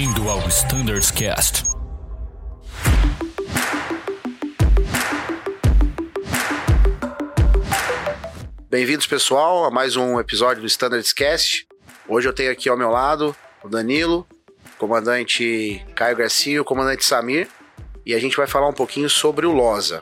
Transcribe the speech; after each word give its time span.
Bem-vindo 0.00 0.30
ao 0.30 0.38
Standards 0.48 1.10
Cast. 1.10 1.62
Bem-vindos, 8.70 9.06
pessoal, 9.06 9.66
a 9.66 9.70
mais 9.70 9.96
um 9.96 10.18
episódio 10.18 10.62
do 10.62 10.66
Standards 10.66 11.12
Cast. 11.12 11.68
Hoje 12.08 12.26
eu 12.26 12.32
tenho 12.32 12.50
aqui 12.50 12.70
ao 12.70 12.78
meu 12.78 12.88
lado 12.88 13.36
o 13.62 13.68
Danilo, 13.68 14.26
o 14.74 14.78
comandante 14.78 15.84
Caio 15.94 16.16
Garcia 16.16 16.54
e 16.54 16.60
o 16.60 16.64
comandante 16.64 17.04
Samir, 17.04 17.46
e 18.06 18.14
a 18.14 18.18
gente 18.18 18.38
vai 18.38 18.46
falar 18.46 18.70
um 18.70 18.72
pouquinho 18.72 19.10
sobre 19.10 19.44
o 19.44 19.52
LOSA. 19.52 20.00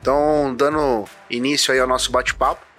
Então, 0.00 0.54
dando 0.56 1.04
início 1.28 1.74
aí 1.74 1.78
ao 1.78 1.86
nosso 1.86 2.10
bate-papo, 2.10 2.71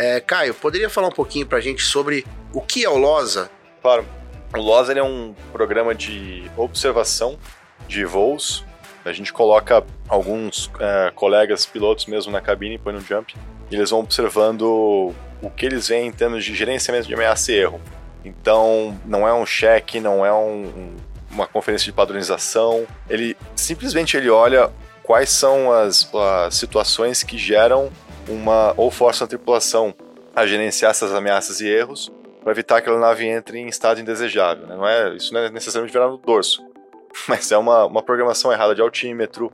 é, 0.00 0.20
Caio, 0.20 0.54
poderia 0.54 0.88
falar 0.88 1.08
um 1.08 1.12
pouquinho 1.12 1.46
pra 1.46 1.60
gente 1.60 1.82
sobre 1.82 2.24
o 2.52 2.60
que 2.60 2.84
é 2.84 2.88
o 2.88 2.96
LOSA? 2.96 3.50
Claro. 3.82 4.06
O 4.54 4.58
LOSA 4.58 4.92
é 4.94 5.02
um 5.02 5.34
programa 5.52 5.94
de 5.94 6.50
observação 6.56 7.38
de 7.86 8.04
voos. 8.04 8.64
A 9.04 9.12
gente 9.12 9.32
coloca 9.32 9.84
alguns 10.08 10.70
é, 10.78 11.12
colegas 11.14 11.64
pilotos 11.66 12.06
mesmo 12.06 12.32
na 12.32 12.40
cabine, 12.40 12.78
põe 12.78 12.92
no 12.92 13.00
jump, 13.00 13.34
e 13.70 13.74
eles 13.74 13.90
vão 13.90 14.00
observando 14.00 15.14
o 15.42 15.50
que 15.50 15.66
eles 15.66 15.88
veem 15.88 16.08
em 16.08 16.12
termos 16.12 16.44
de 16.44 16.54
gerenciamento 16.54 17.06
de 17.06 17.14
ameaça 17.14 17.52
e 17.52 17.56
erro. 17.56 17.80
Então, 18.24 18.98
não 19.06 19.26
é 19.26 19.32
um 19.32 19.46
cheque, 19.46 20.00
não 20.00 20.24
é 20.26 20.32
um, 20.32 20.96
uma 21.30 21.46
conferência 21.46 21.86
de 21.86 21.92
padronização. 21.92 22.86
Ele 23.08 23.36
simplesmente 23.54 24.16
ele 24.16 24.28
olha 24.28 24.70
quais 25.02 25.30
são 25.30 25.72
as, 25.72 26.08
as 26.14 26.54
situações 26.54 27.22
que 27.22 27.38
geram 27.38 27.90
uma 28.28 28.74
ou 28.76 28.90
forçam 28.90 29.24
a 29.24 29.28
tripulação 29.28 29.94
a 30.34 30.46
gerenciar 30.46 30.90
essas 30.90 31.12
ameaças 31.12 31.60
e 31.60 31.68
erros 31.68 32.12
para 32.42 32.52
evitar 32.52 32.80
que 32.80 32.88
a 32.88 32.96
nave 32.98 33.26
entre 33.26 33.58
em 33.58 33.68
estado 33.68 34.00
indesejável. 34.00 34.66
Né? 34.66 34.76
Não 34.76 34.88
é, 34.88 35.14
isso 35.14 35.32
não 35.34 35.40
é 35.40 35.50
necessariamente 35.50 35.92
virar 35.92 36.08
no 36.08 36.16
dorso, 36.16 36.64
mas 37.28 37.50
é 37.52 37.58
uma, 37.58 37.84
uma 37.86 38.02
programação 38.02 38.52
errada 38.52 38.74
de 38.74 38.80
altímetro 38.80 39.50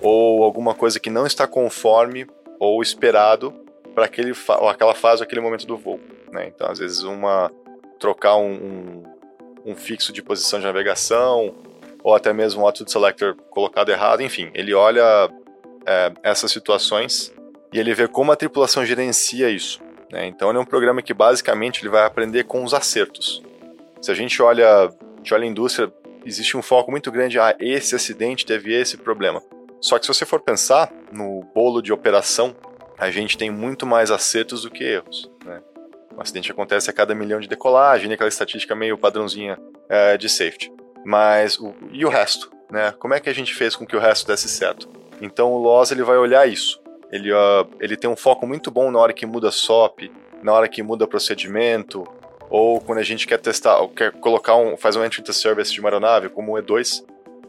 ou 0.00 0.44
alguma 0.44 0.74
coisa 0.74 1.00
que 1.00 1.10
não 1.10 1.26
está 1.26 1.46
conforme 1.46 2.26
ou 2.60 2.80
esperado 2.82 3.52
para 3.94 4.04
aquele 4.04 4.32
ou 4.60 4.68
aquela 4.68 4.94
fase 4.94 5.22
ou 5.22 5.26
aquele 5.26 5.40
momento 5.40 5.66
do 5.66 5.76
voo. 5.76 6.00
Né? 6.30 6.46
Então, 6.48 6.70
às 6.70 6.78
vezes, 6.78 7.02
uma 7.02 7.50
trocar 7.98 8.36
um, 8.36 8.52
um, 8.52 9.02
um 9.72 9.76
fixo 9.76 10.12
de 10.12 10.22
posição 10.22 10.60
de 10.60 10.66
navegação 10.66 11.54
ou 12.02 12.14
até 12.14 12.32
mesmo 12.32 12.62
um 12.62 12.66
altitude 12.66 12.92
selector 12.92 13.34
colocado 13.50 13.90
errado, 13.90 14.22
enfim, 14.22 14.50
ele 14.54 14.72
olha 14.72 15.28
é, 15.84 16.12
essas 16.22 16.52
situações 16.52 17.34
e 17.72 17.78
ele 17.78 17.94
vê 17.94 18.08
como 18.08 18.32
a 18.32 18.36
tripulação 18.36 18.84
gerencia 18.84 19.50
isso. 19.50 19.80
Né? 20.10 20.26
Então 20.26 20.48
ele 20.48 20.58
é 20.58 20.60
um 20.60 20.66
programa 20.66 21.02
que 21.02 21.12
basicamente 21.12 21.82
ele 21.82 21.90
vai 21.90 22.04
aprender 22.04 22.44
com 22.44 22.64
os 22.64 22.74
acertos. 22.74 23.42
Se 24.00 24.10
a 24.10 24.14
gente 24.14 24.40
olha, 24.40 24.66
a, 24.66 24.90
gente 25.18 25.34
olha 25.34 25.44
a 25.44 25.46
indústria, 25.46 25.92
existe 26.24 26.56
um 26.56 26.62
foco 26.62 26.90
muito 26.90 27.10
grande, 27.10 27.38
ah, 27.38 27.54
esse 27.58 27.94
acidente 27.94 28.46
teve 28.46 28.72
esse 28.72 28.96
problema. 28.96 29.42
Só 29.80 29.98
que 29.98 30.06
se 30.06 30.12
você 30.12 30.24
for 30.24 30.40
pensar 30.40 30.92
no 31.12 31.42
bolo 31.54 31.80
de 31.80 31.92
operação, 31.92 32.54
a 32.98 33.10
gente 33.10 33.38
tem 33.38 33.50
muito 33.50 33.86
mais 33.86 34.10
acertos 34.10 34.62
do 34.62 34.70
que 34.70 34.82
erros. 34.82 35.30
Né? 35.44 35.62
Um 36.16 36.20
acidente 36.20 36.50
acontece 36.50 36.90
a 36.90 36.92
cada 36.92 37.14
milhão 37.14 37.38
de 37.38 37.48
decolagem, 37.48 38.12
aquela 38.12 38.28
estatística 38.28 38.74
meio 38.74 38.98
padrãozinha 38.98 39.58
é, 39.88 40.16
de 40.16 40.28
safety. 40.28 40.72
Mas 41.04 41.58
o, 41.58 41.74
e 41.92 42.04
o 42.04 42.08
resto? 42.08 42.50
Né? 42.70 42.92
Como 42.98 43.14
é 43.14 43.20
que 43.20 43.28
a 43.28 43.32
gente 43.32 43.54
fez 43.54 43.76
com 43.76 43.86
que 43.86 43.96
o 43.96 44.00
resto 44.00 44.26
desse 44.26 44.48
certo? 44.48 44.88
Então 45.20 45.52
o 45.52 45.58
Loss 45.58 45.92
ele 45.92 46.02
vai 46.02 46.16
olhar 46.16 46.48
isso. 46.48 46.80
Ele, 47.10 47.32
uh, 47.32 47.68
ele 47.80 47.96
tem 47.96 48.08
um 48.08 48.16
foco 48.16 48.46
muito 48.46 48.70
bom 48.70 48.90
na 48.90 48.98
hora 48.98 49.12
que 49.12 49.26
muda 49.26 49.50
SOP, 49.50 50.10
na 50.42 50.52
hora 50.52 50.68
que 50.68 50.82
muda 50.82 51.06
procedimento, 51.06 52.06
ou 52.50 52.80
quando 52.80 52.98
a 52.98 53.02
gente 53.02 53.26
quer 53.26 53.38
testar, 53.38 53.78
ou 53.78 53.88
quer 53.88 54.12
colocar 54.12 54.56
um, 54.56 54.76
faz 54.76 54.96
um 54.96 55.04
entry 55.04 55.20
into 55.20 55.32
service 55.32 55.72
de 55.72 55.80
uma 55.80 55.88
aeronave, 55.88 56.28
como 56.28 56.56
o 56.56 56.62
E2, 56.62 57.04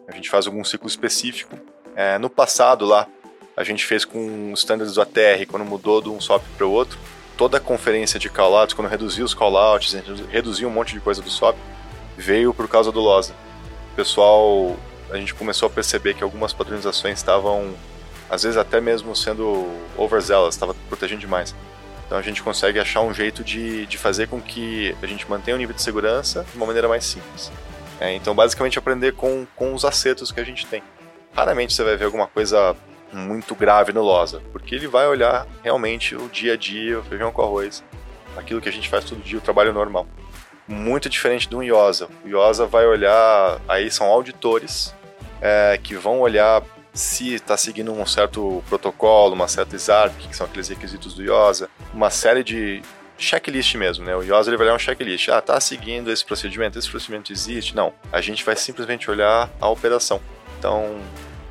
a 0.07 0.11
gente 0.11 0.29
faz 0.29 0.47
algum 0.47 0.63
ciclo 0.63 0.87
específico. 0.87 1.57
É, 1.95 2.17
no 2.17 2.29
passado 2.29 2.85
lá, 2.85 3.07
a 3.55 3.63
gente 3.63 3.85
fez 3.85 4.05
com 4.05 4.51
os 4.51 4.59
standards 4.59 4.95
do 4.95 5.01
ATR, 5.01 5.45
quando 5.47 5.65
mudou 5.65 6.01
de 6.01 6.09
um 6.09 6.19
SOP 6.19 6.43
para 6.57 6.65
o 6.65 6.71
outro, 6.71 6.97
toda 7.37 7.57
a 7.57 7.59
conferência 7.59 8.19
de 8.19 8.29
callouts, 8.29 8.73
quando 8.73 8.87
reduziu 8.87 9.25
os 9.25 9.33
callouts, 9.33 9.93
reduziu 10.29 10.67
um 10.67 10.71
monte 10.71 10.93
de 10.93 10.99
coisa 10.99 11.21
do 11.21 11.29
SOP, 11.29 11.57
veio 12.17 12.53
por 12.53 12.67
causa 12.67 12.91
do 12.91 12.99
LOSA. 12.99 13.33
O 13.93 13.95
pessoal, 13.95 14.75
a 15.09 15.17
gente 15.17 15.33
começou 15.33 15.67
a 15.67 15.69
perceber 15.69 16.13
que 16.13 16.23
algumas 16.23 16.53
padronizações 16.53 17.17
estavam, 17.17 17.73
às 18.29 18.43
vezes 18.43 18.57
até 18.57 18.79
mesmo 18.79 19.15
sendo 19.15 19.67
overzealous, 19.97 20.55
estava 20.55 20.73
protegendo 20.87 21.21
demais. 21.21 21.55
Então 22.05 22.17
a 22.17 22.21
gente 22.21 22.41
consegue 22.41 22.79
achar 22.79 23.01
um 23.01 23.13
jeito 23.13 23.43
de, 23.43 23.85
de 23.85 23.97
fazer 23.97 24.27
com 24.27 24.41
que 24.41 24.95
a 25.01 25.05
gente 25.05 25.29
mantenha 25.29 25.55
o 25.55 25.57
nível 25.59 25.75
de 25.75 25.81
segurança 25.81 26.45
de 26.49 26.57
uma 26.57 26.65
maneira 26.65 26.87
mais 26.87 27.05
simples. 27.05 27.51
É, 27.99 28.13
então, 28.13 28.33
basicamente, 28.33 28.79
aprender 28.79 29.13
com, 29.13 29.45
com 29.55 29.73
os 29.73 29.83
acertos 29.83 30.31
que 30.31 30.39
a 30.39 30.43
gente 30.43 30.65
tem. 30.65 30.81
Raramente 31.35 31.73
você 31.73 31.83
vai 31.83 31.97
ver 31.97 32.05
alguma 32.05 32.27
coisa 32.27 32.75
muito 33.11 33.53
grave 33.53 33.91
no 33.91 34.01
LOSA, 34.01 34.41
porque 34.51 34.75
ele 34.75 34.87
vai 34.87 35.07
olhar 35.07 35.45
realmente 35.63 36.15
o 36.15 36.29
dia 36.29 36.53
a 36.53 36.57
dia, 36.57 36.99
o 36.99 37.03
feijão 37.03 37.31
com 37.31 37.41
arroz, 37.41 37.83
aquilo 38.37 38.61
que 38.61 38.69
a 38.69 38.71
gente 38.71 38.87
faz 38.87 39.03
todo 39.03 39.21
dia, 39.21 39.37
o 39.37 39.41
trabalho 39.41 39.73
normal 39.73 40.07
muito 40.69 41.09
diferente 41.09 41.49
do 41.49 41.63
IOSA. 41.63 42.07
O 42.23 42.27
IOSA 42.27 42.67
vai 42.67 42.85
olhar, 42.85 43.59
aí 43.67 43.89
são 43.89 44.05
auditores 44.07 44.93
é, 45.41 45.79
que 45.81 45.95
vão 45.95 46.19
olhar 46.19 46.61
se 46.93 47.33
está 47.33 47.55
seguindo 47.55 47.91
um 47.91 48.05
certo 48.05 48.63
protocolo, 48.67 49.33
uma 49.33 49.47
certa 49.47 49.77
SARP, 49.77 50.15
que 50.27 50.35
são 50.35 50.45
aqueles 50.45 50.67
requisitos 50.69 51.13
do 51.13 51.23
IOSA, 51.23 51.69
uma 51.93 52.09
série 52.09 52.43
de 52.43 52.81
checklist 53.17 53.75
mesmo, 53.75 54.05
né? 54.05 54.15
O 54.15 54.23
IOSA 54.23 54.49
ele 54.49 54.57
vai 54.57 54.67
olhar 54.67 54.75
um 54.75 54.79
checklist. 54.79 55.29
Ah, 55.29 55.41
tá 55.41 55.59
seguindo 55.59 56.11
esse 56.11 56.25
procedimento, 56.25 56.79
esse 56.79 56.89
procedimento 56.89 57.31
existe? 57.31 57.75
Não. 57.75 57.93
A 58.11 58.21
gente 58.21 58.43
vai 58.43 58.55
simplesmente 58.55 59.09
olhar 59.11 59.49
a 59.59 59.69
operação. 59.69 60.21
Então, 60.57 60.99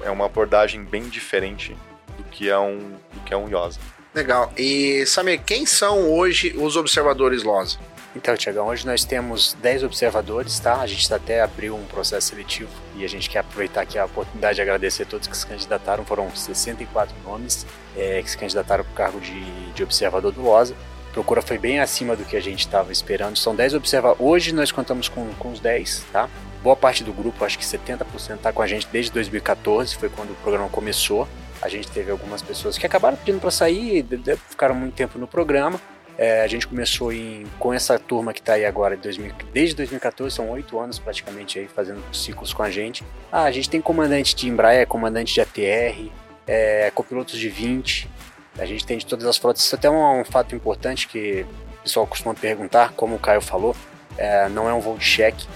é 0.02 0.10
uma 0.10 0.26
abordagem 0.26 0.82
bem 0.82 1.08
diferente 1.08 1.76
do 2.16 2.24
que 2.24 2.48
é 2.48 2.58
um, 2.58 2.78
do 3.12 3.20
que 3.24 3.32
é 3.32 3.36
um 3.36 3.48
IOSA. 3.48 3.80
Legal. 4.14 4.52
E, 4.56 5.04
Samir, 5.06 5.42
quem 5.44 5.66
são 5.66 6.10
hoje 6.10 6.54
os 6.56 6.76
observadores 6.76 7.42
LOSA? 7.42 7.78
Então, 8.18 8.36
Tiagão, 8.36 8.66
hoje 8.66 8.84
nós 8.84 9.04
temos 9.04 9.56
10 9.62 9.84
observadores, 9.84 10.58
tá? 10.58 10.80
A 10.80 10.86
gente 10.88 11.14
até 11.14 11.40
abriu 11.40 11.76
um 11.76 11.84
processo 11.84 12.30
seletivo 12.30 12.68
e 12.96 13.04
a 13.04 13.08
gente 13.08 13.30
quer 13.30 13.38
aproveitar 13.38 13.82
aqui 13.82 13.96
a 13.96 14.06
oportunidade 14.06 14.56
de 14.56 14.60
agradecer 14.60 15.04
a 15.04 15.06
todos 15.06 15.28
que 15.28 15.36
se 15.36 15.46
candidataram. 15.46 16.04
Foram 16.04 16.28
64 16.28 17.14
nomes 17.22 17.64
é, 17.96 18.20
que 18.20 18.28
se 18.28 18.36
candidataram 18.36 18.82
para 18.82 18.92
o 18.92 18.96
cargo 18.96 19.20
de, 19.20 19.70
de 19.70 19.84
observador 19.84 20.32
do 20.32 20.42
LOSA. 20.42 20.74
Procura 21.12 21.40
foi 21.40 21.58
bem 21.58 21.78
acima 21.78 22.16
do 22.16 22.24
que 22.24 22.36
a 22.36 22.40
gente 22.40 22.58
estava 22.58 22.90
esperando. 22.90 23.36
São 23.36 23.54
10 23.54 23.74
observadores. 23.74 24.20
Hoje 24.20 24.52
nós 24.52 24.72
contamos 24.72 25.08
com, 25.08 25.32
com 25.34 25.52
os 25.52 25.60
10, 25.60 26.06
tá? 26.10 26.28
Boa 26.60 26.74
parte 26.74 27.04
do 27.04 27.12
grupo, 27.12 27.44
acho 27.44 27.56
que 27.56 27.64
70% 27.64 28.34
está 28.34 28.52
com 28.52 28.62
a 28.62 28.66
gente 28.66 28.88
desde 28.90 29.12
2014, 29.12 29.94
foi 29.94 30.08
quando 30.08 30.32
o 30.32 30.34
programa 30.42 30.68
começou. 30.68 31.28
A 31.62 31.68
gente 31.68 31.88
teve 31.88 32.10
algumas 32.10 32.42
pessoas 32.42 32.76
que 32.76 32.84
acabaram 32.84 33.16
pedindo 33.16 33.40
para 33.40 33.52
sair, 33.52 34.04
ficaram 34.48 34.74
muito 34.74 34.94
tempo 34.94 35.20
no 35.20 35.28
programa 35.28 35.80
é, 36.18 36.42
a 36.42 36.46
gente 36.48 36.66
começou 36.66 37.12
em, 37.12 37.46
com 37.60 37.72
essa 37.72 37.96
turma 37.96 38.34
que 38.34 38.40
está 38.40 38.54
aí 38.54 38.66
agora, 38.66 38.96
de 38.96 39.02
2000, 39.02 39.32
desde 39.52 39.76
2014, 39.76 40.34
são 40.34 40.50
oito 40.50 40.78
anos 40.78 40.98
praticamente 40.98 41.60
aí 41.60 41.68
fazendo 41.68 42.02
ciclos 42.12 42.52
com 42.52 42.64
a 42.64 42.70
gente. 42.70 43.04
Ah, 43.30 43.44
a 43.44 43.52
gente 43.52 43.70
tem 43.70 43.80
comandante 43.80 44.34
de 44.34 44.48
Embraer, 44.48 44.86
comandante 44.88 45.32
de 45.32 45.40
ATR, 45.40 46.10
é, 46.44 46.90
copilotos 46.92 47.38
de 47.38 47.48
20, 47.48 48.10
a 48.58 48.66
gente 48.66 48.84
tem 48.84 48.98
de 48.98 49.06
todas 49.06 49.24
as 49.26 49.36
frotas. 49.36 49.62
Isso 49.62 49.74
é 49.76 49.78
até 49.78 49.88
um, 49.88 50.20
um 50.20 50.24
fato 50.24 50.56
importante 50.56 51.06
que 51.06 51.46
o 51.78 51.82
pessoal 51.84 52.04
costuma 52.04 52.34
perguntar, 52.34 52.92
como 52.94 53.14
o 53.14 53.18
Caio 53.18 53.40
falou, 53.40 53.76
é, 54.16 54.48
não 54.48 54.68
é 54.68 54.74
um 54.74 54.80
voo 54.80 54.98
de 54.98 55.04
cheque. 55.04 55.46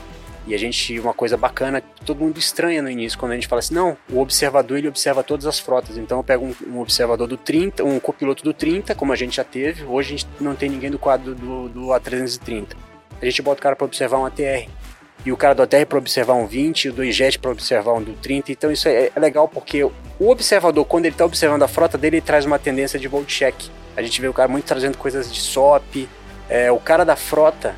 E 0.47 0.54
a 0.54 0.58
gente, 0.58 0.98
uma 0.98 1.14
coisa 1.14 1.36
bacana, 1.36 1.80
todo 2.04 2.19
mundo 2.19 2.38
estranha 2.38 2.82
no 2.82 2.91
início, 2.91 3.19
quando 3.19 3.32
a 3.32 3.34
gente 3.36 3.47
fala 3.47 3.60
assim, 3.60 3.75
não, 3.75 3.97
o 4.10 4.19
observador 4.19 4.78
ele 4.78 4.88
observa 4.88 5.22
todas 5.22 5.46
as 5.46 5.61
frotas. 5.61 5.96
Então 5.96 6.19
eu 6.19 6.25
pego 6.25 6.46
um, 6.46 6.55
um 6.75 6.81
observador 6.81 7.28
do 7.28 7.37
30, 7.37 7.84
um 7.84 8.00
copiloto 8.00 8.43
do 8.43 8.52
30, 8.52 8.94
como 8.94 9.12
a 9.12 9.17
gente 9.17 9.37
já 9.37 9.44
teve, 9.44 9.84
hoje 9.84 10.14
a 10.14 10.19
gente 10.19 10.26
não 10.40 10.55
tem 10.56 10.69
ninguém 10.69 10.90
do 10.90 10.99
quadro 10.99 11.34
do, 11.34 11.69
do 11.69 11.81
A330. 11.88 12.76
A 13.20 13.25
gente 13.25 13.40
bota 13.40 13.61
o 13.61 13.62
cara 13.62 13.76
para 13.76 13.84
observar 13.84 14.19
um 14.19 14.26
ATR. 14.26 14.69
E 15.25 15.31
o 15.31 15.37
cara 15.37 15.55
do 15.55 15.62
ATR 15.62 15.87
para 15.88 15.99
observar 15.99 16.34
um 16.34 16.46
20, 16.46 16.88
o 16.88 16.93
do 16.93 17.05
IJET 17.05 17.38
para 17.38 17.52
observar 17.52 17.93
um 17.93 18.02
do 18.02 18.14
30. 18.14 18.50
Então 18.50 18.72
isso 18.72 18.88
é, 18.88 19.12
é 19.14 19.20
legal 19.20 19.46
porque 19.46 19.84
o 19.84 19.93
observador, 20.28 20.84
quando 20.84 21.05
ele 21.05 21.14
está 21.14 21.25
observando 21.25 21.62
a 21.62 21.69
frota 21.69 21.96
dele, 21.96 22.17
ele 22.17 22.26
traz 22.26 22.44
uma 22.44 22.58
tendência 22.58 22.99
de 22.99 23.06
volt 23.06 23.28
check. 23.28 23.55
A 23.96 24.02
gente 24.02 24.20
vê 24.20 24.26
o 24.26 24.32
cara 24.32 24.49
muito 24.49 24.64
trazendo 24.64 24.99
coisas 24.99 25.32
de 25.32 25.40
SOP. 25.40 26.08
É, 26.49 26.72
o 26.72 26.81
cara 26.81 27.05
da 27.05 27.14
frota, 27.14 27.76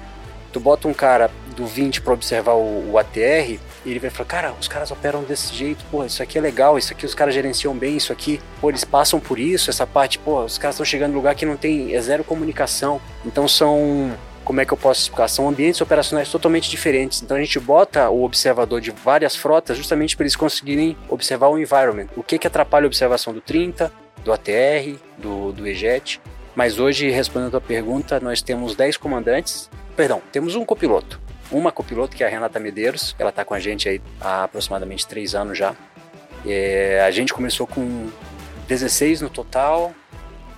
tu 0.52 0.58
bota 0.58 0.88
um 0.88 0.94
cara 0.94 1.30
do 1.54 1.66
20 1.66 2.00
para 2.00 2.12
observar 2.12 2.54
o, 2.54 2.92
o, 2.92 2.98
ATR, 2.98 3.58
ele 3.84 3.98
vai 3.98 4.10
falar, 4.10 4.28
cara, 4.28 4.54
os 4.58 4.68
caras 4.68 4.90
operam 4.90 5.22
desse 5.22 5.54
jeito, 5.54 5.84
pô, 5.90 6.04
isso 6.04 6.22
aqui 6.22 6.38
é 6.38 6.40
legal, 6.40 6.76
isso 6.78 6.92
aqui 6.92 7.06
os 7.06 7.14
caras 7.14 7.34
gerenciam 7.34 7.74
bem, 7.74 7.96
isso 7.96 8.12
aqui, 8.12 8.40
pô, 8.60 8.70
eles 8.70 8.84
passam 8.84 9.20
por 9.20 9.38
isso, 9.38 9.70
essa 9.70 9.86
parte, 9.86 10.18
pô, 10.18 10.44
os 10.44 10.58
caras 10.58 10.74
estão 10.74 10.84
chegando 10.84 11.12
em 11.12 11.14
lugar 11.14 11.34
que 11.34 11.46
não 11.46 11.56
tem, 11.56 11.94
é 11.94 12.00
zero 12.00 12.24
comunicação. 12.24 13.00
Então 13.24 13.46
são, 13.46 14.12
como 14.44 14.60
é 14.60 14.64
que 14.66 14.72
eu 14.72 14.76
posso 14.76 15.00
explicar? 15.00 15.28
São 15.28 15.48
ambientes 15.48 15.80
operacionais 15.80 16.28
totalmente 16.28 16.68
diferentes. 16.68 17.22
Então 17.22 17.36
a 17.36 17.40
gente 17.40 17.58
bota 17.58 18.10
o 18.10 18.24
observador 18.24 18.80
de 18.80 18.90
várias 18.90 19.34
frotas 19.34 19.76
justamente 19.76 20.16
para 20.16 20.24
eles 20.24 20.36
conseguirem 20.36 20.96
observar 21.08 21.48
o 21.48 21.58
environment. 21.58 22.08
O 22.16 22.22
que 22.22 22.38
que 22.38 22.46
atrapalha 22.46 22.84
a 22.84 22.88
observação 22.88 23.32
do 23.32 23.40
30, 23.40 23.90
do 24.24 24.32
ATR, 24.32 24.98
do, 25.18 25.52
do 25.52 25.66
EJET. 25.66 26.20
Mas 26.54 26.78
hoje, 26.78 27.10
respondendo 27.10 27.56
a 27.56 27.60
pergunta, 27.60 28.20
nós 28.20 28.40
temos 28.40 28.76
10 28.76 28.96
comandantes. 28.96 29.68
Perdão, 29.96 30.22
temos 30.32 30.54
um 30.54 30.64
copiloto. 30.64 31.20
Uma 31.50 31.70
copiloto, 31.70 32.16
que 32.16 32.24
é 32.24 32.26
a 32.26 32.30
Renata 32.30 32.58
Medeiros. 32.58 33.14
Ela 33.18 33.30
está 33.30 33.44
com 33.44 33.54
a 33.54 33.60
gente 33.60 33.88
aí 33.88 34.00
há 34.20 34.44
aproximadamente 34.44 35.06
3 35.06 35.34
anos 35.34 35.58
já. 35.58 35.74
É, 36.46 37.02
a 37.06 37.10
gente 37.10 37.32
começou 37.32 37.66
com 37.66 38.08
16 38.68 39.20
no 39.22 39.30
total. 39.30 39.92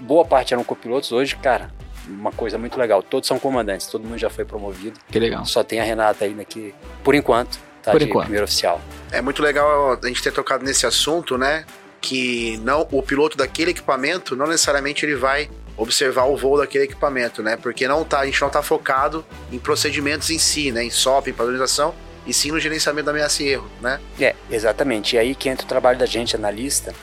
Boa 0.00 0.24
parte 0.24 0.54
eram 0.54 0.64
copilotos. 0.64 1.12
Hoje, 1.12 1.36
cara, 1.36 1.70
uma 2.08 2.32
coisa 2.32 2.58
muito 2.58 2.78
legal. 2.78 3.02
Todos 3.02 3.26
são 3.26 3.38
comandantes, 3.38 3.86
todo 3.86 4.04
mundo 4.04 4.18
já 4.18 4.30
foi 4.30 4.44
promovido. 4.44 4.98
Que 5.10 5.18
legal. 5.18 5.44
Só 5.44 5.62
tem 5.62 5.80
a 5.80 5.84
Renata 5.84 6.24
ainda 6.24 6.44
que, 6.44 6.74
por 7.02 7.14
enquanto, 7.14 7.58
tá 7.82 7.92
Por 7.92 8.00
de 8.00 8.06
enquanto. 8.06 8.24
primeiro 8.24 8.44
oficial. 8.44 8.80
É 9.10 9.20
muito 9.20 9.42
legal 9.42 9.98
a 10.02 10.06
gente 10.06 10.22
ter 10.22 10.32
tocado 10.32 10.64
nesse 10.64 10.86
assunto, 10.86 11.36
né? 11.36 11.64
Que 12.00 12.58
não 12.58 12.86
o 12.90 13.02
piloto 13.02 13.36
daquele 13.36 13.70
equipamento 13.70 14.36
não 14.36 14.46
necessariamente 14.46 15.04
ele 15.04 15.16
vai 15.16 15.50
observar 15.76 16.24
o 16.24 16.36
voo 16.36 16.58
daquele 16.58 16.84
equipamento, 16.84 17.42
né? 17.42 17.56
Porque 17.56 17.86
não 17.86 18.04
tá, 18.04 18.20
a 18.20 18.26
gente 18.26 18.40
não 18.40 18.48
tá 18.48 18.62
focado 18.62 19.24
em 19.52 19.58
procedimentos 19.58 20.30
em 20.30 20.38
si, 20.38 20.72
né? 20.72 20.84
Em 20.84 20.90
SOP, 20.90 21.28
em 21.28 21.32
padronização, 21.32 21.94
e 22.26 22.32
sim 22.32 22.50
no 22.50 22.58
gerenciamento 22.58 23.06
da 23.06 23.12
ameaça 23.12 23.42
e 23.42 23.48
erro, 23.48 23.68
né? 23.80 24.00
É, 24.20 24.34
exatamente. 24.50 25.16
E 25.16 25.18
aí 25.18 25.34
que 25.34 25.48
entra 25.48 25.64
o 25.64 25.68
trabalho 25.68 25.98
da 25.98 26.06
gente, 26.06 26.34
analista, 26.34 26.94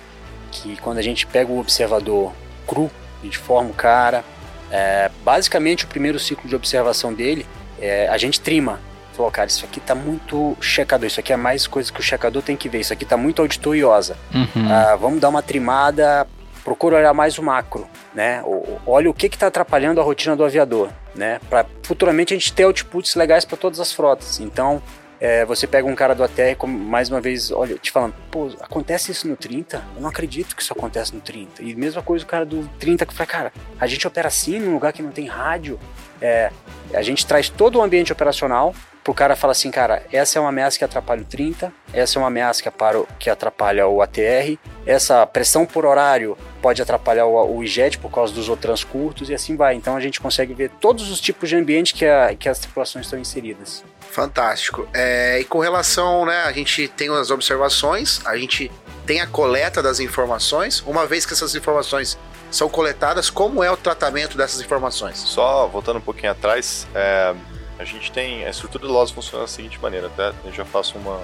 que 0.51 0.75
quando 0.77 0.97
a 0.97 1.01
gente 1.01 1.25
pega 1.25 1.51
o 1.51 1.59
observador 1.59 2.33
cru, 2.67 2.91
a 3.21 3.25
gente 3.25 3.37
forma 3.37 3.69
o 3.69 3.73
cara, 3.73 4.23
é, 4.71 5.09
basicamente 5.23 5.85
o 5.85 5.87
primeiro 5.87 6.19
ciclo 6.19 6.49
de 6.49 6.55
observação 6.55 7.13
dele, 7.13 7.45
é, 7.79 8.07
a 8.07 8.17
gente 8.17 8.41
trima. 8.41 8.79
Falou, 9.13 9.31
cara, 9.31 9.47
isso 9.47 9.63
aqui 9.63 9.79
tá 9.79 9.93
muito 9.93 10.57
checador, 10.59 11.05
isso 11.05 11.19
aqui 11.19 11.31
é 11.31 11.37
mais 11.37 11.67
coisa 11.67 11.93
que 11.93 11.99
o 11.99 12.03
checador 12.03 12.41
tem 12.41 12.57
que 12.57 12.67
ver, 12.67 12.79
isso 12.79 12.91
aqui 12.91 13.05
tá 13.05 13.15
muito 13.15 13.43
auditor 13.43 13.75
e 13.75 13.83
OSA. 13.83 14.17
Uhum. 14.33 14.71
Ah, 14.71 14.95
vamos 14.95 15.21
dar 15.21 15.29
uma 15.29 15.43
trimada, 15.43 16.27
procura 16.63 16.97
olhar 16.97 17.13
mais 17.13 17.37
o 17.37 17.43
macro, 17.43 17.87
né? 18.13 18.43
Olha 18.85 19.09
o 19.09 19.13
que 19.13 19.27
está 19.27 19.47
atrapalhando 19.47 19.99
a 19.99 20.03
rotina 20.03 20.35
do 20.35 20.43
aviador, 20.43 20.89
né? 21.15 21.39
Para 21.49 21.65
futuramente 21.83 22.33
a 22.33 22.37
gente 22.37 22.53
ter 22.53 22.63
outputs 22.63 23.15
legais 23.15 23.45
para 23.45 23.57
todas 23.57 23.79
as 23.79 23.91
frotas. 23.91 24.39
Então, 24.39 24.81
é, 25.19 25.45
você 25.45 25.65
pega 25.65 25.87
um 25.87 25.95
cara 25.95 26.13
do 26.13 26.23
ATR, 26.23 26.57
como, 26.57 26.77
mais 26.77 27.09
uma 27.09 27.21
vez, 27.21 27.49
olha, 27.51 27.77
te 27.77 27.91
falando, 27.91 28.13
pô, 28.29 28.51
acontece 28.59 29.11
isso 29.11 29.27
no 29.27 29.37
30? 29.37 29.81
Eu 29.95 30.01
não 30.01 30.09
acredito 30.09 30.55
que 30.55 30.61
isso 30.61 30.73
acontece 30.73 31.15
no 31.15 31.21
30. 31.21 31.63
E 31.63 31.73
mesma 31.75 32.01
coisa 32.01 32.25
o 32.25 32.27
cara 32.27 32.45
do 32.45 32.67
30 32.79 33.05
que 33.05 33.13
fala, 33.13 33.27
cara, 33.27 33.53
a 33.79 33.87
gente 33.87 34.05
opera 34.05 34.27
assim 34.27 34.59
num 34.59 34.73
lugar 34.73 34.91
que 34.91 35.01
não 35.01 35.11
tem 35.11 35.25
rádio. 35.25 35.79
É, 36.21 36.51
a 36.93 37.01
gente 37.01 37.25
traz 37.25 37.49
todo 37.49 37.79
o 37.79 37.81
ambiente 37.81 38.11
operacional 38.11 38.75
pro 39.03 39.13
cara 39.13 39.35
falar 39.35 39.51
assim, 39.51 39.69
cara, 39.69 40.03
essa 40.11 40.37
é 40.37 40.41
uma 40.41 40.49
ameaça 40.49 40.77
que 40.77 40.83
atrapalha 40.85 41.21
o 41.21 41.25
30, 41.25 41.73
essa 41.93 42.17
é 42.17 42.21
uma 42.21 42.27
ameaça 42.27 42.61
que, 42.61 42.69
apara 42.69 42.99
o- 42.99 43.07
que 43.19 43.29
atrapalha 43.29 43.85
o 43.87 44.01
ATR, 44.01 44.57
essa 44.85 45.25
pressão 45.25 45.65
por 45.65 45.85
horário 45.85 46.37
pode 46.61 46.81
atrapalhar 46.81 47.25
o, 47.25 47.57
o 47.57 47.63
IJET 47.63 47.97
por 47.99 48.09
causa 48.09 48.33
dos 48.33 48.47
OTRANS 48.49 48.83
curtos 48.83 49.29
e 49.29 49.33
assim 49.33 49.55
vai. 49.57 49.75
Então 49.75 49.95
a 49.95 49.99
gente 49.99 50.21
consegue 50.21 50.53
ver 50.53 50.69
todos 50.79 51.09
os 51.11 51.19
tipos 51.19 51.49
de 51.49 51.55
ambiente 51.55 51.93
que, 51.93 52.05
a- 52.05 52.33
que 52.37 52.47
as 52.47 52.59
tripulações 52.59 53.05
estão 53.05 53.19
inseridas. 53.19 53.83
Fantástico. 54.09 54.87
É, 54.93 55.39
e 55.39 55.43
com 55.43 55.59
relação, 55.59 56.25
né, 56.25 56.43
a 56.43 56.51
gente 56.51 56.87
tem 56.87 57.09
as 57.09 57.29
observações, 57.31 58.21
a 58.25 58.37
gente 58.37 58.71
tem 59.05 59.19
a 59.19 59.27
coleta 59.27 59.81
das 59.83 59.99
informações. 59.99 60.81
Uma 60.87 61.05
vez 61.05 61.25
que 61.25 61.33
essas 61.33 61.55
informações 61.55 62.17
são 62.51 62.69
coletadas, 62.69 63.29
como 63.29 63.63
é 63.63 63.71
o 63.71 63.75
tratamento 63.75 64.37
dessas 64.37 64.61
informações? 64.61 65.17
Só 65.17 65.67
voltando 65.67 65.97
um 65.97 66.01
pouquinho 66.01 66.31
atrás, 66.31 66.87
é, 66.93 67.33
a 67.83 67.85
gente 67.85 68.11
tem. 68.11 68.45
A 68.45 68.49
estrutura 68.49 68.87
do 68.87 68.93
LOS 68.93 69.11
funciona 69.11 69.43
da 69.43 69.47
seguinte 69.47 69.79
maneira, 69.79 70.07
até 70.07 70.33
eu 70.45 70.51
já 70.51 70.65
faço 70.65 70.97
uma, 70.97 71.17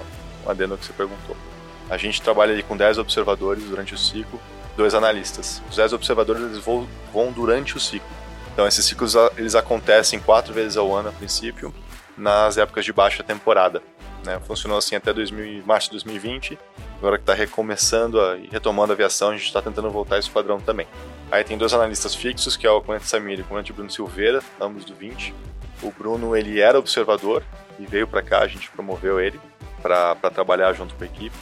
um 0.46 0.50
adendo 0.50 0.76
que 0.76 0.84
você 0.84 0.92
perguntou. 0.92 1.36
A 1.88 1.96
gente 1.96 2.22
trabalha 2.22 2.52
ali 2.52 2.62
com 2.62 2.76
10 2.76 2.98
observadores 2.98 3.64
durante 3.64 3.94
o 3.94 3.98
ciclo, 3.98 4.40
dois 4.76 4.94
analistas. 4.94 5.60
Os 5.68 5.76
10 5.76 5.94
observadores 5.94 6.42
eles 6.42 6.58
voam, 6.58 6.86
voam 7.12 7.32
durante 7.32 7.76
o 7.76 7.80
ciclo. 7.80 8.08
Então 8.52 8.66
esses 8.66 8.84
ciclos 8.84 9.14
eles 9.36 9.54
acontecem 9.54 10.20
quatro 10.20 10.52
vezes 10.52 10.76
ao 10.76 10.94
ano 10.94 11.08
a 11.08 11.12
princípio, 11.12 11.74
nas 12.16 12.58
épocas 12.58 12.84
de 12.84 12.92
baixa 12.92 13.22
temporada. 13.22 13.82
Né? 14.24 14.38
Funcionou 14.46 14.78
assim 14.78 14.94
até 14.94 15.12
2000, 15.12 15.44
e- 15.44 15.62
março 15.62 15.88
de 15.88 15.92
2020. 15.92 16.58
Agora 16.98 17.16
que 17.16 17.22
está 17.22 17.32
recomeçando 17.32 18.18
e 18.36 18.48
retomando 18.52 18.92
a 18.92 18.94
aviação, 18.94 19.30
a 19.30 19.32
gente 19.32 19.46
está 19.46 19.62
tentando 19.62 19.90
voltar 19.90 20.18
esse 20.18 20.28
padrão 20.28 20.60
também. 20.60 20.86
Aí 21.30 21.42
tem 21.42 21.56
dois 21.56 21.72
analistas 21.72 22.14
fixos, 22.14 22.56
que 22.56 22.66
é 22.66 22.70
o 22.70 22.80
comandante 22.82 23.08
Samir 23.08 23.38
e 23.38 23.42
o 23.42 23.44
comandante 23.44 23.72
Bruno 23.72 23.90
Silveira, 23.90 24.42
ambos 24.60 24.84
do 24.84 24.94
20. 24.94 25.34
O 25.82 25.90
Bruno, 25.90 26.36
ele 26.36 26.60
era 26.60 26.78
observador 26.78 27.42
e 27.78 27.86
veio 27.86 28.06
para 28.06 28.22
cá, 28.22 28.40
a 28.40 28.46
gente 28.46 28.70
promoveu 28.70 29.18
ele 29.20 29.40
para 29.82 30.14
trabalhar 30.30 30.72
junto 30.74 30.94
com 30.94 31.04
a 31.04 31.06
equipe. 31.06 31.36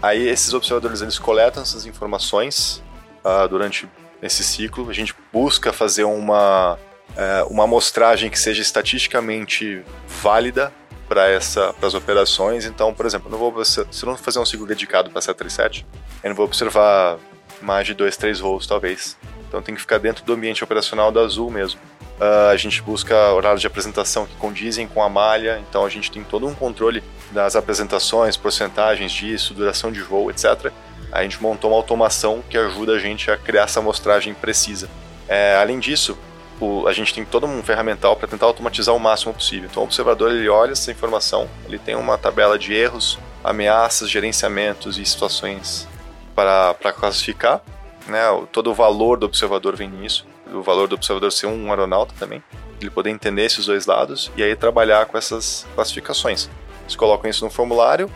Aí 0.00 0.26
esses 0.26 0.52
observadores, 0.54 1.00
eles 1.00 1.18
coletam 1.18 1.62
essas 1.62 1.86
informações 1.86 2.82
ah, 3.22 3.46
durante 3.46 3.88
esse 4.22 4.42
ciclo. 4.42 4.88
A 4.88 4.92
gente 4.92 5.14
busca 5.32 5.72
fazer 5.72 6.04
uma, 6.04 6.78
eh, 7.16 7.44
uma 7.50 7.64
amostragem 7.64 8.30
que 8.30 8.38
seja 8.38 8.62
estatisticamente 8.62 9.84
válida 10.06 10.72
para 11.08 11.28
essa 11.28 11.72
para 11.74 11.86
as 11.86 11.94
operações. 11.94 12.64
Então, 12.64 12.94
por 12.94 13.04
exemplo, 13.04 13.28
eu 13.28 13.32
não 13.32 13.38
vou 13.38 13.64
se 13.64 13.80
eu 13.80 13.86
não 14.06 14.16
fazer 14.16 14.38
um 14.38 14.46
ciclo 14.46 14.66
dedicado 14.66 15.10
para 15.10 15.20
737, 15.20 15.86
eu 16.22 16.30
não 16.30 16.36
vou 16.36 16.46
observar 16.46 17.18
mais 17.60 17.86
de 17.86 17.94
dois, 17.94 18.16
três 18.16 18.40
voos 18.40 18.66
talvez. 18.66 19.18
Então 19.48 19.60
tem 19.60 19.74
que 19.74 19.80
ficar 19.80 19.98
dentro 19.98 20.24
do 20.24 20.32
ambiente 20.32 20.64
operacional 20.64 21.12
da 21.12 21.20
Azul 21.20 21.50
mesmo. 21.50 21.78
Ah, 22.24 22.50
a 22.50 22.56
gente 22.56 22.80
busca 22.80 23.32
horários 23.32 23.60
de 23.60 23.66
apresentação 23.66 24.26
que 24.26 24.36
condizem 24.36 24.86
com 24.86 25.02
a 25.02 25.08
malha, 25.08 25.60
então 25.68 25.84
a 25.84 25.88
gente 25.88 26.08
tem 26.08 26.22
todo 26.22 26.46
um 26.46 26.54
controle 26.54 27.02
das 27.32 27.56
apresentações, 27.56 28.36
porcentagens 28.36 29.10
disso, 29.10 29.52
duração 29.52 29.90
de 29.90 30.00
voo, 30.00 30.30
etc. 30.30 30.70
A 31.10 31.24
gente 31.24 31.42
montou 31.42 31.72
uma 31.72 31.76
automação 31.76 32.40
que 32.48 32.56
ajuda 32.56 32.92
a 32.92 32.98
gente 33.00 33.28
a 33.28 33.36
criar 33.36 33.64
essa 33.64 33.80
amostragem 33.80 34.34
precisa. 34.34 34.88
É, 35.26 35.56
além 35.56 35.80
disso, 35.80 36.16
o- 36.60 36.86
a 36.86 36.92
gente 36.92 37.12
tem 37.12 37.24
todo 37.24 37.44
um 37.44 37.60
ferramental 37.60 38.14
para 38.14 38.28
tentar 38.28 38.46
automatizar 38.46 38.94
o 38.94 39.00
máximo 39.00 39.34
possível. 39.34 39.68
Então 39.68 39.82
o 39.82 39.86
observador 39.86 40.30
ele 40.30 40.48
olha 40.48 40.72
essa 40.72 40.92
informação, 40.92 41.48
ele 41.66 41.76
tem 41.78 41.96
uma 41.96 42.16
tabela 42.16 42.56
de 42.56 42.72
erros, 42.72 43.18
ameaças, 43.42 44.08
gerenciamentos 44.08 44.96
e 44.96 45.04
situações 45.04 45.88
para 46.36 46.72
para 46.74 46.92
classificar. 46.92 47.60
Né? 48.06 48.20
Todo 48.52 48.70
o 48.70 48.74
valor 48.74 49.18
do 49.18 49.26
observador 49.26 49.74
vem 49.74 49.88
nisso. 49.88 50.24
O 50.52 50.62
valor 50.62 50.88
do 50.88 50.94
observador 50.94 51.32
ser 51.32 51.46
um 51.46 51.70
aeronauta 51.70 52.14
também. 52.18 52.42
Ele 52.80 52.90
poder 52.90 53.10
entender 53.10 53.44
esses 53.44 53.66
dois 53.66 53.86
lados 53.86 54.30
e 54.36 54.42
aí 54.42 54.54
trabalhar 54.54 55.06
com 55.06 55.16
essas 55.16 55.66
classificações. 55.74 56.50
Eles 56.82 56.96
colocam 56.96 57.30
isso 57.30 57.44
no 57.44 57.50
formulário, 57.50 58.10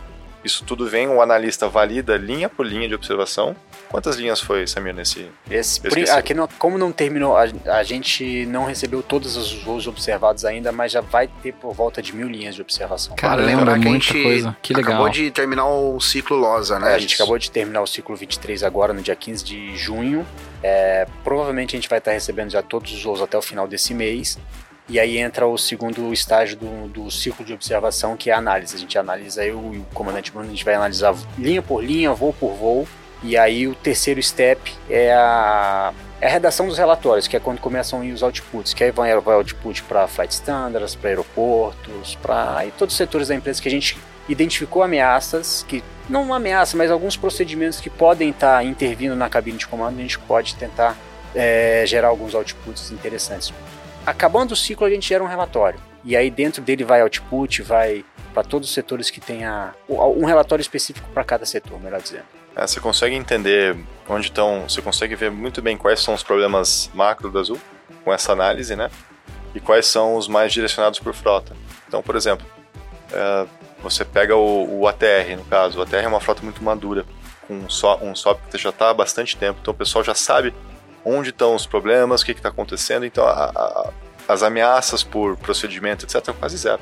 isso 0.44 0.64
tudo 0.64 0.86
vem, 0.86 1.08
o 1.08 1.20
analista 1.20 1.68
valida 1.68 2.16
linha 2.16 2.48
por 2.48 2.66
linha 2.66 2.88
de 2.88 2.94
observação. 2.94 3.56
Quantas 3.96 4.16
linhas 4.16 4.42
foi, 4.42 4.66
Samir, 4.66 4.92
nesse, 4.92 5.26
Esse, 5.50 5.80
aqui 6.10 6.34
não- 6.34 6.46
como 6.58 6.76
não 6.76 6.92
terminou, 6.92 7.34
a, 7.34 7.46
a 7.78 7.82
gente 7.82 8.44
não 8.44 8.66
recebeu 8.66 9.02
todos 9.02 9.38
os 9.38 9.54
voos 9.62 9.86
observados 9.86 10.44
ainda, 10.44 10.70
mas 10.70 10.92
já 10.92 11.00
vai 11.00 11.30
ter 11.42 11.54
por 11.54 11.72
volta 11.72 12.02
de 12.02 12.14
mil 12.14 12.28
linhas 12.28 12.54
de 12.54 12.60
observação. 12.60 13.16
Caramba, 13.16 13.44
Vale 13.44 13.56
lembrar 13.56 13.78
que 13.80 13.86
a 13.86 13.90
muita 13.90 14.04
gente 14.04 14.22
coisa. 14.22 14.56
Que 14.60 14.74
legal. 14.74 14.92
acabou 14.92 15.08
de 15.08 15.30
terminar 15.30 15.66
o 15.66 15.98
ciclo 15.98 16.36
LOSA, 16.36 16.78
né? 16.78 16.92
É, 16.92 16.94
a 16.94 16.98
gente 16.98 17.14
acabou 17.14 17.38
de 17.38 17.50
terminar 17.50 17.80
o 17.80 17.86
ciclo 17.86 18.14
23 18.14 18.62
agora, 18.62 18.92
no 18.92 19.00
dia 19.00 19.16
15 19.16 19.42
de 19.42 19.74
junho. 19.78 20.26
É, 20.62 21.06
provavelmente 21.24 21.74
a 21.74 21.78
gente 21.78 21.88
vai 21.88 21.96
estar 21.96 22.10
recebendo 22.12 22.50
já 22.50 22.60
todos 22.60 22.92
os 22.92 23.02
voos 23.02 23.22
até 23.22 23.38
o 23.38 23.40
final 23.40 23.66
desse 23.66 23.94
mês. 23.94 24.38
E 24.90 25.00
aí 25.00 25.16
entra 25.16 25.46
o 25.46 25.56
segundo 25.56 26.12
estágio 26.12 26.58
do, 26.58 26.88
do 26.88 27.10
ciclo 27.10 27.46
de 27.46 27.54
observação, 27.54 28.14
que 28.14 28.28
é 28.28 28.34
a 28.34 28.36
análise. 28.36 28.76
A 28.76 28.78
gente 28.78 28.98
analisa, 28.98 29.42
eu 29.42 29.72
e 29.72 29.78
o 29.78 29.86
comandante 29.94 30.30
Bruno, 30.30 30.48
a 30.48 30.50
gente 30.50 30.66
vai 30.66 30.74
analisar 30.74 31.14
linha 31.38 31.62
por 31.62 31.82
linha, 31.82 32.12
voo 32.12 32.34
por 32.34 32.52
voo. 32.52 32.86
E 33.22 33.36
aí 33.36 33.66
o 33.66 33.74
terceiro 33.74 34.22
step 34.22 34.72
é 34.88 35.12
a, 35.12 35.92
é 36.20 36.26
a 36.26 36.30
redação 36.30 36.68
dos 36.68 36.78
relatórios, 36.78 37.26
que 37.26 37.36
é 37.36 37.40
quando 37.40 37.60
começam 37.60 38.00
os 38.12 38.22
outputs. 38.22 38.74
Que 38.74 38.84
aí 38.84 38.90
vai, 38.90 39.18
vai 39.20 39.34
output 39.34 39.82
para 39.84 40.06
flight 40.06 40.32
standards, 40.32 40.94
para 40.94 41.10
aeroportos, 41.10 42.14
para 42.16 42.64
todos 42.78 42.94
os 42.94 42.98
setores 42.98 43.28
da 43.28 43.34
empresa 43.34 43.60
que 43.60 43.68
a 43.68 43.70
gente 43.70 43.96
identificou 44.28 44.82
ameaças, 44.82 45.64
que 45.68 45.82
não 46.08 46.22
uma 46.22 46.36
ameaça, 46.36 46.76
mas 46.76 46.90
alguns 46.90 47.16
procedimentos 47.16 47.80
que 47.80 47.90
podem 47.90 48.30
estar 48.30 48.64
intervindo 48.64 49.14
na 49.16 49.28
cabine 49.28 49.58
de 49.58 49.66
comando, 49.66 49.98
a 49.98 50.02
gente 50.02 50.18
pode 50.18 50.54
tentar 50.56 50.96
é, 51.34 51.84
gerar 51.86 52.08
alguns 52.08 52.34
outputs 52.34 52.90
interessantes. 52.90 53.52
Acabando 54.04 54.52
o 54.52 54.56
ciclo, 54.56 54.86
a 54.86 54.90
gente 54.90 55.08
gera 55.08 55.22
um 55.22 55.26
relatório. 55.26 55.80
E 56.04 56.16
aí 56.16 56.30
dentro 56.30 56.62
dele 56.62 56.84
vai 56.84 57.00
output, 57.00 57.62
vai 57.62 58.04
para 58.32 58.44
todos 58.44 58.68
os 58.68 58.74
setores 58.74 59.10
que 59.10 59.20
tenha 59.20 59.74
um 59.88 60.24
relatório 60.24 60.60
específico 60.60 61.08
para 61.12 61.24
cada 61.24 61.44
setor, 61.46 61.80
melhor 61.80 62.00
dizendo. 62.00 62.24
É, 62.56 62.66
você 62.66 62.80
consegue 62.80 63.14
entender 63.14 63.76
onde 64.08 64.28
estão. 64.28 64.62
Você 64.66 64.80
consegue 64.80 65.14
ver 65.14 65.30
muito 65.30 65.60
bem 65.60 65.76
quais 65.76 66.00
são 66.00 66.14
os 66.14 66.22
problemas 66.22 66.90
macro 66.94 67.30
do 67.30 67.38
Azul 67.38 67.60
com 68.02 68.12
essa 68.12 68.32
análise, 68.32 68.74
né? 68.74 68.90
E 69.54 69.60
quais 69.60 69.86
são 69.86 70.16
os 70.16 70.26
mais 70.26 70.54
direcionados 70.54 70.98
por 70.98 71.12
frota. 71.12 71.54
Então, 71.86 72.02
por 72.02 72.16
exemplo, 72.16 72.46
é, 73.12 73.46
você 73.82 74.06
pega 74.06 74.34
o, 74.34 74.80
o 74.80 74.88
ATR, 74.88 75.36
no 75.36 75.44
caso. 75.44 75.78
O 75.78 75.82
ATR 75.82 75.96
é 75.96 76.08
uma 76.08 76.18
frota 76.18 76.42
muito 76.42 76.64
madura, 76.64 77.04
com 77.46 77.54
um, 77.54 78.08
um 78.08 78.14
SOP 78.14 78.40
que 78.50 78.56
já 78.56 78.70
está 78.70 78.88
há 78.88 78.94
bastante 78.94 79.36
tempo. 79.36 79.58
Então, 79.60 79.74
o 79.74 79.76
pessoal 79.76 80.02
já 80.02 80.14
sabe 80.14 80.54
onde 81.04 81.30
estão 81.30 81.54
os 81.54 81.66
problemas, 81.66 82.22
o 82.22 82.24
que 82.24 82.32
está 82.32 82.48
acontecendo. 82.48 83.04
Então, 83.04 83.26
a, 83.26 83.50
a, 83.54 83.90
as 84.26 84.42
ameaças 84.42 85.02
por 85.02 85.36
procedimento, 85.36 86.06
etc., 86.06 86.26
é 86.28 86.32
quase 86.32 86.56
zero. 86.56 86.80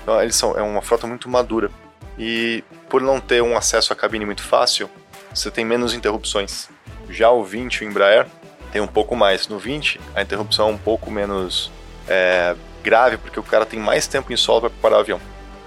Então, 0.00 0.22
eles 0.22 0.36
são, 0.36 0.56
é 0.56 0.62
uma 0.62 0.80
frota 0.80 1.08
muito 1.08 1.28
madura. 1.28 1.72
E 2.16 2.62
por 2.88 3.00
não 3.02 3.20
ter 3.20 3.42
um 3.42 3.56
acesso 3.56 3.92
à 3.92 3.96
cabine 3.96 4.24
muito 4.24 4.42
fácil, 4.42 4.88
você 5.32 5.50
tem 5.50 5.64
menos 5.64 5.94
interrupções. 5.94 6.68
Já 7.08 7.30
o 7.30 7.44
20, 7.44 7.82
o 7.82 7.84
Embraer, 7.84 8.26
tem 8.72 8.80
um 8.80 8.86
pouco 8.86 9.16
mais. 9.16 9.48
No 9.48 9.58
20, 9.58 10.00
a 10.14 10.22
interrupção 10.22 10.68
é 10.68 10.72
um 10.72 10.78
pouco 10.78 11.10
menos 11.10 11.70
é, 12.06 12.54
grave, 12.82 13.16
porque 13.16 13.38
o 13.38 13.42
cara 13.42 13.66
tem 13.66 13.78
mais 13.78 14.06
tempo 14.06 14.32
em 14.32 14.36
solo 14.36 14.62
para 14.62 14.70
preparar 14.70 14.98
o 14.98 15.00
avião. 15.00 15.20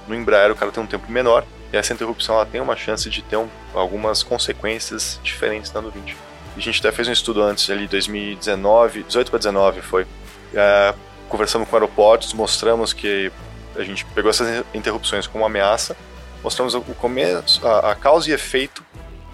No 0.08 0.16
Embraer, 0.16 0.52
o 0.52 0.56
cara 0.56 0.72
tem 0.72 0.84
um 0.84 0.88
tempo 0.88 1.12
menor, 1.12 1.46
e 1.72 1.78
essa 1.78 1.94
interrupção 1.94 2.36
ela 2.36 2.46
tem 2.46 2.60
uma 2.60 2.76
chance 2.76 3.10
de 3.10 3.22
ter 3.22 3.38
um, 3.38 3.48
algumas 3.74 4.24
consequências 4.24 5.20
diferentes 5.24 5.72
na 5.72 5.82
no 5.82 5.90
20. 5.90 6.18
A 6.56 6.60
gente 6.60 6.80
até 6.80 6.92
fez 6.92 7.08
um 7.08 7.12
estudo 7.12 7.42
antes, 7.42 7.70
ali 7.70 7.88
2019, 7.88 9.04
18 9.04 9.30
para 9.30 9.38
19 9.38 9.82
foi. 9.82 10.06
É, 10.54 10.94
conversamos 11.30 11.70
com 11.70 11.76
aeroportos, 11.76 12.34
mostramos 12.34 12.92
que 12.92 13.32
a 13.76 13.84
gente 13.84 14.04
pegou 14.06 14.30
essas 14.30 14.66
interrupções 14.74 15.28
como 15.28 15.46
ameaça, 15.46 15.96
mostramos 16.44 16.74
o 16.74 16.82
começo, 16.82 17.66
a, 17.66 17.92
a 17.92 17.96
causa 17.96 18.30
e 18.30 18.34
efeito 18.34 18.84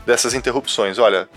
dessas 0.07 0.33
interrupções. 0.33 0.97
Olha, 0.97 1.27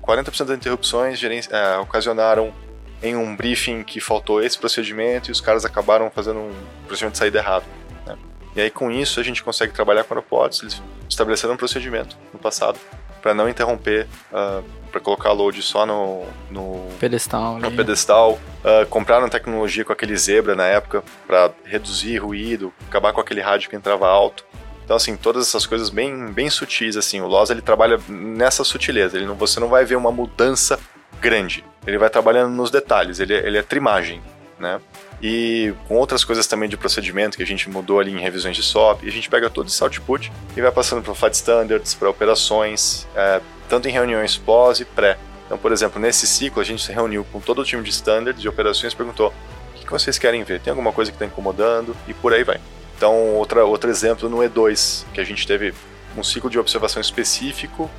40% 0.00 0.44
das 0.46 0.56
interrupções 0.56 1.20
é, 1.50 1.76
ocasionaram 1.78 2.54
em 3.02 3.16
um 3.16 3.34
briefing 3.34 3.82
que 3.82 4.00
faltou 4.00 4.40
esse 4.40 4.56
procedimento 4.56 5.30
e 5.30 5.32
os 5.32 5.40
caras 5.40 5.64
acabaram 5.64 6.08
fazendo 6.10 6.38
um 6.38 6.52
procedimento 6.86 7.14
de 7.14 7.18
saída 7.18 7.38
errado. 7.38 7.64
Né? 8.06 8.16
E 8.54 8.60
aí 8.60 8.70
com 8.70 8.88
isso 8.88 9.18
a 9.18 9.22
gente 9.24 9.42
consegue 9.42 9.72
trabalhar 9.72 10.04
com 10.04 10.14
aeroportos, 10.14 10.62
eles 10.62 10.80
estabeleceram 11.08 11.54
um 11.54 11.56
procedimento 11.56 12.16
no 12.32 12.38
passado 12.38 12.78
para 13.20 13.34
não 13.34 13.48
interromper, 13.48 14.06
uh, 14.32 14.36
ah, 14.36 14.62
para 14.90 14.98
colocar 14.98 15.30
load 15.32 15.60
só 15.60 15.84
no, 15.84 16.24
no 16.50 16.88
pedestal. 16.98 17.58
No 17.58 17.70
pedestal. 17.70 18.38
Uh, 18.64 18.86
compraram 18.88 19.28
tecnologia 19.28 19.84
com 19.84 19.92
aquele 19.92 20.16
zebra 20.16 20.54
na 20.54 20.64
época 20.64 21.04
para 21.26 21.50
reduzir 21.64 22.16
ruído, 22.16 22.72
acabar 22.88 23.12
com 23.12 23.20
aquele 23.20 23.42
rádio 23.42 23.68
que 23.68 23.76
entrava 23.76 24.08
alto. 24.08 24.42
Então, 24.90 24.96
assim, 24.96 25.14
todas 25.14 25.46
essas 25.46 25.66
coisas 25.66 25.88
bem, 25.88 26.32
bem 26.32 26.50
sutis, 26.50 26.96
assim, 26.96 27.20
o 27.20 27.28
Loz, 27.28 27.48
ele 27.48 27.62
trabalha 27.62 28.00
nessa 28.08 28.64
sutileza, 28.64 29.16
ele 29.16 29.24
não, 29.24 29.36
você 29.36 29.60
não 29.60 29.68
vai 29.68 29.84
ver 29.84 29.94
uma 29.94 30.10
mudança 30.10 30.80
grande, 31.20 31.64
ele 31.86 31.96
vai 31.96 32.10
trabalhando 32.10 32.52
nos 32.56 32.72
detalhes, 32.72 33.20
ele, 33.20 33.32
ele 33.32 33.56
é 33.56 33.62
trimagem, 33.62 34.20
né? 34.58 34.80
E 35.22 35.72
com 35.86 35.94
outras 35.94 36.24
coisas 36.24 36.44
também 36.48 36.68
de 36.68 36.76
procedimento 36.76 37.36
que 37.36 37.42
a 37.44 37.46
gente 37.46 37.70
mudou 37.70 38.00
ali 38.00 38.10
em 38.10 38.18
revisões 38.18 38.56
de 38.56 38.64
SOP, 38.64 39.04
e 39.04 39.08
a 39.08 39.12
gente 39.12 39.30
pega 39.30 39.48
todo 39.48 39.68
esse 39.68 39.80
output 39.80 40.32
e 40.56 40.60
vai 40.60 40.72
passando 40.72 41.04
para 41.04 41.14
flight 41.14 41.36
standards, 41.36 41.94
para 41.94 42.10
operações, 42.10 43.06
é, 43.14 43.40
tanto 43.68 43.88
em 43.88 43.92
reuniões 43.92 44.36
pós 44.36 44.80
e 44.80 44.84
pré. 44.84 45.16
Então, 45.46 45.56
por 45.56 45.70
exemplo, 45.70 46.02
nesse 46.02 46.26
ciclo 46.26 46.60
a 46.60 46.64
gente 46.64 46.82
se 46.82 46.92
reuniu 46.92 47.24
com 47.30 47.38
todo 47.38 47.60
o 47.60 47.64
time 47.64 47.84
de 47.84 47.90
standards 47.90 48.42
de 48.42 48.48
operações 48.48 48.92
e 48.92 48.96
perguntou 48.96 49.32
o 49.72 49.78
que 49.78 49.88
vocês 49.88 50.18
querem 50.18 50.42
ver? 50.42 50.60
Tem 50.60 50.72
alguma 50.72 50.90
coisa 50.90 51.12
que 51.12 51.14
está 51.14 51.26
incomodando? 51.26 51.96
E 52.08 52.12
por 52.12 52.34
aí 52.34 52.42
vai. 52.42 52.60
Então, 53.00 53.34
outra, 53.36 53.64
outro 53.64 53.88
exemplo 53.88 54.28
no 54.28 54.36
E2, 54.40 55.06
que 55.14 55.22
a 55.22 55.24
gente 55.24 55.46
teve 55.46 55.72
um 56.14 56.22
ciclo 56.22 56.50
de 56.50 56.58
observação 56.58 57.00
específico 57.00 57.90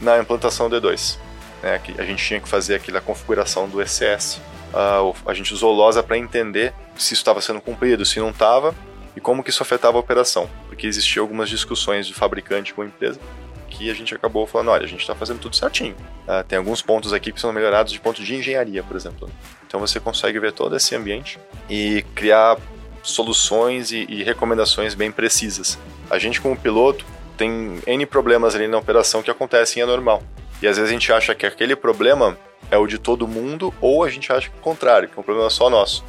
na 0.00 0.18
implantação 0.18 0.68
do 0.68 0.74
E2. 0.74 1.18
Né, 1.62 1.78
que 1.78 1.94
a 2.00 2.04
gente 2.04 2.26
tinha 2.26 2.40
que 2.40 2.48
fazer 2.48 2.74
aquela 2.74 3.00
configuração 3.00 3.68
do 3.68 3.80
ECS. 3.80 4.40
Uh, 4.74 5.14
a 5.24 5.34
gente 5.34 5.54
usou 5.54 5.72
LOSA 5.72 6.02
para 6.02 6.18
entender 6.18 6.74
se 6.96 7.14
isso 7.14 7.22
estava 7.22 7.40
sendo 7.40 7.60
cumprido, 7.60 8.04
se 8.04 8.18
não 8.18 8.30
estava, 8.30 8.74
e 9.14 9.20
como 9.20 9.44
que 9.44 9.50
isso 9.50 9.62
afetava 9.62 9.98
a 9.98 10.00
operação. 10.00 10.50
Porque 10.66 10.84
existiam 10.84 11.22
algumas 11.22 11.48
discussões 11.48 12.04
de 12.04 12.12
fabricante 12.12 12.74
com 12.74 12.82
a 12.82 12.86
empresa 12.86 13.20
que 13.68 13.88
a 13.88 13.94
gente 13.94 14.12
acabou 14.12 14.48
falando, 14.48 14.72
olha, 14.72 14.84
a 14.84 14.88
gente 14.88 15.02
está 15.02 15.14
fazendo 15.14 15.38
tudo 15.38 15.54
certinho. 15.54 15.94
Uh, 16.26 16.42
tem 16.48 16.58
alguns 16.58 16.82
pontos 16.82 17.12
aqui 17.12 17.30
que 17.30 17.40
são 17.40 17.52
melhorados 17.52 17.92
de 17.92 18.00
ponto 18.00 18.20
de 18.20 18.34
engenharia, 18.34 18.82
por 18.82 18.96
exemplo. 18.96 19.30
Então 19.64 19.78
você 19.78 20.00
consegue 20.00 20.40
ver 20.40 20.50
todo 20.50 20.74
esse 20.74 20.96
ambiente 20.96 21.38
e 21.68 22.04
criar 22.16 22.56
soluções 23.02 23.90
e, 23.92 24.06
e 24.08 24.22
recomendações 24.22 24.94
bem 24.94 25.10
precisas. 25.10 25.78
A 26.10 26.18
gente, 26.18 26.40
como 26.40 26.56
piloto, 26.56 27.04
tem 27.36 27.80
N 27.86 28.06
problemas 28.06 28.54
ali 28.54 28.68
na 28.68 28.78
operação 28.78 29.22
que 29.22 29.30
acontecem 29.30 29.82
é 29.82 29.86
normal. 29.86 30.22
E 30.62 30.68
às 30.68 30.76
vezes 30.76 30.90
a 30.90 30.92
gente 30.92 31.12
acha 31.12 31.34
que 31.34 31.46
aquele 31.46 31.74
problema 31.74 32.36
é 32.70 32.76
o 32.76 32.86
de 32.86 32.98
todo 32.98 33.26
mundo, 33.26 33.72
ou 33.80 34.04
a 34.04 34.10
gente 34.10 34.30
acha 34.32 34.48
que 34.48 34.56
é 34.56 34.58
o 34.58 34.62
contrário, 34.62 35.08
que 35.08 35.18
é 35.18 35.20
um 35.20 35.24
problema 35.24 35.48
só 35.50 35.70
nosso. 35.70 36.04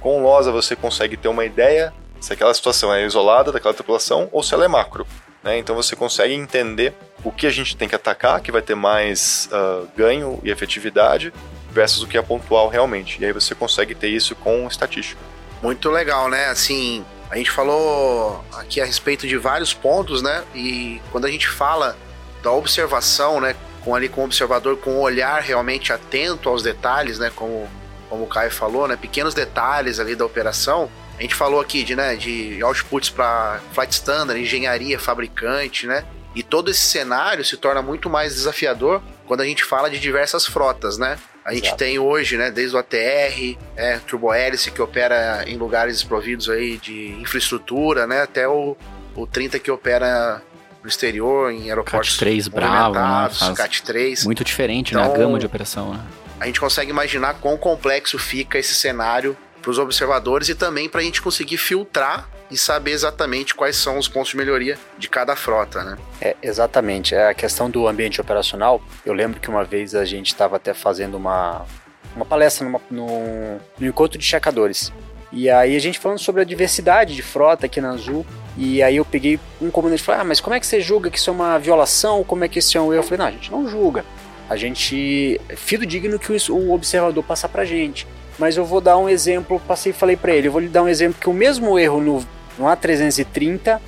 Com 0.00 0.20
o 0.20 0.22
LOSA 0.22 0.52
você 0.52 0.76
consegue 0.76 1.16
ter 1.16 1.28
uma 1.28 1.44
ideia 1.44 1.92
se 2.20 2.32
aquela 2.32 2.54
situação 2.54 2.94
é 2.94 3.04
isolada 3.04 3.52
daquela 3.52 3.74
tripulação 3.74 4.28
ou 4.32 4.42
se 4.42 4.54
ela 4.54 4.64
é 4.64 4.68
macro. 4.68 5.06
Né? 5.42 5.58
Então 5.58 5.74
você 5.74 5.94
consegue 5.94 6.34
entender 6.34 6.94
o 7.24 7.30
que 7.30 7.46
a 7.46 7.50
gente 7.50 7.76
tem 7.76 7.88
que 7.88 7.94
atacar, 7.94 8.40
que 8.40 8.52
vai 8.52 8.62
ter 8.62 8.74
mais 8.74 9.48
uh, 9.52 9.88
ganho 9.96 10.40
e 10.42 10.50
efetividade, 10.50 11.32
versus 11.70 12.02
o 12.02 12.06
que 12.06 12.16
é 12.16 12.22
pontual 12.22 12.68
realmente. 12.68 13.20
E 13.20 13.24
aí 13.24 13.32
você 13.32 13.54
consegue 13.54 13.94
ter 13.94 14.08
isso 14.08 14.34
com 14.36 14.66
estatística. 14.66 15.20
Muito 15.62 15.90
legal, 15.90 16.28
né? 16.28 16.46
Assim, 16.46 17.04
a 17.30 17.36
gente 17.36 17.50
falou 17.50 18.44
aqui 18.52 18.80
a 18.80 18.84
respeito 18.84 19.26
de 19.26 19.36
vários 19.36 19.74
pontos, 19.74 20.22
né? 20.22 20.44
E 20.54 21.00
quando 21.10 21.24
a 21.24 21.30
gente 21.30 21.48
fala 21.48 21.96
da 22.42 22.52
observação, 22.52 23.40
né? 23.40 23.56
Com 23.84 23.94
ali 23.94 24.08
com 24.08 24.20
o 24.20 24.24
observador 24.24 24.76
com 24.78 24.90
um 24.92 25.00
olhar 25.00 25.40
realmente 25.40 25.92
atento 25.92 26.48
aos 26.48 26.62
detalhes, 26.62 27.18
né? 27.18 27.30
Como, 27.34 27.68
como 28.08 28.24
o 28.24 28.26
Caio 28.26 28.50
falou, 28.50 28.86
né? 28.86 28.96
Pequenos 28.96 29.34
detalhes 29.34 29.98
ali 29.98 30.14
da 30.14 30.24
operação. 30.24 30.90
A 31.18 31.22
gente 31.22 31.34
falou 31.34 31.60
aqui 31.60 31.82
de, 31.82 31.96
né, 31.96 32.14
de 32.14 32.62
outputs 32.62 33.08
para 33.08 33.58
flight 33.72 33.92
standard, 33.92 34.38
engenharia, 34.38 34.98
fabricante, 34.98 35.86
né? 35.86 36.04
E 36.34 36.42
todo 36.42 36.70
esse 36.70 36.80
cenário 36.80 37.42
se 37.42 37.56
torna 37.56 37.80
muito 37.80 38.10
mais 38.10 38.34
desafiador 38.34 39.02
quando 39.26 39.40
a 39.40 39.46
gente 39.46 39.64
fala 39.64 39.88
de 39.88 39.98
diversas 39.98 40.44
frotas, 40.44 40.98
né? 40.98 41.18
A 41.46 41.54
gente 41.54 41.66
Exato. 41.66 41.78
tem 41.78 41.96
hoje, 41.96 42.36
né, 42.36 42.50
desde 42.50 42.74
o 42.74 42.78
ATR, 42.80 43.56
é, 43.76 44.00
turbohélice 44.04 44.68
que 44.72 44.82
opera 44.82 45.44
em 45.46 45.56
lugares 45.56 45.98
desprovidos 45.98 46.50
aí 46.50 46.76
de 46.76 47.10
infraestrutura, 47.20 48.04
né, 48.04 48.22
até 48.22 48.48
o, 48.48 48.76
o 49.14 49.26
30 49.28 49.60
que 49.60 49.70
opera 49.70 50.42
no 50.82 50.88
exterior, 50.88 51.52
em 51.52 51.68
aeroportos 51.68 52.14
CAT 52.14 52.18
3 52.18 52.48
Bravo, 52.48 52.94
né, 52.96 53.54
CAT 53.56 53.82
3. 53.84 54.24
Muito 54.24 54.42
diferente, 54.42 54.90
então, 54.90 55.04
né, 55.04 55.08
então, 55.08 55.22
gama 55.22 55.38
de 55.38 55.46
operação, 55.46 55.94
né? 55.94 56.00
A 56.40 56.46
gente 56.46 56.58
consegue 56.58 56.90
imaginar 56.90 57.34
quão 57.34 57.56
complexo 57.56 58.18
fica 58.18 58.58
esse 58.58 58.74
cenário 58.74 59.36
para 59.66 59.72
os 59.72 59.78
observadores 59.80 60.48
e 60.48 60.54
também 60.54 60.88
para 60.88 61.00
a 61.00 61.04
gente 61.04 61.20
conseguir 61.20 61.56
filtrar 61.56 62.30
e 62.48 62.56
saber 62.56 62.92
exatamente 62.92 63.52
quais 63.52 63.74
são 63.74 63.98
os 63.98 64.06
pontos 64.06 64.30
de 64.30 64.36
melhoria 64.36 64.78
de 64.96 65.08
cada 65.08 65.34
frota, 65.34 65.82
né? 65.82 65.98
É, 66.20 66.36
exatamente. 66.40 67.16
É 67.16 67.30
a 67.30 67.34
questão 67.34 67.68
do 67.68 67.88
ambiente 67.88 68.20
operacional. 68.20 68.80
Eu 69.04 69.12
lembro 69.12 69.40
que 69.40 69.50
uma 69.50 69.64
vez 69.64 69.92
a 69.96 70.04
gente 70.04 70.28
estava 70.28 70.54
até 70.54 70.72
fazendo 70.72 71.16
uma, 71.16 71.66
uma 72.14 72.24
palestra 72.24 72.64
numa, 72.64 72.80
no, 72.88 73.56
no 73.76 73.86
encontro 73.88 74.16
de 74.16 74.24
checadores. 74.24 74.92
E 75.32 75.50
aí 75.50 75.74
a 75.74 75.80
gente 75.80 75.98
falando 75.98 76.20
sobre 76.20 76.42
a 76.42 76.44
diversidade 76.44 77.16
de 77.16 77.22
frota 77.22 77.66
aqui 77.66 77.80
na 77.80 77.90
Azul. 77.90 78.24
E 78.56 78.80
aí 78.84 78.94
eu 78.94 79.04
peguei 79.04 79.40
um 79.60 79.68
comandante 79.68 80.00
e 80.00 80.04
falei, 80.04 80.20
ah, 80.20 80.24
mas 80.24 80.40
como 80.40 80.54
é 80.54 80.60
que 80.60 80.66
você 80.66 80.80
julga 80.80 81.10
que 81.10 81.18
isso 81.18 81.28
é 81.28 81.32
uma 81.32 81.58
violação? 81.58 82.22
Como 82.22 82.44
é 82.44 82.48
que 82.48 82.60
isso 82.60 82.78
é 82.78 82.80
um 82.80 82.92
erro? 82.92 83.02
Eu 83.02 83.02
falei, 83.02 83.18
não, 83.18 83.26
a 83.26 83.32
gente 83.32 83.50
não 83.50 83.68
julga. 83.68 84.04
A 84.48 84.54
gente 84.56 85.40
é 85.48 85.56
fidedigno 85.56 86.20
que 86.20 86.30
o 86.30 86.72
observador 86.72 87.24
passa 87.24 87.48
pra 87.48 87.64
gente. 87.64 88.06
Mas 88.38 88.56
eu 88.56 88.64
vou 88.64 88.80
dar 88.80 88.98
um 88.98 89.08
exemplo, 89.08 89.60
passei 89.60 89.90
e 89.90 89.94
falei 89.94 90.16
para 90.16 90.34
ele, 90.34 90.48
eu 90.48 90.52
vou 90.52 90.60
lhe 90.60 90.68
dar 90.68 90.82
um 90.82 90.88
exemplo 90.88 91.20
que 91.20 91.28
o 91.28 91.32
mesmo 91.32 91.78
erro 91.78 92.00
no 92.00 92.26
no 92.58 92.64
A330, 92.66 93.80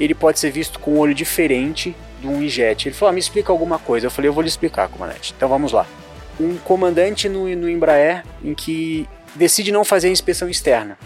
ele 0.00 0.14
pode 0.14 0.38
ser 0.38 0.50
visto 0.50 0.78
com 0.78 0.94
um 0.94 0.98
olho 0.98 1.14
diferente 1.14 1.94
de 2.20 2.26
um 2.26 2.42
injet. 2.42 2.88
Ele 2.88 2.94
falou: 2.94 3.10
ah, 3.10 3.12
me 3.12 3.20
explica 3.20 3.52
alguma 3.52 3.78
coisa. 3.78 4.06
Eu 4.06 4.10
falei: 4.10 4.28
eu 4.28 4.32
vou 4.32 4.42
lhe 4.42 4.48
explicar, 4.48 4.88
comandante. 4.88 5.34
Então 5.36 5.48
vamos 5.48 5.72
lá. 5.72 5.86
Um 6.40 6.56
comandante 6.58 7.28
no, 7.28 7.48
no 7.54 7.68
Embraer 7.68 8.24
em 8.42 8.54
que 8.54 9.08
decide 9.34 9.70
não 9.70 9.84
fazer 9.84 10.08
a 10.08 10.10
inspeção 10.10 10.48
externa. 10.48 10.98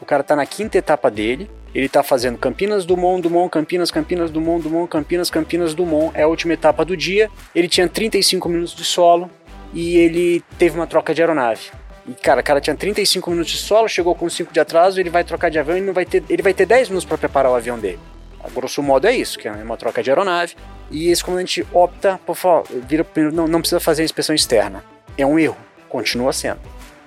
O 0.00 0.04
cara 0.04 0.22
está 0.22 0.34
na 0.34 0.44
quinta 0.44 0.76
etapa 0.76 1.10
dele, 1.10 1.48
ele 1.74 1.86
está 1.86 2.02
fazendo 2.02 2.36
Campinas 2.36 2.84
Dumont, 2.84 3.22
Dumont, 3.22 3.48
Campinas, 3.50 3.90
Campinas 3.90 4.30
Dumont, 4.30 4.62
Dumont, 4.62 4.88
Campinas, 4.90 5.30
Campinas 5.30 5.74
Dumont. 5.74 6.10
É 6.14 6.22
a 6.22 6.28
última 6.28 6.54
etapa 6.54 6.84
do 6.84 6.96
dia. 6.96 7.30
Ele 7.54 7.68
tinha 7.68 7.88
35 7.88 8.48
minutos 8.48 8.74
de 8.74 8.84
solo 8.84 9.30
e 9.72 9.96
ele 9.96 10.42
teve 10.58 10.76
uma 10.76 10.86
troca 10.86 11.14
de 11.14 11.22
aeronave. 11.22 11.70
E, 12.06 12.12
cara, 12.12 12.40
o 12.40 12.44
cara 12.44 12.60
tinha 12.60 12.76
35 12.76 13.30
minutos 13.30 13.52
de 13.52 13.58
solo, 13.58 13.88
chegou 13.88 14.14
com 14.14 14.28
5 14.28 14.52
de 14.52 14.60
atraso, 14.60 15.00
ele 15.00 15.10
vai 15.10 15.24
trocar 15.24 15.50
de 15.50 15.58
avião 15.58 15.78
e 15.78 15.80
não 15.80 15.92
vai 15.92 16.04
ter, 16.04 16.22
ele 16.28 16.42
vai 16.42 16.52
ter 16.52 16.66
10 16.66 16.88
minutos 16.88 17.06
para 17.06 17.16
preparar 17.16 17.50
o 17.50 17.54
avião 17.54 17.78
dele. 17.78 17.98
A 18.42 18.50
grosso 18.50 18.82
modo 18.82 19.06
é 19.06 19.14
isso, 19.14 19.38
que 19.38 19.48
é 19.48 19.52
uma 19.52 19.76
troca 19.76 20.02
de 20.02 20.10
aeronave. 20.10 20.54
E 20.90 21.08
esse 21.08 21.24
comandante 21.24 21.66
opta 21.72 22.20
por 22.26 22.36
falar, 22.36 22.64
vira, 22.86 23.06
não, 23.32 23.48
não 23.48 23.60
precisa 23.60 23.80
fazer 23.80 24.02
a 24.02 24.04
inspeção 24.04 24.34
externa. 24.34 24.84
É 25.16 25.24
um 25.24 25.38
erro, 25.38 25.56
continua 25.88 26.32
sendo. 26.32 26.60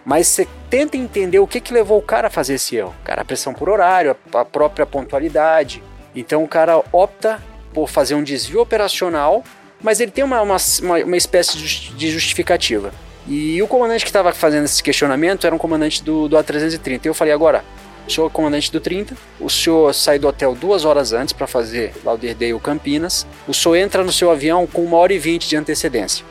Mas 0.03 0.27
você 0.27 0.47
tenta 0.69 0.97
entender 0.97 1.37
o 1.37 1.45
que, 1.45 1.61
que 1.61 1.73
levou 1.73 1.99
o 1.99 2.01
cara 2.01 2.27
a 2.27 2.29
fazer 2.31 2.55
esse 2.55 2.75
erro. 2.75 2.95
Cara, 3.03 3.21
a 3.21 3.25
pressão 3.25 3.53
por 3.53 3.69
horário, 3.69 4.15
a 4.33 4.45
própria 4.45 4.85
pontualidade. 4.85 5.83
Então 6.15 6.43
o 6.43 6.47
cara 6.47 6.81
opta 6.91 7.39
por 7.71 7.87
fazer 7.87 8.15
um 8.15 8.23
desvio 8.23 8.61
operacional, 8.61 9.43
mas 9.79 9.99
ele 9.99 10.09
tem 10.09 10.23
uma, 10.23 10.41
uma, 10.41 10.57
uma 11.05 11.17
espécie 11.17 11.57
de 11.57 12.09
justificativa. 12.09 12.91
E 13.27 13.61
o 13.61 13.67
comandante 13.67 14.05
que 14.05 14.09
estava 14.09 14.31
fazendo 14.31 14.65
esse 14.65 14.81
questionamento 14.81 15.45
era 15.45 15.53
um 15.53 15.57
comandante 15.57 16.03
do, 16.03 16.29
do 16.29 16.37
A330. 16.37 17.05
E 17.05 17.07
eu 17.07 17.13
falei, 17.13 17.33
agora, 17.33 17.63
o 18.07 18.11
senhor 18.11 18.27
é 18.27 18.29
comandante 18.29 18.71
do 18.71 18.79
30, 18.79 19.17
o 19.39 19.49
senhor 19.49 19.93
sai 19.93 20.17
do 20.17 20.27
hotel 20.27 20.55
duas 20.55 20.85
horas 20.85 21.11
antes 21.11 21.33
para 21.33 21.45
fazer 21.45 21.93
Lauderdale 22.05 22.57
Campinas, 22.59 23.27
o 23.45 23.53
senhor 23.53 23.75
entra 23.75 24.01
no 24.01 24.13
seu 24.13 24.31
avião 24.31 24.65
com 24.65 24.83
uma 24.85 24.97
hora 24.97 25.13
e 25.13 25.19
vinte 25.19 25.49
de 25.49 25.57
antecedência. 25.57 26.25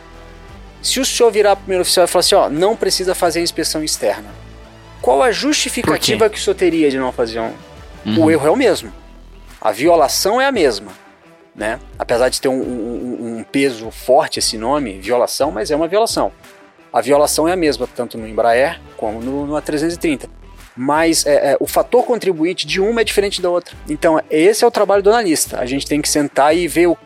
Se 0.81 1.01
o 1.01 1.05
senhor 1.05 1.31
virar 1.31 1.55
para 1.55 1.61
o 1.61 1.65
primeiro 1.65 1.83
oficial 1.83 2.07
e 2.07 2.09
falar 2.09 2.21
assim, 2.21 2.35
ó, 2.35 2.49
não 2.49 2.75
precisa 2.75 3.15
fazer 3.15 3.41
a 3.41 3.43
inspeção 3.43 3.85
externa, 3.85 4.31
qual 5.03 5.23
a 5.23 5.31
justificativa 5.31 6.31
que 6.31 6.39
o 6.39 6.41
senhor 6.41 6.55
teria 6.55 6.91
de 6.91 6.99
não 6.99 7.13
fazer 7.13 7.41
um? 7.41 7.53
Uhum. 8.07 8.25
O 8.25 8.31
erro 8.31 8.47
é 8.47 8.51
o 8.51 8.57
mesmo. 8.57 8.93
A 9.61 9.71
violação 9.71 10.41
é 10.41 10.47
a 10.47 10.53
mesma. 10.53 10.93
Né? 11.55 11.79
Apesar 11.99 12.29
de 12.29 12.41
ter 12.41 12.49
um, 12.49 12.55
um, 12.55 13.39
um 13.39 13.45
peso 13.45 13.91
forte 13.91 14.39
esse 14.39 14.57
nome, 14.57 14.99
violação, 14.99 15.51
mas 15.51 15.71
é 15.71 15.77
uma 15.77 15.89
violação. 15.89 16.33
A 16.93 17.01
violação 17.01 17.47
é 17.47 17.53
a 17.53 17.57
mesma, 17.57 17.87
tanto 17.87 18.17
no 18.17 18.27
Embraer 18.27 18.81
como 18.97 19.21
no, 19.21 19.47
no 19.47 19.55
A330. 19.55 20.29
Mas 20.77 21.25
é, 21.25 21.53
é, 21.53 21.57
o 21.59 21.67
fator 21.67 22.05
contribuinte 22.05 22.67
de 22.67 22.81
uma 22.81 23.01
é 23.01 23.05
diferente 23.05 23.41
da 23.41 23.49
outra. 23.49 23.75
Então, 23.89 24.21
esse 24.31 24.63
é 24.63 24.67
o 24.67 24.71
trabalho 24.71 25.03
do 25.03 25.11
analista. 25.11 25.59
A 25.59 25.67
gente 25.67 25.87
tem 25.87 26.03
que 26.03 26.09
sentar 26.09 26.55
e 26.55 26.69
ver 26.69 26.89
o, 26.89 26.99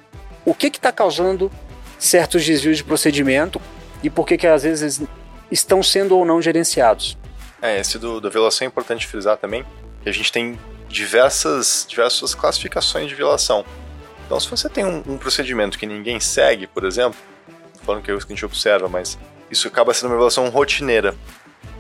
o 0.45 0.55
que 0.55 0.67
está 0.67 0.91
causando 0.91 1.51
certos 1.99 2.45
desvios 2.45 2.79
de 2.79 2.85
procedimento 2.85 3.61
e 4.03 4.11
por 4.11 4.27
que, 4.27 4.37
que 4.37 4.47
às 4.47 4.63
vezes 4.63 5.01
estão 5.51 5.83
sendo 5.83 6.17
ou 6.17 6.25
não 6.25 6.41
gerenciados. 6.41 7.17
É, 7.63 7.79
esse 7.79 7.99
do, 7.99 8.21
da 8.21 8.29
violação 8.29 8.65
é 8.65 8.69
importante 8.69 9.07
frisar 9.07 9.37
também, 9.37 9.65
que 10.03 10.09
a 10.09 10.13
gente 10.13 10.33
tem 10.33 10.59
diversas, 10.89 11.87
diversas 11.89 12.35
classificações 12.35 13.09
de 13.09 13.15
violação. 13.15 13.65
Então, 14.27 14.41
se 14.41 14.49
você 14.49 14.69
tem 14.69 14.85
um, 14.85 15.03
um 15.07 15.19
procedimento 15.19 15.79
que 15.79 15.87
ninguém 15.87 16.19
segue, 16.21 16.67
por 16.67 16.85
exemplo, 16.85 17.19
falando 17.83 18.03
que 18.03 18.11
é 18.11 18.15
isso 18.15 18.27
que 18.27 18.33
a 18.33 18.37
gente 18.37 18.45
observa, 18.45 18.89
mas 18.89 19.19
isso 19.51 19.69
acaba 19.69 19.93
sendo 19.93 20.11
uma 20.11 20.17
violação 20.17 20.49
rotineira 20.49 21.15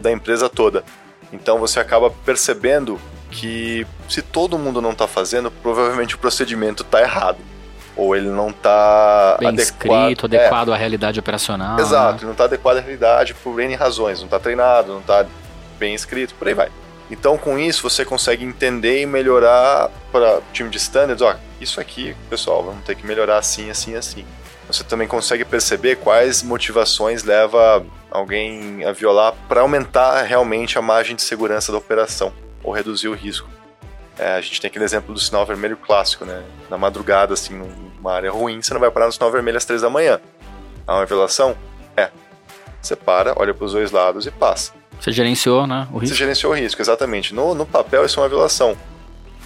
da 0.00 0.10
empresa 0.10 0.48
toda. 0.48 0.84
Então 1.32 1.58
você 1.58 1.78
acaba 1.78 2.10
percebendo 2.10 3.00
que 3.30 3.86
se 4.08 4.20
todo 4.20 4.58
mundo 4.58 4.82
não 4.82 4.90
está 4.90 5.06
fazendo, 5.06 5.50
provavelmente 5.50 6.14
o 6.14 6.18
procedimento 6.18 6.82
está 6.82 7.00
errado. 7.00 7.38
Ou 7.96 8.16
ele 8.16 8.28
não 8.28 8.50
está 8.50 9.34
adequado, 9.34 9.58
escrito, 9.58 10.26
adequado 10.26 10.70
é. 10.70 10.74
à 10.74 10.76
realidade 10.76 11.20
operacional. 11.20 11.78
Exato, 11.78 12.20
né? 12.20 12.24
não 12.24 12.32
está 12.32 12.44
adequado 12.44 12.78
à 12.78 12.80
realidade 12.80 13.34
por 13.34 13.60
N 13.60 13.74
razões. 13.74 14.18
Não 14.20 14.26
está 14.26 14.38
treinado, 14.38 14.92
não 14.92 15.00
está 15.00 15.26
bem 15.78 15.94
escrito, 15.94 16.34
por 16.34 16.48
aí 16.48 16.54
vai. 16.54 16.70
Então, 17.10 17.36
com 17.36 17.58
isso, 17.58 17.82
você 17.82 18.04
consegue 18.04 18.44
entender 18.44 19.02
e 19.02 19.06
melhorar 19.06 19.90
para 20.12 20.38
o 20.38 20.42
time 20.52 20.70
de 20.70 20.78
standards. 20.78 21.20
Ó, 21.20 21.34
isso 21.60 21.80
aqui, 21.80 22.14
pessoal, 22.30 22.62
vamos 22.62 22.84
ter 22.84 22.94
que 22.94 23.04
melhorar 23.04 23.38
assim, 23.38 23.68
assim, 23.68 23.96
assim. 23.96 24.24
Você 24.72 24.84
também 24.84 25.08
consegue 25.08 25.44
perceber 25.44 25.96
quais 25.96 26.42
motivações 26.42 27.24
leva 27.24 27.84
alguém 28.10 28.84
a 28.84 28.92
violar 28.92 29.34
para 29.48 29.60
aumentar 29.60 30.22
realmente 30.22 30.78
a 30.78 30.82
margem 30.82 31.16
de 31.16 31.22
segurança 31.22 31.72
da 31.72 31.78
operação 31.78 32.32
ou 32.62 32.72
reduzir 32.72 33.08
o 33.08 33.14
risco. 33.14 33.48
É, 34.18 34.34
a 34.34 34.40
gente 34.40 34.60
tem 34.60 34.68
aquele 34.68 34.84
exemplo 34.84 35.14
do 35.14 35.20
sinal 35.20 35.46
vermelho 35.46 35.76
clássico, 35.76 36.24
né? 36.24 36.42
Na 36.68 36.76
madrugada, 36.76 37.32
assim, 37.32 37.54
numa 37.54 38.12
área 38.12 38.30
ruim, 38.30 38.60
você 38.60 38.74
não 38.74 38.80
vai 38.80 38.90
parar 38.90 39.06
no 39.06 39.12
sinal 39.12 39.30
vermelho 39.30 39.56
às 39.56 39.64
três 39.64 39.80
da 39.80 39.88
manhã. 39.88 40.20
Há 40.86 40.96
uma 40.96 41.06
violação? 41.06 41.56
É. 41.96 42.10
Você 42.82 42.94
para, 42.94 43.32
olha 43.36 43.54
para 43.54 43.64
os 43.64 43.72
dois 43.72 43.90
lados 43.90 44.26
e 44.26 44.30
passa. 44.30 44.72
Você 45.00 45.10
gerenciou, 45.12 45.66
né, 45.66 45.88
o 45.90 45.98
risco? 45.98 46.14
Você 46.14 46.18
gerenciou 46.18 46.52
o 46.52 46.56
risco, 46.56 46.82
exatamente. 46.82 47.34
No, 47.34 47.54
no 47.54 47.64
papel, 47.64 48.04
isso 48.04 48.20
é 48.20 48.22
uma 48.22 48.28
violação. 48.28 48.76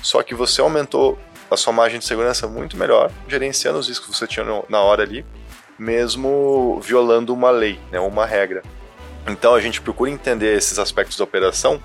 Só 0.02 0.23
que 0.23 0.35
você 0.35 0.61
aumentou 0.61 1.19
a 1.55 1.57
sua 1.57 1.73
margem 1.73 1.99
de 1.99 2.05
segurança 2.05 2.47
muito 2.47 2.77
melhor, 2.77 3.11
gerenciando 3.29 3.79
os 3.79 3.89
riscos 3.89 4.09
que 4.09 4.17
você 4.17 4.27
tinha 4.27 4.45
no, 4.45 4.65
na 4.69 4.81
hora 4.81 5.03
ali, 5.03 5.25
mesmo 5.79 6.81
violando 6.83 7.33
uma 7.33 7.51
lei, 7.51 7.79
né, 7.91 7.99
uma 7.99 8.27
regra. 8.27 8.63
Então 9.27 9.55
a 9.55 9.61
gente 9.61 9.81
procura 9.81 10.11
entender 10.11 10.57
esses 10.57 10.79
aspectos 10.79 11.17
da 11.17 11.25
operação 11.25 11.81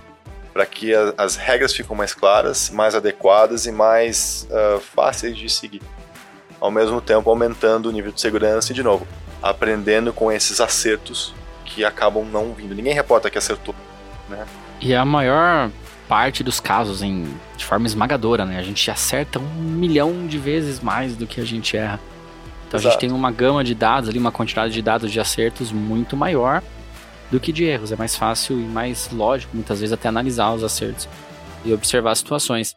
para 0.51 0.65
que 0.65 0.93
a, 0.93 1.13
as 1.17 1.35
regras 1.35 1.73
fiquem 1.73 1.95
mais 1.95 2.13
claras, 2.13 2.69
mais 2.69 2.95
adequadas 2.95 3.65
e 3.65 3.71
mais 3.71 4.47
uh, 4.49 4.79
fáceis 4.79 5.37
de 5.37 5.49
seguir. 5.49 5.81
Ao 6.59 6.69
mesmo 6.69 6.99
tempo 6.99 7.29
aumentando 7.29 7.87
o 7.87 7.91
nível 7.91 8.11
de 8.11 8.19
segurança 8.19 8.71
e, 8.71 8.75
de 8.75 8.83
novo, 8.83 9.07
aprendendo 9.41 10.11
com 10.11 10.29
esses 10.29 10.59
acertos 10.59 11.33
que 11.63 11.85
acabam 11.85 12.25
não 12.25 12.53
vindo. 12.53 12.75
Ninguém 12.75 12.93
reporta 12.93 13.29
que 13.29 13.37
acertou. 13.37 13.73
Né? 14.27 14.45
E 14.81 14.93
a 14.93 15.05
maior 15.05 15.71
parte 16.09 16.43
dos 16.43 16.59
casos 16.59 17.03
em, 17.03 17.27
de 17.55 17.63
forma 17.63 17.85
esmagadora, 17.85 18.43
né? 18.43 18.57
A 18.57 18.63
gente 18.63 18.89
acerta 18.89 19.37
um 19.37 19.61
milhão 19.61 20.25
de 20.25 20.39
vezes 20.39 20.79
mais 20.79 21.15
do 21.15 21.27
que 21.27 21.39
a 21.39 21.45
gente 21.45 21.77
erra. 21.77 21.99
Então 22.67 22.79
Exato. 22.79 22.87
a 22.87 22.91
gente 22.91 22.99
tem 22.99 23.11
uma 23.11 23.31
gama 23.31 23.63
de 23.63 23.75
dados 23.75 24.09
ali, 24.09 24.17
uma 24.17 24.31
quantidade 24.31 24.73
de 24.73 24.81
dados 24.81 25.11
de 25.11 25.19
acertos 25.19 25.71
muito 25.71 26.17
maior 26.17 26.63
do 27.29 27.39
que 27.39 27.51
de 27.51 27.63
erros. 27.63 27.91
É 27.91 27.95
mais 27.95 28.15
fácil 28.15 28.59
e 28.59 28.63
mais 28.63 29.07
lógico, 29.11 29.55
muitas 29.55 29.79
vezes, 29.81 29.93
até 29.93 30.09
analisar 30.09 30.51
os 30.51 30.63
acertos 30.63 31.07
e 31.63 31.71
observar 31.71 32.11
as 32.11 32.17
situações. 32.17 32.75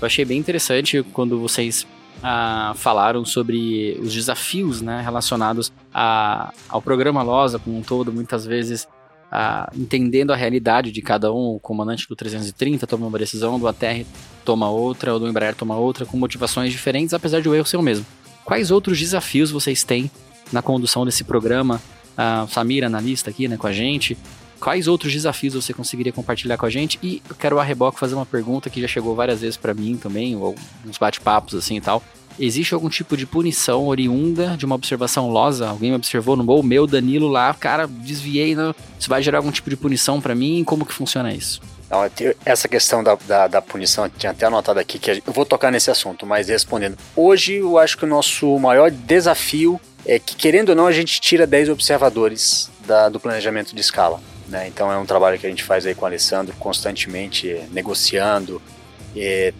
Eu 0.00 0.06
achei 0.06 0.24
bem 0.24 0.38
interessante 0.38 1.02
quando 1.12 1.38
vocês 1.38 1.86
ah, 2.22 2.72
falaram 2.76 3.24
sobre 3.24 3.98
os 4.00 4.12
desafios 4.12 4.80
né, 4.80 5.02
relacionados 5.02 5.72
a, 5.92 6.52
ao 6.68 6.80
programa 6.80 7.22
LOSA 7.22 7.58
como 7.58 7.78
um 7.78 7.82
todo, 7.82 8.12
muitas 8.12 8.46
vezes 8.46 8.88
ah, 9.30 9.70
entendendo 9.76 10.32
a 10.32 10.36
realidade 10.36 10.90
de 10.90 11.02
cada 11.02 11.32
um. 11.32 11.54
O 11.54 11.60
comandante 11.60 12.08
do 12.08 12.16
330 12.16 12.86
toma 12.86 13.06
uma 13.06 13.18
decisão, 13.18 13.58
do 13.58 13.68
ATR 13.68 14.04
toma 14.44 14.68
outra, 14.68 15.12
ou 15.12 15.20
do 15.20 15.28
Embraer 15.28 15.54
toma 15.54 15.76
outra, 15.76 16.04
com 16.04 16.16
motivações 16.16 16.72
diferentes, 16.72 17.14
apesar 17.14 17.40
de 17.40 17.48
o 17.48 17.54
erro 17.54 17.66
ser 17.66 17.76
o 17.76 17.82
mesmo. 17.82 18.04
Quais 18.44 18.70
outros 18.70 18.98
desafios 18.98 19.50
vocês 19.50 19.84
têm 19.84 20.10
na 20.52 20.62
condução 20.62 21.04
desse 21.04 21.24
programa? 21.24 21.80
A 22.16 22.46
Samira, 22.48 22.86
analista 22.86 23.30
aqui 23.30 23.46
né, 23.46 23.56
com 23.56 23.66
a 23.66 23.72
gente, 23.72 24.16
Quais 24.60 24.86
outros 24.86 25.12
desafios 25.12 25.54
você 25.54 25.72
conseguiria 25.72 26.12
compartilhar 26.12 26.58
com 26.58 26.66
a 26.66 26.70
gente? 26.70 26.98
E 27.02 27.22
eu 27.28 27.34
quero 27.34 27.58
a 27.58 27.64
reboque 27.64 27.98
fazer 27.98 28.14
uma 28.14 28.26
pergunta 28.26 28.68
que 28.68 28.80
já 28.80 28.86
chegou 28.86 29.14
várias 29.14 29.40
vezes 29.40 29.56
para 29.56 29.72
mim 29.72 29.96
também, 29.96 30.36
ou 30.36 30.54
uns 30.86 30.98
bate-papos 30.98 31.54
assim 31.54 31.76
e 31.76 31.80
tal. 31.80 32.02
Existe 32.38 32.74
algum 32.74 32.88
tipo 32.88 33.16
de 33.16 33.26
punição 33.26 33.86
oriunda 33.86 34.56
de 34.56 34.64
uma 34.64 34.74
observação 34.74 35.30
losa? 35.30 35.68
Alguém 35.68 35.90
me 35.90 35.96
observou 35.96 36.36
no 36.36 36.44
voo 36.44 36.62
meu, 36.62 36.86
Danilo 36.86 37.28
lá, 37.28 37.52
cara, 37.54 37.86
desviei, 37.86 38.54
né? 38.54 38.74
Isso 38.98 39.08
vai 39.08 39.22
gerar 39.22 39.38
algum 39.38 39.50
tipo 39.50 39.68
de 39.70 39.76
punição 39.76 40.20
para 40.20 40.34
mim? 40.34 40.62
Como 40.64 40.84
que 40.84 40.92
funciona 40.92 41.32
isso? 41.32 41.60
Não, 41.90 42.08
essa 42.44 42.68
questão 42.68 43.02
da, 43.02 43.16
da, 43.26 43.48
da, 43.48 43.60
punição, 43.62 44.04
eu 44.04 44.10
tinha 44.10 44.30
até 44.30 44.46
anotado 44.46 44.78
aqui 44.78 44.98
que 44.98 45.10
eu 45.10 45.32
vou 45.32 45.44
tocar 45.44 45.72
nesse 45.72 45.90
assunto, 45.90 46.24
mas 46.24 46.48
respondendo. 46.48 46.96
Hoje 47.16 47.56
eu 47.56 47.78
acho 47.78 47.98
que 47.98 48.04
o 48.04 48.08
nosso 48.08 48.58
maior 48.58 48.90
desafio 48.90 49.80
é 50.06 50.18
que, 50.18 50.36
querendo 50.36 50.70
ou 50.70 50.76
não, 50.76 50.86
a 50.86 50.92
gente 50.92 51.20
tira 51.20 51.46
10 51.46 51.68
observadores 51.68 52.70
da, 52.86 53.08
do 53.08 53.18
planejamento 53.18 53.74
de 53.74 53.80
escala. 53.80 54.20
Né? 54.50 54.66
Então 54.66 54.90
é 54.90 54.98
um 54.98 55.06
trabalho 55.06 55.38
que 55.38 55.46
a 55.46 55.50
gente 55.50 55.62
faz 55.62 55.86
aí 55.86 55.94
com 55.94 56.02
o 56.02 56.06
Alessandro, 56.06 56.54
constantemente 56.58 57.62
negociando. 57.70 58.60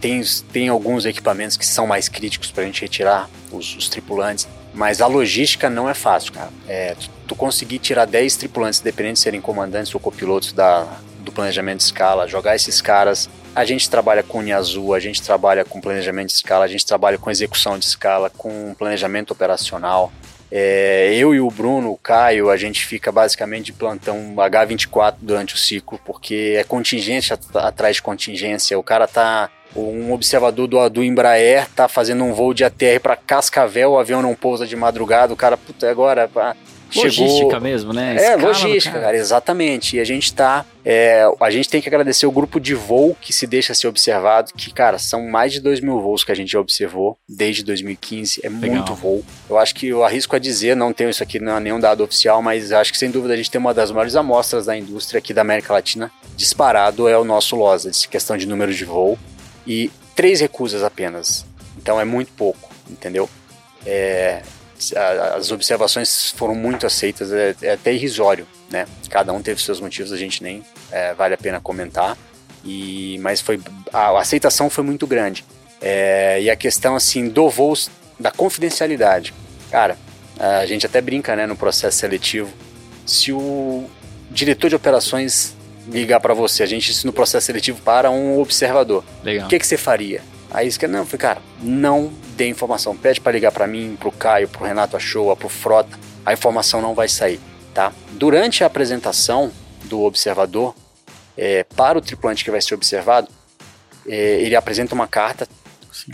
tem, 0.00 0.20
tem 0.52 0.68
alguns 0.68 1.06
equipamentos 1.06 1.56
que 1.56 1.64
são 1.64 1.86
mais 1.86 2.08
críticos 2.08 2.50
para 2.50 2.64
a 2.64 2.66
gente 2.66 2.82
retirar 2.82 3.30
os, 3.52 3.76
os, 3.76 3.88
tripulantes, 3.88 4.48
mas 4.74 5.00
a 5.00 5.06
logística 5.06 5.70
não 5.70 5.88
é 5.88 5.94
fácil, 5.94 6.32
cara. 6.32 6.50
É, 6.66 6.94
tu, 6.94 7.08
tu 7.28 7.34
conseguir 7.36 7.78
tirar 7.78 8.04
10 8.04 8.36
tripulantes, 8.36 8.80
independente 8.80 9.14
de 9.14 9.20
serem 9.20 9.40
comandantes 9.40 9.94
ou 9.94 10.00
copilotos 10.00 10.52
da, 10.52 11.00
do 11.20 11.30
planejamento 11.30 11.78
de 11.78 11.84
escala, 11.84 12.26
jogar 12.26 12.56
esses 12.56 12.80
caras. 12.80 13.30
A 13.54 13.64
gente 13.64 13.88
trabalha 13.88 14.22
com 14.22 14.38
unha 14.38 14.56
azul, 14.56 14.94
a 14.94 15.00
gente 15.00 15.22
trabalha 15.22 15.64
com 15.64 15.80
planejamento 15.80 16.28
de 16.28 16.34
escala, 16.34 16.64
a 16.64 16.68
gente 16.68 16.84
trabalha 16.84 17.18
com 17.18 17.30
execução 17.30 17.78
de 17.78 17.84
escala, 17.84 18.30
com 18.30 18.74
planejamento 18.74 19.32
operacional. 19.32 20.12
É, 20.52 21.14
eu 21.14 21.34
e 21.34 21.40
o 21.40 21.48
Bruno, 21.48 21.92
o 21.92 21.96
Caio, 21.96 22.50
a 22.50 22.56
gente 22.56 22.84
fica 22.84 23.12
basicamente 23.12 23.66
de 23.66 23.72
plantão 23.72 24.34
H24 24.34 25.16
durante 25.20 25.54
o 25.54 25.58
ciclo, 25.58 26.00
porque 26.04 26.56
é 26.58 26.64
contingência 26.64 27.38
atrás 27.54 27.96
de 27.96 28.02
contingência. 28.02 28.78
O 28.78 28.82
cara 28.82 29.06
tá. 29.06 29.50
Um 29.76 30.12
observador 30.12 30.66
do, 30.66 30.88
do 30.88 31.04
Embraer 31.04 31.68
tá 31.76 31.86
fazendo 31.86 32.24
um 32.24 32.32
voo 32.32 32.52
de 32.52 32.64
ATR 32.64 32.98
para 33.00 33.14
Cascavel, 33.14 33.92
o 33.92 33.98
avião 34.00 34.20
não 34.20 34.34
pousa 34.34 34.66
de 34.66 34.74
madrugada, 34.74 35.32
o 35.32 35.36
cara, 35.36 35.56
puta, 35.56 35.88
agora 35.88 36.28
Logística 36.28 36.79
chegou... 36.90 37.60
mesmo, 37.60 37.92
né? 37.92 38.16
É, 38.16 38.16
Escala 38.16 38.42
logística, 38.42 38.92
cara. 38.92 39.04
cara. 39.06 39.16
exatamente. 39.16 39.96
E 39.96 40.00
a 40.00 40.04
gente 40.04 40.32
tá. 40.32 40.64
É, 40.84 41.24
a 41.38 41.50
gente 41.50 41.68
tem 41.68 41.80
que 41.80 41.88
agradecer 41.88 42.26
o 42.26 42.30
grupo 42.32 42.58
de 42.58 42.74
voo 42.74 43.16
que 43.20 43.32
se 43.32 43.46
deixa 43.46 43.74
ser 43.74 43.86
observado, 43.86 44.52
que, 44.54 44.72
cara, 44.72 44.98
são 44.98 45.28
mais 45.28 45.52
de 45.52 45.60
2 45.60 45.80
mil 45.80 46.00
voos 46.00 46.24
que 46.24 46.32
a 46.32 46.34
gente 46.34 46.52
já 46.52 46.60
observou 46.60 47.18
desde 47.28 47.62
2015. 47.62 48.40
É 48.42 48.48
Legal. 48.48 48.76
muito 48.76 48.94
voo. 48.94 49.24
Eu 49.48 49.58
acho 49.58 49.74
que 49.74 49.88
eu 49.88 50.04
arrisco 50.04 50.34
a 50.34 50.38
dizer, 50.38 50.74
não 50.74 50.92
tenho 50.92 51.10
isso 51.10 51.22
aqui, 51.22 51.38
não 51.38 51.56
é 51.56 51.60
nenhum 51.60 51.78
dado 51.78 52.02
oficial, 52.02 52.40
mas 52.40 52.72
acho 52.72 52.92
que 52.92 52.98
sem 52.98 53.10
dúvida 53.10 53.34
a 53.34 53.36
gente 53.36 53.50
tem 53.50 53.60
uma 53.60 53.74
das 53.74 53.90
maiores 53.90 54.16
amostras 54.16 54.66
da 54.66 54.76
indústria 54.76 55.18
aqui 55.18 55.34
da 55.34 55.42
América 55.42 55.72
Latina. 55.72 56.10
Disparado 56.36 57.08
é 57.08 57.18
o 57.18 57.24
nosso 57.24 57.56
LOSA, 57.56 57.90
questão 58.08 58.36
de 58.36 58.46
número 58.46 58.72
de 58.72 58.84
voo. 58.84 59.18
E 59.66 59.90
três 60.14 60.40
recusas 60.40 60.82
apenas. 60.82 61.44
Então 61.76 62.00
é 62.00 62.04
muito 62.04 62.32
pouco, 62.32 62.70
entendeu? 62.88 63.28
É, 63.86 64.42
as 65.36 65.50
observações 65.50 66.30
foram 66.36 66.54
muito 66.54 66.86
aceitas, 66.86 67.32
é, 67.32 67.54
é, 67.62 67.72
até 67.72 67.92
irrisório, 67.92 68.46
né? 68.70 68.86
Cada 69.08 69.32
um 69.32 69.42
teve 69.42 69.60
seus 69.62 69.80
motivos, 69.80 70.12
a 70.12 70.16
gente 70.16 70.42
nem 70.42 70.62
é, 70.90 71.12
vale 71.14 71.34
a 71.34 71.38
pena 71.38 71.60
comentar. 71.60 72.16
E, 72.64 73.18
mas 73.20 73.40
foi 73.40 73.60
a, 73.92 74.08
a 74.10 74.20
aceitação 74.20 74.70
foi 74.70 74.84
muito 74.84 75.06
grande. 75.06 75.44
É, 75.80 76.40
e 76.42 76.50
a 76.50 76.56
questão 76.56 76.94
assim 76.94 77.28
do 77.28 77.48
voo, 77.48 77.74
da 78.18 78.30
confidencialidade, 78.30 79.32
cara, 79.70 79.96
a 80.38 80.64
gente 80.66 80.86
até 80.86 81.00
brinca, 81.00 81.36
né, 81.36 81.46
no 81.46 81.56
processo 81.56 81.98
seletivo. 81.98 82.50
Se 83.06 83.32
o 83.32 83.84
diretor 84.30 84.68
de 84.68 84.76
operações 84.76 85.54
ligar 85.88 86.20
para 86.20 86.32
você, 86.32 86.62
a 86.62 86.66
gente 86.66 87.06
no 87.06 87.12
processo 87.12 87.46
seletivo 87.46 87.80
para 87.82 88.10
um 88.10 88.38
observador, 88.38 89.04
o 89.44 89.48
que 89.48 89.58
que 89.58 89.66
você 89.66 89.76
faria? 89.76 90.22
Aí 90.50 90.66
isso 90.66 90.78
que 90.78 90.86
não, 90.86 91.00
eu 91.00 91.06
falei, 91.06 91.18
cara, 91.18 91.42
não 91.60 92.12
dê 92.36 92.48
informação. 92.48 92.96
Pede 92.96 93.20
para 93.20 93.32
ligar 93.32 93.52
para 93.52 93.66
mim, 93.66 93.96
pro 93.98 94.10
Caio, 94.10 94.48
pro 94.48 94.64
Renato 94.64 94.96
Achoa, 94.96 95.36
pro 95.36 95.48
Frota. 95.48 95.98
A 96.26 96.32
informação 96.32 96.80
não 96.80 96.94
vai 96.94 97.08
sair, 97.08 97.40
tá? 97.72 97.92
Durante 98.12 98.64
a 98.64 98.66
apresentação 98.66 99.52
do 99.84 100.02
observador, 100.02 100.74
é, 101.36 101.64
para 101.64 101.98
o 101.98 102.00
tripulante 102.00 102.44
que 102.44 102.50
vai 102.50 102.60
ser 102.60 102.74
observado, 102.74 103.28
é, 104.06 104.40
ele 104.40 104.56
apresenta 104.56 104.94
uma 104.94 105.06
carta, 105.06 105.48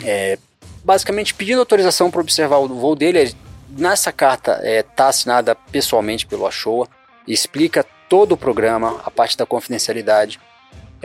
é, 0.05 0.38
basicamente 0.85 1.35
pedindo 1.35 1.59
autorização 1.59 2.11
para 2.11 2.20
observar 2.20 2.59
o 2.59 2.68
voo 2.68 2.94
dele. 2.94 3.35
Nessa 3.68 4.12
carta 4.12 4.61
está 4.64 5.09
assinada 5.09 5.55
pessoalmente 5.55 6.27
pelo 6.27 6.46
Ashoa, 6.46 6.88
explica 7.27 7.85
todo 8.09 8.33
o 8.33 8.37
programa, 8.37 9.01
a 9.05 9.11
parte 9.11 9.37
da 9.37 9.44
confidencialidade. 9.44 10.38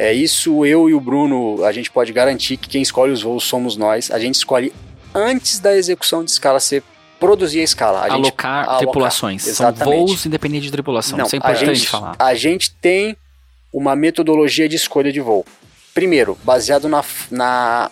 É 0.02 0.12
isso 0.12 0.66
eu 0.66 0.90
e 0.90 0.96
o 0.96 1.00
Bruno, 1.00 1.64
a 1.64 1.72
gente 1.72 1.92
pode 1.92 2.12
garantir 2.12 2.58
que 2.58 2.68
quem 2.68 2.82
escolhe 2.82 3.12
os 3.12 3.22
voos 3.22 3.44
somos 3.44 3.78
nós. 3.78 4.10
A 4.10 4.18
gente 4.18 4.34
escolhe 4.34 4.74
antes 5.14 5.60
da 5.60 5.78
execução 5.78 6.26
de 6.26 6.32
escala 6.32 6.60
ser 6.60 6.82
produzir 7.20 7.60
a 7.60 7.64
escala. 7.64 8.00
A 8.00 8.12
alocar, 8.12 8.68
gente, 8.68 8.78
tripulações. 8.80 9.62
Alocar, 9.62 9.78
São 9.78 9.86
voos 9.86 10.26
independentes 10.26 10.66
de 10.66 10.72
tripulação. 10.72 11.20
Não, 11.20 11.28
Isso 11.28 11.36
é 11.36 11.38
importante 11.38 11.70
a 11.70 11.74
gente, 11.76 11.88
falar. 11.88 12.16
A 12.18 12.34
gente 12.34 12.74
tem 12.82 13.16
uma 13.72 13.96
metodologia 13.96 14.68
de 14.68 14.76
escolha 14.76 15.12
de 15.12 15.22
voo. 15.22 15.46
Primeiro, 15.94 16.36
baseado 16.44 16.90
na, 16.90 17.06
na 17.30 17.92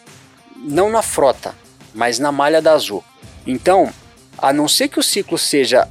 não 0.57 0.89
na 0.89 1.03
frota, 1.03 1.53
mas 1.93 2.17
na 2.17 2.31
malha 2.31 2.59
da 2.59 2.73
Azul. 2.73 3.03
Então, 3.45 3.93
a 4.35 4.51
não 4.51 4.67
ser 4.67 4.87
que 4.87 4.97
o 4.97 5.03
ciclo 5.03 5.37
seja 5.37 5.87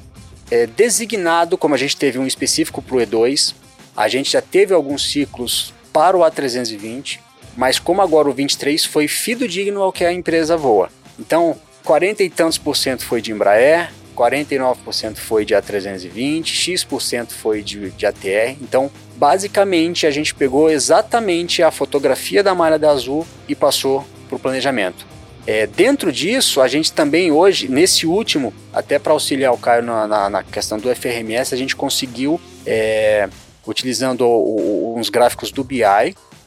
é, 0.51 0.67
designado, 0.67 1.57
como 1.57 1.77
a 1.77 1.79
gente 1.79 1.97
teve 1.97 2.19
um 2.19 2.27
específico 2.27 2.83
para 2.83 2.97
o 2.97 2.99
E2, 2.99 3.55
a 3.97 4.09
gente 4.09 4.33
já 4.33 4.43
teve 4.43 4.75
alguns 4.75 5.13
ciclos 5.13 5.78
para 5.93 6.17
o 6.17 6.21
A320, 6.21 7.19
mas 7.57 7.79
como 7.79 8.03
agora 8.03 8.29
o 8.29 8.33
23 8.33 8.85
foi 8.85 9.09
fidedigno 9.09 9.83
ao 9.83 9.93
que 9.93 10.05
a 10.05 10.13
empresa 10.13 10.57
voa. 10.57 10.91
Então, 11.19 11.57
40 11.85 12.23
e 12.23 12.31
tantos 12.31 12.59
por 12.59 12.77
cento 12.77 13.05
foi 13.05 13.21
de 13.21 13.33
Embraer, 13.33 13.91
49% 14.19 15.17
foi 15.17 15.45
de 15.45 15.55
A320, 15.55 16.47
X% 16.47 17.33
foi 17.33 17.63
de, 17.63 17.91
de 17.91 18.07
ATR. 18.07 18.57
Então, 18.61 18.91
basicamente, 19.17 20.07
a 20.07 20.11
gente 20.11 20.35
pegou 20.35 20.69
exatamente 20.69 21.63
a 21.63 21.71
fotografia 21.71 22.43
da 22.43 22.55
malha 22.55 22.79
da 22.79 22.91
Azul 22.91 23.27
e 23.49 23.55
passou 23.55 24.05
para 24.29 24.37
o 24.37 24.39
planejamento. 24.39 25.07
É, 25.47 25.67
dentro 25.67 26.13
disso, 26.13 26.61
a 26.61 26.69
gente 26.69 26.93
também 26.93 27.33
hoje, 27.33 27.69
nesse 27.69 28.07
último, 28.07 28.53
até 28.71 28.99
para 28.99 29.15
auxiliar 29.15 29.53
o 29.55 29.57
Caio 29.57 29.83
na, 29.83 30.07
na, 30.07 30.29
na, 30.29 30.43
questão 30.43 30.79
do 30.79 30.95
FRMS, 30.95 31.55
a 31.55 31.57
gente 31.57 31.75
conseguiu, 31.75 32.39
é, 32.67 33.31
utilizando 33.69 34.23
o, 34.23 34.95
o, 34.95 34.99
uns 34.99 35.09
gráficos 35.11 35.53
do 35.53 35.63
BI, 35.63 35.83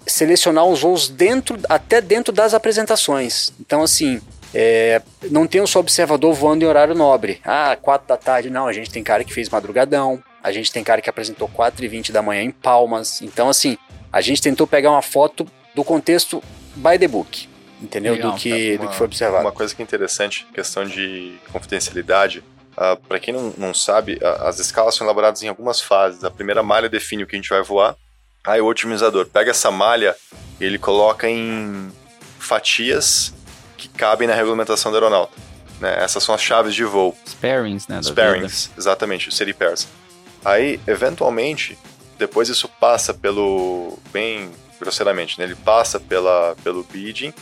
selecionar 0.06 0.66
os 0.66 0.82
voos 0.82 1.08
dentro, 1.08 1.58
até 1.70 2.02
dentro 2.02 2.34
das 2.34 2.54
apresentações. 2.54 3.54
Então, 3.60 3.84
assim, 3.84 4.20
é, 4.54 5.02
não 5.30 5.48
tem 5.48 5.62
um 5.62 5.68
só 5.68 5.80
observador 5.80 6.34
voando 6.34 6.66
em 6.66 6.68
horário 6.68 6.96
nobre. 6.96 7.40
Ah, 7.46 7.78
4 7.80 8.08
da 8.08 8.18
tarde, 8.18 8.50
não. 8.50 8.68
A 8.68 8.74
gente 8.74 8.90
tem 8.90 9.04
cara 9.04 9.24
que 9.24 9.34
fez 9.34 9.48
madrugadão. 9.50 10.22
A 10.44 10.52
gente 10.52 10.72
tem 10.72 10.84
cara 10.84 11.02
que 11.02 11.10
apresentou 11.10 11.48
4 11.48 11.86
e 11.86 11.88
20 11.88 12.12
da 12.12 12.22
manhã 12.22 12.42
em 12.42 12.52
Palmas. 12.52 13.22
Então, 13.22 13.48
assim, 13.48 13.78
a 14.12 14.20
gente 14.22 14.42
tentou 14.42 14.66
pegar 14.66 14.90
uma 14.90 15.04
foto 15.04 15.46
do 15.76 15.84
contexto 15.84 16.44
by 16.76 16.98
the 16.98 17.08
book. 17.08 17.48
Entendeu? 17.82 18.16
Do 18.16 18.34
que, 18.34 18.76
uma, 18.76 18.86
do 18.86 18.90
que 18.90 18.96
foi 18.96 19.06
observado. 19.06 19.44
Uma 19.44 19.52
coisa 19.52 19.74
que 19.74 19.82
é 19.82 19.86
interessante, 19.86 20.46
questão 20.54 20.86
de 20.86 21.36
confidencialidade. 21.52 22.44
Uh, 22.72 22.84
ah, 22.84 22.96
Para 22.96 23.20
quem 23.20 23.34
não, 23.34 23.54
não 23.58 23.74
sabe, 23.74 24.16
uh, 24.16 24.48
as 24.48 24.60
escalas 24.60 24.96
são 24.96 25.06
elaboradas 25.06 25.44
em 25.44 25.48
algumas 25.48 25.82
fases. 25.82 26.24
A 26.24 26.32
primeira 26.32 26.64
malha 26.64 26.90
define 26.90 27.24
o 27.24 27.28
que 27.28 27.36
a 27.36 27.40
gente 27.40 27.50
vai 27.50 27.62
voar. 27.62 27.96
Aí 28.46 28.60
o 28.60 28.66
otimizador 28.66 29.28
pega 29.28 29.52
essa 29.52 29.70
malha, 29.70 30.16
ele 30.60 30.80
coloca 30.80 31.30
em 31.30 31.92
fatias 32.40 33.34
que 33.78 33.88
cabem 33.88 34.28
na 34.28 34.34
regulamentação 34.34 34.92
da 34.92 34.98
aeronauta. 34.98 35.34
Né? 35.80 35.96
Essas 36.00 36.24
são 36.24 36.34
as 36.34 36.42
chaves 36.42 36.74
de 36.74 36.84
voo. 36.84 37.16
Sparings, 37.28 37.88
né? 37.88 38.02
Sparings, 38.02 38.68
vida. 38.68 38.80
exatamente, 38.80 39.30
o 39.30 39.32
city 39.32 39.54
pairs. 39.54 39.88
Aí, 40.44 40.80
eventualmente, 40.88 41.78
depois 42.18 42.50
isso 42.50 42.68
passa 42.68 43.14
pelo, 43.14 43.98
bem 44.12 44.52
grosseiramente, 44.80 45.38
né? 45.38 45.46
ele 45.46 45.56
passa 45.56 46.00
pela, 46.00 46.56
pelo 46.64 46.84
bidding 46.84 47.34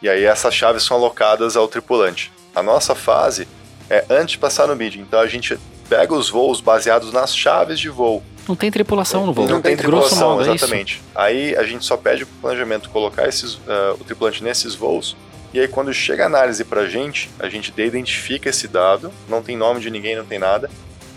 e 0.00 0.08
aí 0.08 0.24
essas 0.24 0.54
chaves 0.54 0.82
são 0.82 0.96
alocadas 0.96 1.56
ao 1.56 1.68
tripulante. 1.68 2.32
A 2.54 2.62
nossa 2.62 2.94
fase 2.94 3.46
é 3.90 4.04
antes 4.10 4.32
de 4.32 4.38
passar 4.38 4.66
no 4.66 4.76
bidding, 4.76 5.00
então 5.00 5.20
a 5.20 5.26
gente 5.26 5.58
pega 5.88 6.14
os 6.14 6.28
voos 6.28 6.60
baseados 6.60 7.12
nas 7.12 7.34
chaves 7.34 7.78
de 7.80 7.88
voo. 7.88 8.22
Não 8.48 8.56
tem 8.56 8.70
tripulação 8.70 9.26
no 9.26 9.32
voo. 9.32 9.46
Não 9.46 9.60
tem 9.60 9.76
tripulação, 9.76 10.36
modo, 10.36 10.50
é 10.50 10.54
exatamente. 10.54 11.02
É 11.14 11.20
aí 11.20 11.56
a 11.56 11.62
gente 11.62 11.84
só 11.84 11.96
pede 11.96 12.24
para 12.24 12.34
o 12.34 12.40
planejamento 12.40 12.88
colocar 12.90 13.28
esses, 13.28 13.54
uh, 13.54 13.94
o 13.98 14.04
tripulante 14.04 14.42
nesses 14.42 14.74
voos 14.74 15.16
e 15.52 15.60
aí, 15.60 15.68
quando 15.68 15.92
chega 15.94 16.24
a 16.24 16.26
análise 16.26 16.62
pra 16.62 16.86
gente, 16.86 17.30
a 17.38 17.48
gente 17.48 17.72
identifica 17.80 18.50
esse 18.50 18.68
dado, 18.68 19.10
não 19.28 19.42
tem 19.42 19.56
nome 19.56 19.80
de 19.80 19.90
ninguém, 19.90 20.14
não 20.14 20.24
tem 20.24 20.38
nada, 20.38 20.70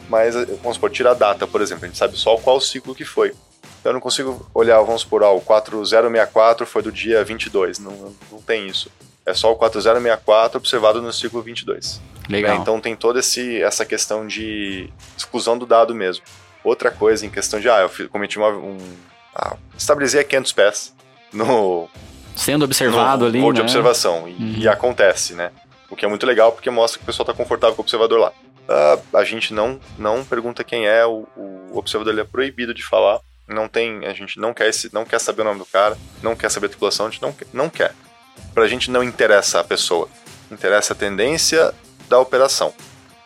mas 0.10 0.36
vamos 0.62 0.75
supor, 0.75 0.89
tira 0.89 1.12
a 1.12 1.13
data, 1.13 1.45
por 1.45 1.62
exemplo, 1.62 1.84
a 1.84 1.88
gente 1.88 1.97
sabe 1.97 2.17
só 2.17 2.38
qual 2.38 2.60
ciclo 2.62 2.95
que 2.95 3.03
foi. 3.03 3.34
Então, 3.79 3.89
eu 3.89 3.93
não 3.93 3.99
consigo 3.99 4.49
olhar, 4.53 4.81
vamos 4.81 5.01
supor, 5.01 5.23
ah, 5.23 5.31
o 5.31 5.41
4064 5.41 6.65
foi 6.65 6.81
do 6.81 6.91
dia 6.91 7.23
22, 7.25 7.79
não, 7.79 8.15
não 8.31 8.41
tem 8.41 8.67
isso. 8.67 8.89
É 9.25 9.34
só 9.34 9.51
o 9.51 9.55
4064 9.55 10.57
observado 10.57 11.01
no 11.01 11.12
ciclo 11.12 11.41
22. 11.41 12.01
Legal. 12.32 12.56
Né? 12.56 12.62
Então 12.62 12.80
tem 12.80 12.96
toda 12.96 13.20
esse, 13.20 13.62
essa 13.62 13.86
questão 13.86 14.26
de 14.26 14.89
exclusão 15.17 15.58
do 15.58 15.65
dado 15.65 15.94
mesmo. 15.94 16.24
Outra 16.63 16.91
coisa 16.91 17.26
em 17.26 17.30
questão 17.30 17.60
de, 17.60 17.70
ah, 17.70 17.89
eu 18.00 18.10
cometi 18.10 18.38
uma, 18.38 18.50
um... 18.50 18.78
Ah, 19.36 19.56
estabilizei 19.78 20.22
a 20.22 20.24
500 20.24 20.52
pés 20.52 20.96
no 21.34 21.89
sendo 22.36 22.65
observado 22.65 23.24
no, 23.24 23.30
ali. 23.30 23.41
Né? 23.41 23.54
de 23.54 23.62
observação. 23.62 24.28
E, 24.28 24.32
uhum. 24.32 24.56
e, 24.58 24.67
acontece, 24.67 25.34
né? 25.34 25.52
O 25.89 25.96
que 25.96 26.06
é 26.06 26.08
muito 26.08 26.26
legal 26.26 26.52
porque 26.52 26.70
mostra 26.70 26.98
que 26.98 27.04
o 27.04 27.06
pessoal 27.06 27.24
está 27.30 27.34
confortável 27.34 27.76
com 27.76 27.82
o 27.82 27.86
observador 27.86 28.20
lá. 28.20 28.32
Uh, 28.62 29.17
a 29.17 29.24
gente 29.24 29.54
não, 29.54 29.80
não 29.98 30.24
pergunta 30.24 30.63
quem 30.63 30.88
é, 30.88 31.06
o, 31.06 31.28
o 31.36 31.78
observador 31.78 32.13
ele 32.13 32.22
é 32.22 32.26
proibido 32.26 32.74
de 32.74 32.84
falar. 32.84 33.20
Não 33.48 33.67
tem, 33.67 34.06
a 34.06 34.13
gente 34.13 34.39
não 34.39 34.54
quer 34.54 34.70
esse, 34.70 34.94
não 34.94 35.04
quer 35.04 35.20
saber 35.20 35.41
o 35.41 35.46
nome 35.46 35.60
do 35.60 35.65
cara, 35.65 35.98
não 36.24 36.36
quer 36.36 36.50
saber 36.50 36.67
a 36.67 36.70
tripulação, 36.70 37.08
a 37.08 37.10
gente 37.10 37.22
não, 37.22 37.36
não 37.52 37.70
quer. 37.70 37.94
Pra 38.54 38.67
gente 38.67 38.89
não 38.89 39.04
interessa 39.04 39.60
a 39.60 39.63
pessoa, 39.63 40.08
interessa 40.50 40.94
a 40.94 40.96
tendência 40.96 41.74
da 42.12 42.19
operação. 42.19 42.74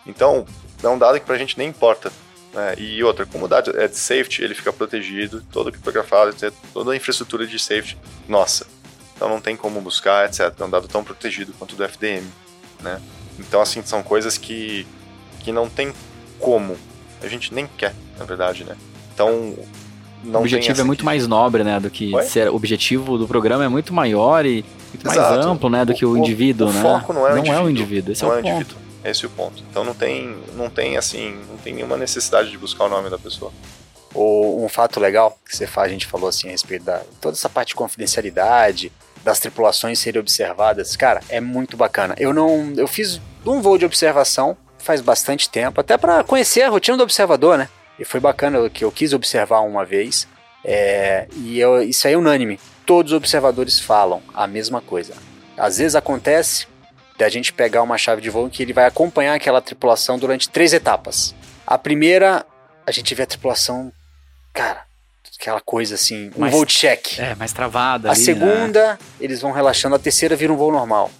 Então, 0.06 0.45
é 0.84 0.88
um 0.88 0.98
dado 0.98 1.19
que 1.19 1.26
pra 1.26 1.38
gente 1.38 1.58
nem 1.58 1.67
importa. 1.67 2.12
Né? 2.54 2.76
E 2.78 3.04
outra, 3.04 3.26
como 3.26 3.45
o 3.45 3.48
dado 3.48 3.78
é 3.78 3.88
de 3.88 3.98
safety, 3.98 4.43
ele 4.43 4.54
fica 4.54 4.71
protegido, 4.71 5.43
todo 5.52 5.71
criptografado, 5.71 6.36
toda 6.71 6.91
a 6.91 6.95
infraestrutura 6.95 7.48
de 7.48 7.58
safety, 7.58 7.98
nossa, 8.28 8.67
então 9.15 9.28
não 9.28 9.41
tem 9.41 9.58
como 9.58 9.82
buscar, 9.82 10.28
etc. 10.28 10.54
É 10.60 10.63
um 10.63 10.69
dado 10.69 10.88
tão 10.88 11.04
protegido 11.04 11.52
quanto 11.58 11.74
o 11.74 11.76
do 11.76 11.84
FDM, 11.84 12.28
né? 12.82 13.02
Então, 13.39 13.60
assim, 13.60 13.84
são 13.84 14.04
coisas 14.04 14.38
que, 14.38 14.86
que 15.39 15.52
não 15.52 15.67
tem 15.67 15.91
como. 16.39 16.78
A 17.24 17.28
gente 17.28 17.54
nem 17.54 17.65
quer, 17.65 17.95
na 18.19 18.26
verdade, 18.26 18.63
né? 18.63 18.78
Então, 19.13 19.58
não 20.25 20.39
O 20.39 20.43
objetivo 20.43 20.81
é 20.81 20.83
muito 20.83 20.99
que... 20.99 21.05
mais 21.05 21.27
nobre, 21.27 21.63
né, 21.63 21.79
do 21.79 21.89
que 21.89 22.13
Oi? 22.13 22.23
ser... 22.23 22.49
O 22.49 22.55
objetivo 22.55 23.17
do 23.17 23.27
programa 23.27 23.63
é 23.63 23.67
muito 23.67 23.93
maior 23.93 24.45
e 24.45 24.65
muito 24.93 25.05
mais 25.05 25.17
amplo, 25.17 25.69
né, 25.69 25.85
do 25.85 25.93
que 25.93 26.05
o, 26.05 26.11
o 26.11 26.17
indivíduo, 26.17 26.69
o 26.69 26.73
né? 26.73 26.79
O 26.79 26.83
foco 26.83 27.13
não 27.13 27.27
é 27.27 27.31
o 27.31 27.35
não 27.35 27.39
indivíduo. 27.39 27.55
É 27.55 27.63
o 27.63 27.69
indivíduo. 27.69 28.11
Esse 28.11 28.23
não 28.23 28.31
é 28.31 28.35
o 28.35 28.39
é 28.39 28.41
ponto. 28.41 28.55
indivíduo. 28.55 28.77
Esse 29.03 29.23
é 29.23 29.27
o 29.27 29.31
ponto. 29.31 29.63
Então 29.69 29.83
não 29.83 29.93
tem, 29.93 30.35
não 30.55 30.69
tem 30.69 30.97
assim, 30.97 31.35
não 31.49 31.57
tem 31.57 31.73
nenhuma 31.73 31.97
necessidade 31.97 32.49
de 32.49 32.57
buscar 32.57 32.85
o 32.85 32.89
nome 32.89 33.09
da 33.09 33.17
pessoa. 33.17 33.51
Ou 34.13 34.63
um 34.63 34.69
fato 34.69 34.99
legal 34.99 35.38
que 35.45 35.55
você 35.55 35.67
faz, 35.67 35.89
a 35.89 35.93
gente 35.93 36.07
falou 36.07 36.29
assim 36.29 36.47
a 36.47 36.51
respeito 36.51 36.85
da 36.85 37.01
toda 37.19 37.35
essa 37.35 37.49
parte 37.49 37.69
de 37.69 37.75
confidencialidade, 37.75 38.91
das 39.23 39.39
tripulações 39.39 39.99
serem 39.99 40.21
observadas, 40.21 40.95
cara, 40.95 41.21
é 41.29 41.41
muito 41.41 41.75
bacana. 41.75 42.15
Eu 42.17 42.33
não, 42.33 42.73
eu 42.77 42.88
fiz 42.88 43.19
um 43.45 43.61
voo 43.61 43.77
de 43.77 43.85
observação 43.85 44.57
faz 44.85 45.01
bastante 45.01 45.49
tempo, 45.49 45.81
até 45.81 45.97
para 45.97 46.23
conhecer 46.23 46.61
a 46.61 46.69
rotina 46.69 46.95
do 46.95 47.03
observador, 47.03 47.57
né? 47.57 47.67
E 47.99 48.05
foi 48.05 48.19
bacana 48.19 48.69
que 48.69 48.84
eu 48.84 48.91
quis 48.91 49.13
observar 49.13 49.62
uma 49.62 49.86
vez. 49.86 50.27
É, 50.63 51.27
e 51.36 51.60
eu, 51.60 51.81
isso 51.81 52.08
aí 52.08 52.13
é 52.13 52.17
unânime. 52.17 52.60
Todos 52.86 53.12
os 53.12 53.17
observadores 53.17 53.79
falam 53.79 54.21
a 54.34 54.47
mesma 54.47 54.81
coisa. 54.81 55.13
Às 55.58 55.77
vezes 55.77 55.95
acontece 55.95 56.67
da 57.17 57.29
gente 57.29 57.53
pegar 57.53 57.81
uma 57.81 57.97
chave 57.97 58.21
de 58.21 58.29
voo 58.29 58.49
que 58.49 58.62
ele 58.62 58.73
vai 58.73 58.86
acompanhar 58.86 59.36
aquela 59.36 59.62
tripulação 59.62 60.19
durante 60.19 60.49
três 60.49 60.73
etapas. 60.73 61.34
A 61.65 61.77
primeira, 61.77 62.45
a 62.86 62.91
gente 62.91 63.15
vê 63.15 63.23
a 63.23 63.27
tripulação, 63.27 63.91
cara, 64.53 64.84
aquela 65.39 65.62
coisa 65.62 65.95
assim, 65.95 66.31
um 66.36 66.41
mais, 66.41 66.53
voo 66.53 66.65
check. 66.65 67.19
É, 67.19 67.36
mais 67.36 67.53
travada. 67.53 68.10
A 68.10 68.12
ali, 68.12 68.21
segunda, 68.21 68.93
né? 68.93 68.97
eles 69.19 69.41
vão 69.41 69.51
relaxando, 69.51 69.95
a 69.95 69.99
terceira 69.99 70.36
vira 70.36 70.51
um 70.51 70.58
voo 70.58 70.71
normal. 70.71 71.12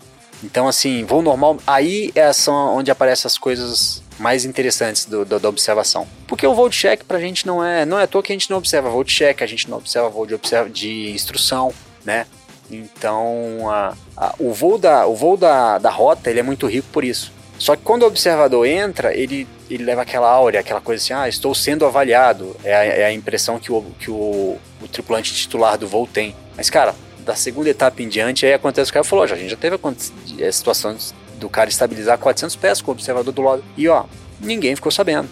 Então, 0.44 0.68
assim, 0.68 1.06
voo 1.06 1.22
normal, 1.22 1.58
aí 1.66 2.12
é 2.14 2.30
onde 2.50 2.92
aparecem 2.92 3.28
as 3.28 3.38
coisas 3.38 4.04
mais 4.20 4.46
interessantes 4.46 5.06
do, 5.06 5.26
do, 5.26 5.40
da 5.40 5.50
observação. 5.50 6.08
Porque 6.28 6.46
o 6.46 6.70
de 6.70 6.76
check 6.76 7.04
pra 7.04 7.20
gente 7.20 7.46
não 7.46 7.64
é. 7.64 7.86
Não 7.86 8.00
é 8.00 8.04
à 8.04 8.08
toa 8.08 8.24
que 8.24 8.32
a 8.32 8.36
gente 8.36 8.50
não 8.50 8.58
observa 8.58 8.90
de 9.04 9.12
check, 9.12 9.42
a 9.42 9.46
gente 9.46 9.70
não 9.70 9.78
observa 9.78 10.10
voo 10.10 10.26
de, 10.26 10.36
observa, 10.36 10.70
de 10.70 11.12
instrução, 11.12 11.74
né? 12.04 12.26
Então, 12.70 13.70
a, 13.70 13.94
a, 14.18 14.36
o 14.40 14.54
voo, 14.54 14.78
da, 14.78 15.06
o 15.06 15.16
voo 15.16 15.38
da, 15.38 15.78
da 15.78 15.90
rota 15.90 16.30
ele 16.30 16.40
é 16.40 16.44
muito 16.44 16.66
rico 16.68 16.88
por 16.92 17.04
isso. 17.04 17.32
Só 17.58 17.76
que 17.76 17.84
quando 17.84 18.04
o 18.04 18.08
observador 18.08 18.66
entra, 18.66 19.16
ele, 19.16 19.48
ele 19.70 19.84
leva 19.84 20.02
aquela 20.02 20.30
áurea, 20.30 20.60
aquela 20.60 20.82
coisa 20.82 21.02
assim, 21.02 21.14
ah, 21.14 21.30
estou 21.30 21.56
sendo 21.56 21.86
avaliado. 21.86 22.56
É 22.64 22.76
a, 22.76 22.84
é 22.84 23.06
a 23.06 23.14
impressão 23.14 23.60
que, 23.60 23.72
o, 23.72 23.82
que 24.00 24.12
o, 24.12 24.58
o 24.82 24.88
tripulante 24.92 25.34
titular 25.34 25.78
do 25.78 25.88
voo 25.88 26.08
tem. 26.08 26.36
Mas, 26.58 26.70
cara, 26.70 26.94
da 27.20 27.36
segunda 27.36 27.70
etapa 27.70 28.02
em 28.02 28.10
diante, 28.10 28.46
aí 28.46 28.54
acontece 28.54 28.92
o 28.92 28.94
cara 28.94 29.04
falou, 29.04 29.28
já, 29.28 29.36
a 29.36 29.38
gente 29.38 29.50
já 29.50 29.58
teve 29.58 29.76
situação 30.52 30.96
do 31.36 31.50
cara 31.50 31.70
estabilizar 31.70 32.18
400 32.18 32.56
pés 32.56 32.82
com 32.82 32.92
o 32.92 32.94
observador 32.94 33.34
do 33.34 33.42
lado. 33.42 33.64
E, 33.78 33.88
ó, 33.88 34.06
ninguém 34.40 34.76
ficou 34.76 34.92
sabendo. 34.92 35.28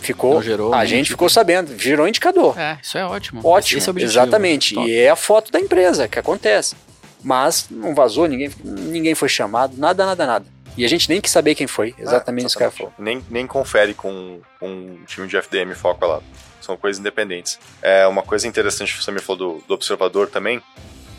ficou. 0.00 0.34
Não 0.34 0.42
gerou 0.42 0.72
a 0.74 0.84
gente 0.84 1.06
tipo- 1.06 1.14
ficou 1.14 1.28
sabendo, 1.28 1.74
virou 1.76 2.06
indicador. 2.06 2.56
É, 2.58 2.78
isso 2.82 2.96
é 2.96 3.04
ótimo. 3.04 3.40
Ótimo, 3.44 3.78
Esse 3.78 3.88
é 3.88 3.90
o 3.90 3.92
objetivo. 3.92 4.12
exatamente. 4.22 4.74
Top. 4.74 4.88
E 4.88 4.94
é 4.96 5.10
a 5.10 5.16
foto 5.16 5.50
da 5.50 5.58
empresa 5.60 6.06
que 6.06 6.18
acontece. 6.18 6.76
Mas 7.22 7.66
não 7.68 7.94
vazou, 7.94 8.26
ninguém, 8.28 8.50
ninguém 8.64 9.14
foi 9.14 9.28
chamado, 9.28 9.76
nada, 9.76 10.06
nada, 10.06 10.24
nada. 10.24 10.46
E 10.76 10.84
a 10.84 10.88
gente 10.88 11.08
nem 11.08 11.20
quis 11.20 11.32
saber 11.32 11.56
quem 11.56 11.66
foi, 11.66 11.92
exatamente 11.98 12.46
isso 12.46 12.56
que 12.56 12.70
falou. 12.70 12.92
Nem, 12.96 13.20
nem 13.28 13.44
confere 13.48 13.92
com, 13.92 14.38
com 14.60 14.68
um 14.68 14.98
time 15.04 15.26
de 15.26 15.36
FDM 15.36 15.74
foca 15.74 16.06
lá. 16.06 16.20
São 16.60 16.76
coisas 16.76 17.00
independentes. 17.00 17.58
É 17.82 18.06
uma 18.06 18.22
coisa 18.22 18.46
interessante 18.46 18.94
que 18.96 19.02
você 19.02 19.10
me 19.10 19.18
falou 19.18 19.54
do, 19.58 19.64
do 19.66 19.74
observador 19.74 20.28
também. 20.28 20.62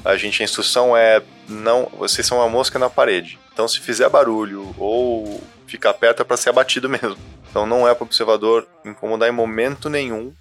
A 0.03 0.15
gente, 0.15 0.41
a 0.41 0.45
instrução 0.45 0.95
é 0.95 1.21
não, 1.47 1.91
vocês 1.97 2.25
são 2.25 2.37
uma 2.37 2.47
mosca 2.47 2.79
na 2.79 2.89
parede. 2.89 3.39
Então, 3.53 3.67
se 3.67 3.79
fizer 3.79 4.07
barulho 4.09 4.73
ou 4.77 5.41
ficar 5.67 5.93
perto 5.93 6.21
é 6.21 6.25
para 6.25 6.37
ser 6.37 6.49
abatido 6.49 6.87
mesmo. 6.89 7.17
Então, 7.49 7.65
não 7.65 7.87
é 7.87 7.93
para 7.93 8.03
o 8.03 8.07
observador 8.07 8.67
incomodar 8.85 9.27
em 9.27 9.33
momento 9.33 9.89
nenhum 9.89 10.33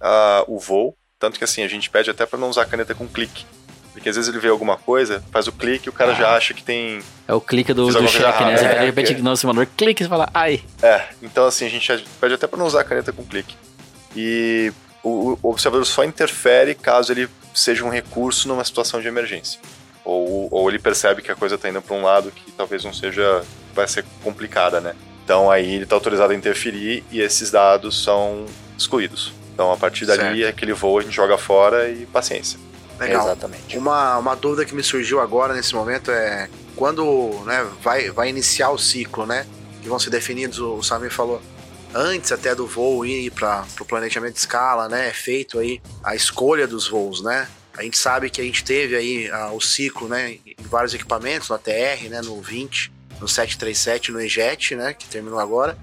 ah, 0.00 0.44
o 0.46 0.58
voo. 0.58 0.96
Tanto 1.18 1.38
que 1.38 1.44
assim 1.44 1.62
a 1.62 1.68
gente 1.68 1.90
pede 1.90 2.10
até 2.10 2.24
para 2.24 2.38
não 2.38 2.48
usar 2.48 2.64
caneta 2.66 2.94
com 2.94 3.06
clique. 3.06 3.44
Porque 3.92 4.08
às 4.08 4.16
vezes 4.16 4.30
ele 4.30 4.38
vê 4.38 4.48
alguma 4.48 4.76
coisa, 4.76 5.22
faz 5.30 5.46
o 5.46 5.52
clique 5.52 5.88
e 5.88 5.90
o 5.90 5.92
cara 5.92 6.14
já 6.14 6.34
acha 6.34 6.54
que 6.54 6.62
tem 6.62 7.02
É 7.26 7.34
o 7.34 7.40
clique 7.40 7.74
do, 7.74 7.86
do 7.86 8.08
cheque, 8.08 8.44
né? 8.44 8.54
é, 8.54 8.78
de 8.78 8.84
repente, 8.86 9.12
o 9.14 9.36
simulador, 9.36 9.66
clique 9.76 10.04
e 10.04 10.08
fala, 10.08 10.28
ai. 10.32 10.62
É, 10.82 11.08
então 11.20 11.44
assim, 11.44 11.66
a 11.66 11.68
gente 11.68 12.04
pede 12.20 12.34
até 12.34 12.46
para 12.46 12.58
não 12.58 12.66
usar 12.66 12.80
a 12.80 12.84
caneta 12.84 13.12
com 13.12 13.24
clique. 13.24 13.56
E 14.16 14.72
o, 15.02 15.38
o 15.42 15.50
observador 15.50 15.86
só 15.86 16.04
interfere 16.04 16.74
caso 16.74 17.12
ele 17.12 17.28
seja 17.54 17.84
um 17.84 17.90
recurso 17.90 18.48
numa 18.48 18.64
situação 18.64 19.00
de 19.00 19.08
emergência. 19.08 19.60
Ou, 20.04 20.48
ou 20.50 20.68
ele 20.68 20.78
percebe 20.78 21.22
que 21.22 21.30
a 21.30 21.36
coisa 21.36 21.54
está 21.56 21.68
indo 21.68 21.82
para 21.82 21.94
um 21.94 22.02
lado 22.02 22.30
que 22.30 22.50
talvez 22.52 22.84
não 22.84 22.92
seja. 22.92 23.44
vai 23.74 23.86
ser 23.86 24.04
complicada, 24.22 24.80
né? 24.80 24.94
Então 25.24 25.50
aí 25.50 25.74
ele 25.74 25.84
está 25.84 25.94
autorizado 25.94 26.32
a 26.32 26.36
interferir 26.36 27.04
e 27.10 27.20
esses 27.20 27.50
dados 27.50 28.02
são 28.02 28.46
excluídos. 28.76 29.32
Então 29.54 29.70
a 29.72 29.76
partir 29.76 30.06
dali, 30.06 30.40
Certo. 30.40 30.48
aquele 30.48 30.72
voo 30.72 30.98
a 30.98 31.02
gente 31.02 31.14
joga 31.14 31.36
fora 31.36 31.88
e 31.88 32.06
paciência. 32.06 32.58
Legal. 32.98 33.22
Exatamente. 33.22 33.78
Uma, 33.78 34.18
uma 34.18 34.34
dúvida 34.34 34.64
que 34.64 34.74
me 34.74 34.82
surgiu 34.82 35.20
agora 35.20 35.54
nesse 35.54 35.74
momento 35.74 36.10
é 36.10 36.48
quando 36.76 37.42
né, 37.46 37.66
vai, 37.82 38.10
vai 38.10 38.28
iniciar 38.28 38.70
o 38.70 38.78
ciclo, 38.78 39.26
né? 39.26 39.46
Que 39.82 39.88
vão 39.88 39.98
ser 39.98 40.10
definidos, 40.10 40.58
o, 40.58 40.74
o 40.74 40.82
Samir 40.82 41.10
falou, 41.10 41.40
antes 41.94 42.32
até 42.32 42.54
do 42.54 42.66
voo 42.66 43.04
ir 43.04 43.30
para 43.30 43.64
o 43.80 43.84
planejamento 43.84 44.34
de 44.34 44.40
escala, 44.40 44.88
né? 44.88 45.08
É 45.08 45.12
feito 45.12 45.58
aí 45.58 45.80
a 46.02 46.14
escolha 46.14 46.66
dos 46.66 46.88
voos, 46.88 47.22
né? 47.22 47.48
A 47.76 47.82
gente 47.82 47.96
sabe 47.96 48.28
que 48.28 48.40
a 48.40 48.44
gente 48.44 48.62
teve 48.64 48.96
aí 48.96 49.30
o 49.52 49.60
ciclo, 49.60 50.08
né? 50.08 50.38
Em 50.44 50.56
vários 50.64 50.92
equipamentos, 50.92 51.48
no 51.48 51.54
ATR, 51.54 52.08
né? 52.08 52.20
No 52.22 52.40
20, 52.40 52.92
no 53.20 53.28
737, 53.28 54.12
no 54.12 54.20
EJET, 54.20 54.74
né? 54.74 54.92
Que 54.92 55.06
terminou 55.06 55.38
agora. 55.38 55.78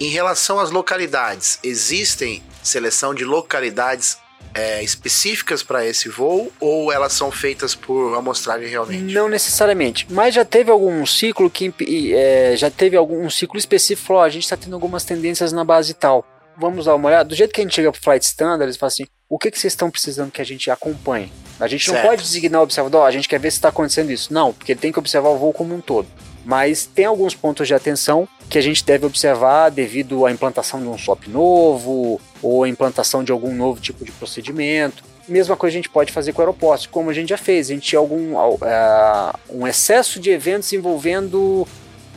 Em 0.00 0.08
relação 0.08 0.58
às 0.58 0.70
localidades, 0.70 1.58
existem 1.62 2.42
seleção 2.62 3.14
de 3.14 3.24
localidades 3.24 4.18
é, 4.54 4.82
específicas 4.82 5.62
para 5.62 5.86
esse 5.86 6.08
voo 6.08 6.52
ou 6.60 6.92
elas 6.92 7.12
são 7.12 7.30
feitas 7.30 7.74
por 7.74 8.14
amostragem 8.14 8.68
realmente? 8.68 9.14
Não 9.14 9.28
necessariamente, 9.28 10.06
mas 10.10 10.34
já 10.34 10.44
teve 10.44 10.70
algum 10.70 11.04
ciclo 11.06 11.50
que 11.50 11.72
é, 12.14 12.54
já 12.56 12.70
teve 12.70 12.96
algum 12.96 13.24
um 13.24 13.30
ciclo 13.30 13.58
específico, 13.58 14.08
falou, 14.08 14.22
ó, 14.22 14.24
a 14.24 14.28
gente 14.28 14.44
está 14.44 14.56
tendo 14.56 14.74
algumas 14.74 15.04
tendências 15.04 15.52
na 15.52 15.64
base 15.64 15.94
tal. 15.94 16.26
Vamos 16.56 16.84
dar 16.84 16.94
uma 16.94 17.08
olhada. 17.08 17.28
Do 17.28 17.34
jeito 17.34 17.52
que 17.52 17.60
a 17.60 17.64
gente 17.64 17.74
chega 17.74 17.90
pro 17.90 18.00
Flight 18.00 18.24
Standard, 18.26 18.64
eles 18.64 18.76
falam 18.76 18.88
assim: 18.88 19.06
o 19.28 19.38
que, 19.38 19.50
que 19.50 19.58
vocês 19.58 19.72
estão 19.72 19.90
precisando 19.90 20.30
que 20.30 20.42
a 20.42 20.44
gente 20.44 20.70
acompanhe? 20.70 21.32
A 21.58 21.66
gente 21.66 21.88
não 21.88 21.94
Certo. 21.94 22.08
pode 22.08 22.22
designar 22.22 22.60
o 22.60 22.64
observador, 22.64 23.00
ó, 23.02 23.06
a 23.06 23.10
gente 23.10 23.26
quer 23.26 23.40
ver 23.40 23.50
se 23.50 23.56
está 23.56 23.70
acontecendo 23.70 24.10
isso. 24.10 24.32
Não, 24.32 24.52
porque 24.52 24.72
ele 24.72 24.80
tem 24.80 24.92
que 24.92 24.98
observar 24.98 25.30
o 25.30 25.38
voo 25.38 25.52
como 25.52 25.74
um 25.74 25.80
todo. 25.80 26.06
Mas 26.44 26.84
tem 26.84 27.06
alguns 27.06 27.34
pontos 27.34 27.66
de 27.66 27.72
atenção 27.74 28.28
que 28.52 28.58
a 28.58 28.62
gente 28.62 28.84
deve 28.84 29.06
observar 29.06 29.70
devido 29.70 30.26
à 30.26 30.30
implantação 30.30 30.78
de 30.78 30.86
um 30.86 30.98
SOP 30.98 31.26
novo 31.26 32.20
ou 32.42 32.64
a 32.64 32.68
implantação 32.68 33.24
de 33.24 33.32
algum 33.32 33.54
novo 33.54 33.80
tipo 33.80 34.04
de 34.04 34.12
procedimento. 34.12 35.02
Mesma 35.26 35.56
coisa 35.56 35.72
a 35.72 35.78
gente 35.78 35.88
pode 35.88 36.12
fazer 36.12 36.34
com 36.34 36.42
aeroportos, 36.42 36.86
como 36.86 37.08
a 37.08 37.14
gente 37.14 37.30
já 37.30 37.38
fez. 37.38 37.70
A 37.70 37.72
gente 37.72 37.88
tinha 37.88 37.98
algum 37.98 38.34
ah, 38.60 39.34
um 39.48 39.66
excesso 39.66 40.20
de 40.20 40.28
eventos 40.28 40.70
envolvendo 40.74 41.66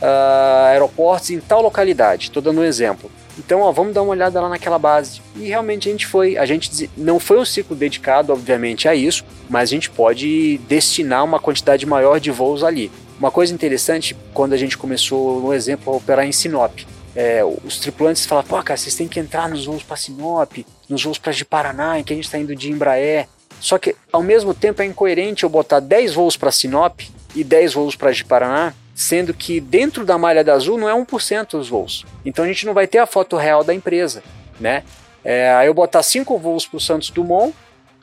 ah, 0.02 0.66
aeroportos 0.72 1.30
em 1.30 1.40
tal 1.40 1.62
localidade. 1.62 2.24
Estou 2.24 2.42
dando 2.42 2.60
um 2.60 2.64
exemplo. 2.64 3.10
Então, 3.38 3.62
ó, 3.62 3.72
vamos 3.72 3.94
dar 3.94 4.02
uma 4.02 4.10
olhada 4.10 4.38
lá 4.38 4.50
naquela 4.50 4.78
base. 4.78 5.22
E 5.36 5.48
realmente 5.48 5.88
a 5.88 5.92
gente 5.92 6.06
foi. 6.06 6.36
A 6.36 6.44
gente 6.44 6.90
não 6.98 7.18
foi 7.18 7.38
um 7.38 7.46
ciclo 7.46 7.74
dedicado, 7.74 8.30
obviamente, 8.30 8.86
a 8.86 8.94
isso, 8.94 9.24
mas 9.48 9.70
a 9.70 9.72
gente 9.72 9.88
pode 9.88 10.58
destinar 10.68 11.24
uma 11.24 11.40
quantidade 11.40 11.86
maior 11.86 12.20
de 12.20 12.30
voos 12.30 12.62
ali. 12.62 12.90
Uma 13.18 13.30
coisa 13.30 13.54
interessante, 13.54 14.16
quando 14.34 14.52
a 14.52 14.56
gente 14.56 14.76
começou, 14.76 15.40
no 15.40 15.54
exemplo, 15.54 15.92
a 15.92 15.96
operar 15.96 16.26
em 16.26 16.32
Sinop, 16.32 16.80
é, 17.14 17.42
os 17.64 17.78
tripulantes 17.78 18.26
falavam, 18.26 18.50
pô, 18.50 18.62
cara, 18.62 18.76
vocês 18.76 18.94
têm 18.94 19.08
que 19.08 19.18
entrar 19.18 19.48
nos 19.48 19.64
voos 19.64 19.82
para 19.82 19.96
Sinop, 19.96 20.52
nos 20.86 21.02
voos 21.02 21.18
para 21.18 21.32
Paraná, 21.48 21.98
em 21.98 22.04
que 22.04 22.12
a 22.12 22.16
gente 22.16 22.26
está 22.26 22.38
indo 22.38 22.54
de 22.54 22.70
Embraer. 22.70 23.26
Só 23.58 23.78
que, 23.78 23.96
ao 24.12 24.22
mesmo 24.22 24.52
tempo, 24.52 24.82
é 24.82 24.84
incoerente 24.84 25.44
eu 25.44 25.48
botar 25.48 25.80
10 25.80 26.12
voos 26.12 26.36
para 26.36 26.52
Sinop 26.52 27.00
e 27.34 27.42
10 27.42 27.72
voos 27.72 27.96
para 27.96 28.12
Paraná, 28.28 28.74
sendo 28.94 29.32
que 29.32 29.60
dentro 29.60 30.04
da 30.04 30.18
malha 30.18 30.44
da 30.44 30.52
Azul 30.52 30.76
não 30.76 30.88
é 30.88 30.92
1% 30.92 31.54
os 31.54 31.68
voos. 31.70 32.04
Então 32.24 32.44
a 32.44 32.48
gente 32.48 32.66
não 32.66 32.74
vai 32.74 32.86
ter 32.86 32.98
a 32.98 33.06
foto 33.06 33.36
real 33.36 33.64
da 33.64 33.74
empresa, 33.74 34.22
né? 34.60 34.84
É, 35.24 35.52
aí 35.54 35.66
eu 35.66 35.74
botar 35.74 36.02
5 36.02 36.38
voos 36.38 36.66
para 36.66 36.76
o 36.76 36.80
Santos 36.80 37.10
Dumont, 37.10 37.54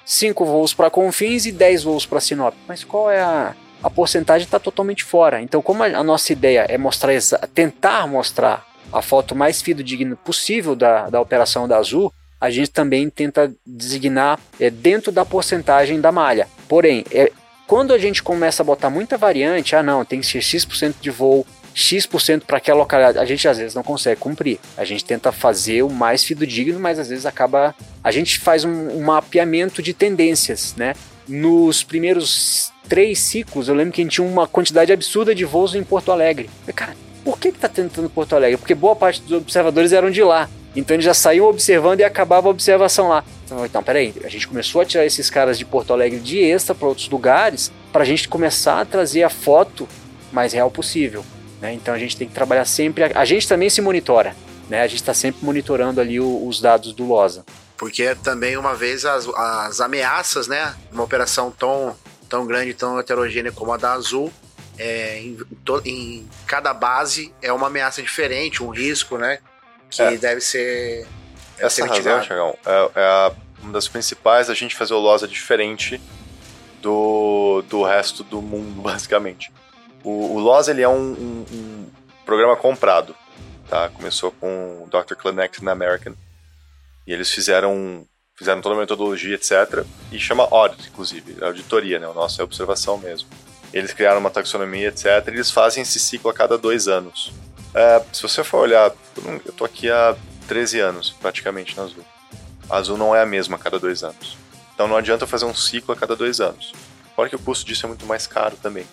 5 0.05 0.43
voos 0.43 0.73
para 0.73 0.89
Confins 0.89 1.45
e 1.45 1.51
10 1.51 1.83
voos 1.83 2.05
para 2.05 2.19
Sinop. 2.19 2.53
Mas 2.67 2.83
qual 2.83 3.09
é 3.09 3.21
a, 3.21 3.55
a 3.83 3.89
porcentagem? 3.89 4.45
Está 4.45 4.59
totalmente 4.59 5.03
fora. 5.03 5.41
Então, 5.41 5.61
como 5.61 5.83
a, 5.83 6.03
nossa 6.03 6.31
ideia 6.31 6.65
é 6.69 6.77
mostrar, 6.77 7.13
tentar 7.53 8.07
mostrar 8.07 8.65
a 8.91 9.01
foto 9.01 9.35
mais 9.35 9.61
fidedigna 9.61 10.15
possível 10.15 10.75
da, 10.75 11.09
da 11.09 11.19
operação 11.19 11.67
da 11.67 11.77
Azul, 11.77 12.13
a 12.39 12.49
gente 12.49 12.71
também 12.71 13.09
tenta 13.09 13.53
designar 13.65 14.39
é, 14.59 14.69
dentro 14.69 15.11
da 15.11 15.25
porcentagem 15.25 15.99
da 15.99 16.11
malha. 16.11 16.47
Porém, 16.67 17.05
é, 17.11 17.31
quando 17.65 17.93
a 17.93 17.97
gente 17.97 18.21
começa 18.21 18.61
a 18.61 18.65
botar 18.65 18.89
muita 18.89 19.17
variante, 19.17 19.75
ah 19.75 19.83
não, 19.83 20.03
tem 20.03 20.19
que 20.19 20.25
ser 20.25 20.41
X% 20.41 20.95
de 21.01 21.09
voo, 21.09 21.45
X% 21.73 22.41
para 22.45 22.57
aquela 22.57 22.79
localidade, 22.79 23.17
a 23.17 23.25
gente 23.25 23.47
às 23.47 23.57
vezes 23.57 23.73
não 23.73 23.81
consegue 23.81 24.19
cumprir. 24.19 24.59
A 24.77 24.85
gente 24.85 25.03
tenta 25.03 25.31
fazer 25.31 25.81
o 25.81 25.89
mais 25.89 26.23
fidedigno, 26.23 26.79
mas 26.79 26.99
às 26.99 27.09
vezes 27.09 27.25
acaba. 27.25 27.73
A 28.03 28.11
gente 28.11 28.39
faz 28.39 28.63
um, 28.63 28.97
um 28.97 29.01
mapeamento 29.01 29.81
de 29.81 29.93
tendências, 29.93 30.75
né? 30.75 30.93
Nos 31.27 31.83
primeiros 31.83 32.71
três 32.87 33.19
ciclos, 33.19 33.67
eu 33.67 33.75
lembro 33.75 33.93
que 33.93 34.01
a 34.01 34.03
gente 34.03 34.13
tinha 34.15 34.27
uma 34.27 34.45
quantidade 34.47 34.91
absurda 34.91 35.33
de 35.33 35.45
voos 35.45 35.73
em 35.73 35.83
Porto 35.83 36.11
Alegre. 36.11 36.49
Cara, 36.75 36.95
por 37.23 37.39
que, 37.39 37.51
que 37.51 37.59
tá 37.59 37.69
tentando 37.69 38.09
Porto 38.09 38.35
Alegre? 38.35 38.57
Porque 38.57 38.75
boa 38.75 38.95
parte 38.95 39.21
dos 39.21 39.31
observadores 39.31 39.93
eram 39.93 40.11
de 40.11 40.21
lá. 40.21 40.49
Então 40.75 40.95
eles 40.95 41.05
já 41.05 41.13
saíam 41.13 41.45
observando 41.45 41.99
e 41.99 42.03
acabava 42.03 42.47
a 42.47 42.51
observação 42.51 43.07
lá. 43.07 43.23
Então, 43.45 43.65
então, 43.65 43.83
peraí, 43.83 44.13
a 44.23 44.27
gente 44.27 44.47
começou 44.47 44.81
a 44.81 44.85
tirar 44.85 45.05
esses 45.05 45.29
caras 45.29 45.57
de 45.57 45.63
Porto 45.65 45.93
Alegre 45.93 46.19
de 46.19 46.39
extra 46.39 46.73
para 46.73 46.87
outros 46.87 47.07
lugares 47.09 47.71
para 47.91 48.01
a 48.01 48.05
gente 48.05 48.27
começar 48.27 48.81
a 48.81 48.85
trazer 48.85 49.23
a 49.23 49.29
foto 49.29 49.87
mais 50.31 50.51
real 50.51 50.71
possível. 50.71 51.23
Né? 51.61 51.73
Então 51.73 51.93
a 51.93 51.97
gente 51.99 52.17
tem 52.17 52.27
que 52.27 52.33
trabalhar 52.33 52.65
sempre. 52.65 53.03
A, 53.05 53.11
a 53.19 53.23
gente 53.25 53.47
também 53.47 53.69
se 53.69 53.81
monitora. 53.81 54.35
Né? 54.67 54.81
A 54.81 54.87
gente 54.87 54.99
está 55.01 55.13
sempre 55.13 55.45
monitorando 55.45 56.01
ali 56.01 56.19
o- 56.19 56.45
os 56.47 56.59
dados 56.59 56.91
do 56.91 57.05
LOSA. 57.05 57.45
Porque 57.77 58.15
também 58.15 58.55
uma 58.57 58.75
vez 58.75 59.03
as, 59.05 59.27
as 59.27 59.81
ameaças, 59.81 60.47
né? 60.47 60.75
Uma 60.91 61.03
operação 61.03 61.51
tão, 61.51 61.95
tão 62.29 62.45
grande, 62.45 62.73
tão 62.73 62.99
heterogênea 62.99 63.51
como 63.51 63.73
a 63.73 63.77
da 63.77 63.93
Azul, 63.93 64.31
é, 64.77 65.19
em, 65.19 65.35
to- 65.65 65.81
em 65.85 66.27
cada 66.47 66.73
base 66.73 67.33
é 67.41 67.51
uma 67.51 67.67
ameaça 67.67 68.01
diferente, 68.01 68.63
um 68.63 68.69
risco, 68.69 69.17
né? 69.17 69.39
Que 69.89 70.01
É. 70.01 70.17
deve 70.17 70.41
ser. 70.41 71.05
deve 71.55 71.65
Essa 71.67 71.75
ser 71.75 71.87
razão. 71.89 72.21
Thiagão, 72.21 72.57
é, 72.65 72.89
é 72.95 73.03
a- 73.03 73.31
uma 73.61 73.73
das 73.73 73.87
principais 73.87 74.49
a 74.49 74.53
gente 74.53 74.75
fazer 74.75 74.93
o 74.93 74.99
LOSA 74.99 75.27
diferente 75.27 75.99
do, 76.81 77.63
do 77.69 77.83
resto 77.83 78.23
do 78.23 78.41
mundo, 78.41 78.79
basicamente. 78.81 79.51
O, 80.03 80.35
o 80.37 80.61
ele 80.71 80.81
é 80.81 80.89
um, 80.89 81.11
um- 81.13 81.45
um 81.51 81.89
programa 82.25 82.55
comprado, 82.55 83.15
tá? 83.69 83.89
Começou 83.89 84.31
com 84.31 84.83
o 84.85 84.89
Dr. 84.89 85.15
Klenek 85.15 85.63
na 85.63 85.71
American. 85.71 86.13
E 87.05 87.13
eles 87.13 87.31
fizeram, 87.31 88.05
fizeram 88.35 88.61
toda 88.61 88.75
a 88.75 88.77
metodologia, 88.79 89.35
etc. 89.35 89.85
E 90.11 90.19
chama 90.19 90.47
audit, 90.49 90.87
inclusive, 90.87 91.37
é 91.41 91.45
auditoria, 91.45 91.99
né? 91.99 92.07
O 92.07 92.13
nosso 92.13 92.41
é 92.41 92.43
observação 92.43 92.97
mesmo. 92.97 93.27
Eles 93.73 93.93
criaram 93.93 94.19
uma 94.19 94.29
taxonomia, 94.29 94.89
etc. 94.89 95.05
E 95.27 95.31
eles 95.31 95.51
fazem 95.51 95.83
esse 95.83 95.99
ciclo 95.99 96.29
a 96.29 96.33
cada 96.33 96.57
dois 96.57 96.87
anos. 96.87 97.31
É, 97.73 98.03
se 98.13 98.21
você 98.21 98.43
for 98.43 98.59
olhar, 98.59 98.91
eu 99.45 99.51
tô 99.53 99.65
aqui 99.65 99.89
há 99.89 100.15
13 100.47 100.79
anos, 100.79 101.09
praticamente, 101.11 101.75
na 101.75 101.83
Azul. 101.83 102.05
A 102.69 102.77
Azul 102.77 102.97
não 102.97 103.15
é 103.15 103.21
a 103.21 103.25
mesma 103.25 103.55
a 103.55 103.59
cada 103.59 103.79
dois 103.79 104.03
anos. 104.03 104.37
Então 104.73 104.87
não 104.87 104.97
adianta 104.97 105.27
fazer 105.27 105.45
um 105.45 105.53
ciclo 105.53 105.93
a 105.93 105.97
cada 105.97 106.15
dois 106.15 106.39
anos. 106.39 106.73
Fora 107.15 107.29
que 107.29 107.35
o 107.35 107.39
custo 107.39 107.65
disso 107.65 107.85
é 107.85 107.89
muito 107.89 108.05
mais 108.05 108.25
caro 108.25 108.57
também, 108.61 108.85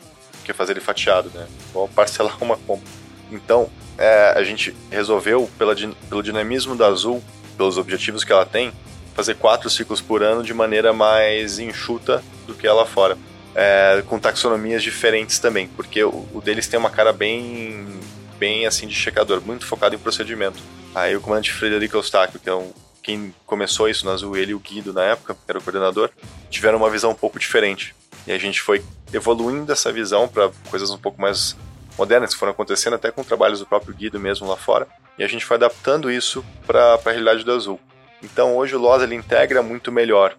que 0.45 0.53
fazer 0.53 0.73
ele 0.73 0.81
fatiado, 0.81 1.31
né? 1.31 1.47
Igual 1.71 1.89
parcelar 1.89 2.37
uma 2.43 2.57
compra. 2.57 2.89
Então, 3.31 3.71
é, 3.97 4.35
a 4.37 4.43
gente 4.43 4.75
resolveu, 4.91 5.49
pela, 5.57 5.75
pelo 6.09 6.23
dinamismo 6.23 6.75
da 6.75 6.87
Azul, 6.87 7.23
pelos 7.61 7.77
objetivos 7.77 8.25
que 8.25 8.33
ela 8.33 8.47
tem, 8.47 8.73
fazer 9.15 9.35
quatro 9.35 9.69
ciclos 9.69 10.01
por 10.01 10.23
ano 10.23 10.43
de 10.43 10.55
maneira 10.55 10.95
mais 10.95 11.59
enxuta 11.59 12.25
do 12.47 12.55
que 12.55 12.67
ela 12.67 12.87
fora. 12.87 13.19
É, 13.55 14.03
com 14.07 14.19
taxonomias 14.19 14.83
diferentes 14.83 15.39
também, 15.39 15.69
porque 15.69 16.03
o, 16.03 16.27
o 16.33 16.41
deles 16.43 16.67
tem 16.67 16.81
uma 16.81 16.89
cara 16.89 17.13
bem 17.13 18.01
bem 18.39 18.65
assim 18.65 18.87
de 18.87 18.95
checador, 18.95 19.43
muito 19.43 19.67
focado 19.67 19.95
em 19.95 19.99
procedimento. 19.99 20.59
Aí 20.95 21.15
o 21.15 21.21
comandante 21.21 21.53
Frederico 21.53 21.99
Eustáquio, 21.99 22.41
que 22.41 22.49
é 22.49 22.55
um, 22.55 22.73
quem 23.03 23.35
começou 23.45 23.91
isso 23.91 24.07
na 24.07 24.13
Azul, 24.13 24.39
ele 24.39 24.53
e 24.53 24.55
o 24.55 24.59
Guido 24.59 24.95
na 24.95 25.03
época, 25.03 25.35
que 25.35 25.41
era 25.47 25.59
o 25.59 25.63
coordenador, 25.63 26.09
tiveram 26.49 26.79
uma 26.79 26.89
visão 26.89 27.11
um 27.11 27.15
pouco 27.15 27.39
diferente. 27.39 27.95
E 28.27 28.33
a 28.33 28.39
gente 28.39 28.63
foi 28.63 28.83
evoluindo 29.13 29.71
essa 29.71 29.93
visão 29.93 30.27
para 30.27 30.51
coisas 30.71 30.91
um 30.91 30.97
pouco 30.97 31.21
mais 31.21 31.55
modernas 31.99 32.33
que 32.33 32.39
foram 32.39 32.53
acontecendo, 32.53 32.95
até 32.95 33.11
com 33.11 33.23
trabalhos 33.23 33.59
do 33.59 33.67
próprio 33.67 33.93
Guido 33.93 34.19
mesmo 34.19 34.49
lá 34.49 34.57
fora. 34.57 34.89
E 35.19 35.25
a 35.25 35.29
gente 35.29 35.45
foi 35.45 35.57
adaptando 35.57 36.11
isso 36.11 36.45
para 36.67 36.95
a 36.95 37.11
realidade 37.11 37.45
do 37.45 37.53
Azul. 37.53 37.81
Então 38.23 38.57
hoje 38.57 38.75
o 38.77 38.79
LOS 38.79 39.03
ele 39.03 39.15
integra 39.15 39.63
muito 39.63 39.91
melhor 39.91 40.37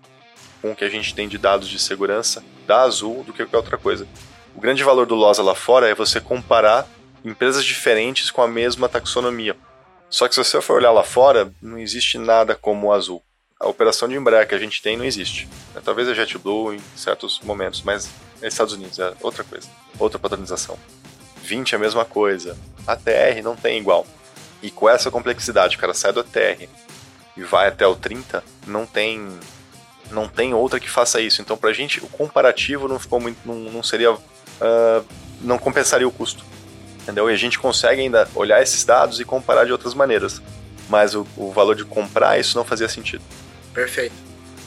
com 0.62 0.72
o 0.72 0.76
que 0.76 0.84
a 0.84 0.90
gente 0.90 1.16
tem 1.16 1.28
de 1.28 1.38
dados 1.38 1.68
de 1.68 1.80
segurança 1.80 2.44
da 2.68 2.82
Azul 2.82 3.24
do 3.24 3.34
que 3.34 3.44
qualquer 3.44 3.58
outra 3.58 3.78
coisa. 3.78 4.08
O 4.56 4.62
grande 4.62 4.84
valor 4.84 5.06
do 5.06 5.16
LOSA 5.16 5.42
lá 5.42 5.56
fora 5.56 5.90
é 5.90 5.96
você 5.96 6.20
comparar 6.20 6.88
empresas 7.24 7.64
diferentes 7.64 8.30
com 8.30 8.42
a 8.42 8.48
mesma 8.48 8.88
taxonomia. 8.88 9.56
Só 10.10 10.28
que 10.28 10.36
se 10.36 10.44
você 10.44 10.62
for 10.62 10.78
olhar 10.78 10.92
lá 10.92 11.04
fora, 11.04 11.52
não 11.62 11.78
existe 11.78 12.18
nada 12.18 12.54
como 12.54 12.88
o 12.88 12.92
Azul. 12.92 13.24
A 13.60 13.68
operação 13.68 14.08
de 14.08 14.16
Embraer 14.16 14.48
que 14.48 14.56
a 14.56 14.58
gente 14.58 14.82
tem 14.82 14.98
não 14.98 15.06
existe. 15.06 15.48
Talvez 15.86 16.10
a 16.10 16.14
JetBlue 16.14 16.76
em 16.76 16.82
certos 16.98 17.40
momentos, 17.42 17.82
mas 17.82 18.10
é 18.42 18.48
Estados 18.48 18.74
Unidos 18.74 19.00
é 19.00 19.14
outra 19.22 19.44
coisa, 19.44 19.70
outra 20.00 20.20
padronização. 20.20 20.78
20 21.44 21.74
é 21.74 21.76
a 21.76 21.80
mesma 21.80 22.04
coisa. 22.04 22.58
A 22.86 22.96
TR 22.96 23.42
não 23.44 23.56
tem 23.56 23.78
igual. 23.78 24.06
E 24.62 24.70
com 24.70 24.90
essa 24.90 25.10
complexidade, 25.10 25.76
o 25.76 25.80
cara 25.80 25.94
sai 25.94 26.14
do 26.14 26.24
TR 26.24 26.68
e 27.36 27.44
vai 27.44 27.68
até 27.68 27.86
o 27.88 27.96
30, 27.96 28.44
não 28.68 28.86
tem 28.86 29.40
não 30.12 30.28
tem 30.28 30.54
outra 30.54 30.80
que 30.80 30.90
faça 30.90 31.22
isso. 31.22 31.42
Então, 31.42 31.58
pra 31.58 31.72
gente, 31.74 32.04
o 32.04 32.08
comparativo 32.08 32.88
não 32.88 33.00
ficou 33.00 33.20
muito. 33.20 33.38
não, 33.46 33.56
não 33.56 33.84
seria. 33.84 34.12
Uh, 34.12 35.06
não 35.40 35.58
compensaria 35.58 36.08
o 36.08 36.12
custo. 36.12 36.44
Entendeu? 37.02 37.30
E 37.30 37.34
a 37.34 37.38
gente 37.38 37.58
consegue 37.58 38.02
ainda 38.02 38.28
olhar 38.36 38.62
esses 38.62 38.84
dados 38.84 39.20
e 39.20 39.26
comparar 39.26 39.66
de 39.66 39.72
outras 39.72 39.94
maneiras. 39.94 40.42
Mas 40.88 41.16
o, 41.16 41.26
o 41.36 41.52
valor 41.52 41.76
de 41.76 41.86
comprar 41.86 42.40
isso 42.40 42.58
não 42.58 42.66
fazia 42.66 42.88
sentido. 42.88 43.24
Perfeito. 43.74 44.14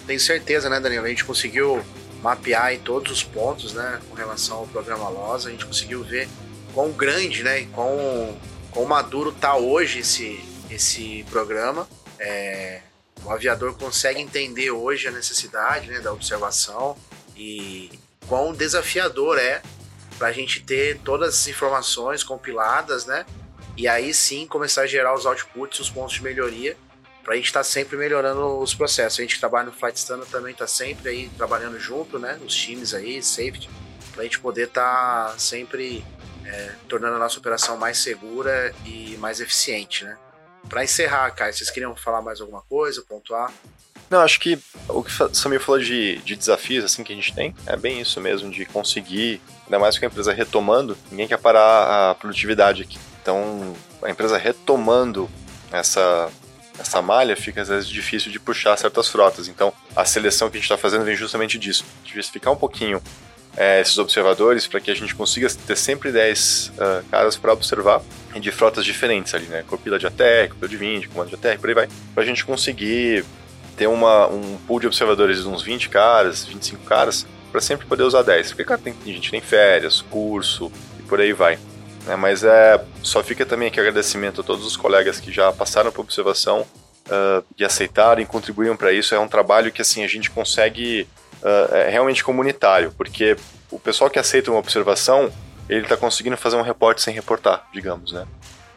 Tenho 0.07 0.19
certeza, 0.19 0.69
né, 0.69 0.81
Danilo? 0.81 1.05
A 1.05 1.09
gente 1.09 1.25
conseguiu 1.25 1.85
mapear 2.23 2.73
em 2.73 2.79
todos 2.79 3.13
os 3.13 3.23
pontos, 3.23 3.75
né, 3.75 4.01
com 4.09 4.17
relação 4.17 4.59
ao 4.59 4.67
programa 4.67 5.09
LOS. 5.09 5.47
A 5.47 5.51
gente 5.51 5.67
conseguiu 5.67 6.03
ver 6.03 6.29
quão 6.73 6.91
grande, 6.91 7.43
né, 7.43 7.61
e 7.61 7.67
quão, 7.67 8.37
quão 8.75 8.85
maduro 8.85 9.33
tá 9.33 9.57
hoje 9.57 10.01
esse, 10.01 10.45
esse 10.69 11.25
programa. 11.31 11.89
É, 12.19 12.81
o 13.25 13.31
aviador 13.31 13.75
consegue 13.75 14.21
entender 14.21 14.71
hoje 14.73 15.07
a 15.09 15.13
necessidade 15.13 15.89
né, 15.89 16.01
da 16.01 16.13
observação 16.13 16.97
e 17.37 17.91
quão 18.27 18.53
desafiador 18.53 19.39
é 19.39 19.63
para 20.19 20.29
a 20.29 20.33
gente 20.33 20.61
ter 20.61 20.99
todas 20.99 21.41
as 21.41 21.49
informações 21.49 22.23
compiladas, 22.23 23.07
né? 23.07 23.25
E 23.77 23.89
aí 23.89 24.13
sim 24.13 24.47
começar 24.47 24.83
a 24.83 24.87
gerar 24.87 25.15
os 25.15 25.27
outputs, 25.27 25.81
os 25.81 25.91
pontos 25.91 26.15
de 26.15 26.23
melhoria, 26.23 26.77
para 27.25 27.33
a 27.33 27.37
gente 27.37 27.47
estar 27.47 27.61
tá 27.61 27.65
sempre 27.65 27.97
melhorando 27.97 28.59
os 28.61 28.75
processos. 28.75 29.19
A 29.19 29.23
gente 29.23 29.35
que 29.35 29.41
trabalha 29.41 29.67
no 29.67 29.73
Flight 29.73 29.99
Standard 29.99 30.31
também 30.31 30.53
está 30.53 30.67
sempre 30.67 31.09
aí 31.09 31.29
trabalhando 31.37 31.79
junto, 31.81 32.19
né? 32.19 32.39
Os 32.45 32.55
times 32.55 32.95
aí, 32.95 33.21
safety, 33.23 33.69
para 34.13 34.21
a 34.21 34.25
gente 34.25 34.39
poder 34.39 34.69
estar 34.69 35.33
tá 35.33 35.39
sempre 35.39 36.05
é, 36.45 36.73
tornando 36.89 37.17
a 37.17 37.19
nossa 37.19 37.39
operação 37.39 37.77
mais 37.77 37.99
segura 37.99 38.75
e 38.85 39.17
mais 39.19 39.41
eficiente, 39.41 40.05
né? 40.05 40.17
Para 40.69 40.83
encerrar, 40.83 41.31
Caio, 41.33 41.53
vocês 41.53 41.71
queriam 41.71 41.95
falar 41.95 42.23
mais 42.23 42.41
alguma 42.41 42.63
coisa, 42.63 43.03
pontuar? 43.03 43.53
Não, 44.11 44.21
acho 44.21 44.39
que 44.39 44.59
o 44.89 45.03
que 45.03 45.23
o 45.23 45.35
Samir 45.35 45.61
falou 45.61 45.81
de, 45.81 46.19
de 46.19 46.37
desafios 46.37 46.85
assim 46.85 47.03
que 47.03 47.13
a 47.13 47.17
gente 47.17 47.35
tem 47.35 47.55
é 47.67 47.77
bem 47.77 48.01
isso 48.01 48.21
mesmo, 48.21 48.51
de 48.51 48.65
conseguir, 48.65 49.41
ainda 49.65 49.79
mais 49.79 49.99
com 49.99 50.05
a 50.05 50.09
empresa 50.09 50.33
retomando, 50.33 50.97
ninguém 51.11 51.27
quer 51.27 51.39
parar 51.39 52.11
a 52.11 52.15
produtividade 52.15 52.83
aqui. 52.83 52.99
Então, 53.21 53.75
a 54.03 54.11
empresa 54.11 54.37
retomando 54.37 55.29
essa, 55.73 56.31
essa 56.79 57.01
malha, 57.01 57.37
fica 57.37 57.63
às 57.63 57.69
vezes 57.69 57.89
difícil 57.89 58.31
de 58.31 58.39
puxar 58.39 58.77
certas 58.77 59.09
frotas. 59.09 59.49
Então, 59.49 59.73
a 59.97 60.05
seleção 60.05 60.51
que 60.51 60.57
a 60.57 60.61
gente 60.61 60.71
está 60.71 60.77
fazendo 60.77 61.05
vem 61.05 61.17
justamente 61.17 61.59
disso, 61.59 61.85
diversificar 62.05 62.53
um 62.53 62.57
pouquinho 62.57 63.03
é, 63.57 63.81
esses 63.81 63.99
observadores 63.99 64.67
para 64.67 64.81
que 64.81 64.91
a 64.91 64.95
gente 64.95 65.15
consiga 65.15 65.49
ter 65.49 65.77
sempre 65.77 66.11
10 66.11 66.73
uh, 66.77 66.83
ah, 66.83 67.03
caras 67.11 67.37
para 67.37 67.53
observar 67.53 68.03
de 68.35 68.51
frotas 68.51 68.85
diferentes 68.85 69.33
ali, 69.33 69.47
né? 69.47 69.65
Copila 69.67 69.99
de 69.99 70.07
ATR, 70.07 70.49
copila 70.51 70.69
de 70.69 70.77
20, 70.77 71.09
comando 71.09 71.29
de 71.29 71.35
ATR, 71.37 71.61
por 71.61 71.69
aí 71.69 71.75
vai. 71.75 71.89
Para 72.13 72.25
a 72.25 72.27
gente 72.27 72.45
conseguir 72.45 73.25
ter 73.77 73.87
uma, 73.87 74.27
um 74.27 74.57
pool 74.67 74.81
de 74.81 74.87
observadores 74.87 75.43
de 75.43 75.49
uns 75.49 75.63
20 75.63 75.89
caras, 75.89 76.45
25 76.45 76.85
caras, 76.85 77.27
para 77.53 77.61
sempre 77.61 77.87
poder 77.87 78.03
usar 78.03 78.23
10. 78.23 78.49
Porque, 78.49 78.65
cara, 78.65 78.81
tem, 78.81 78.95
a 79.01 79.09
gente 79.09 79.31
tem 79.31 79.41
férias, 79.41 80.01
curso 80.03 80.71
e 80.99 81.03
por 81.03 81.21
aí 81.21 81.33
vai. 81.33 81.59
É, 82.09 82.17
mas 82.17 82.43
é, 82.43 82.85
só 83.03 83.23
fica 83.23 83.47
também 83.47 83.69
aqui 83.69 83.79
agradecimento 83.81 84.41
a 84.41 84.45
todos 84.45 84.67
os 84.67 84.77
colegas 84.77 85.21
que 85.21 85.33
já 85.33 85.53
passaram 85.53 85.91
por 85.91 86.03
observação 86.03 86.67
uh, 87.07 87.45
e 87.57 87.65
aceitaram 87.65 88.21
e 88.21 88.27
contribuíram 88.27 88.77
para 88.77 88.93
isso. 88.93 89.15
É 89.15 89.19
um 89.19 89.29
trabalho 89.29 89.73
que 89.73 89.81
assim 89.81 90.05
a 90.05 90.09
gente 90.09 90.31
consegue 90.31 91.07
uh, 91.45 91.75
é 91.75 91.91
realmente 91.91 92.25
comunitário, 92.25 92.93
porque 92.97 93.37
o 93.71 93.79
pessoal 93.79 94.11
que 94.11 94.19
aceita 94.19 94.51
uma 94.51 94.59
observação, 94.59 95.33
ele 95.69 95.83
está 95.83 95.97
conseguindo 95.97 96.37
fazer 96.37 96.57
um 96.57 96.63
reporte 96.63 97.03
sem 97.03 97.15
reportar, 97.15 97.69
digamos, 97.73 98.13
né? 98.13 98.27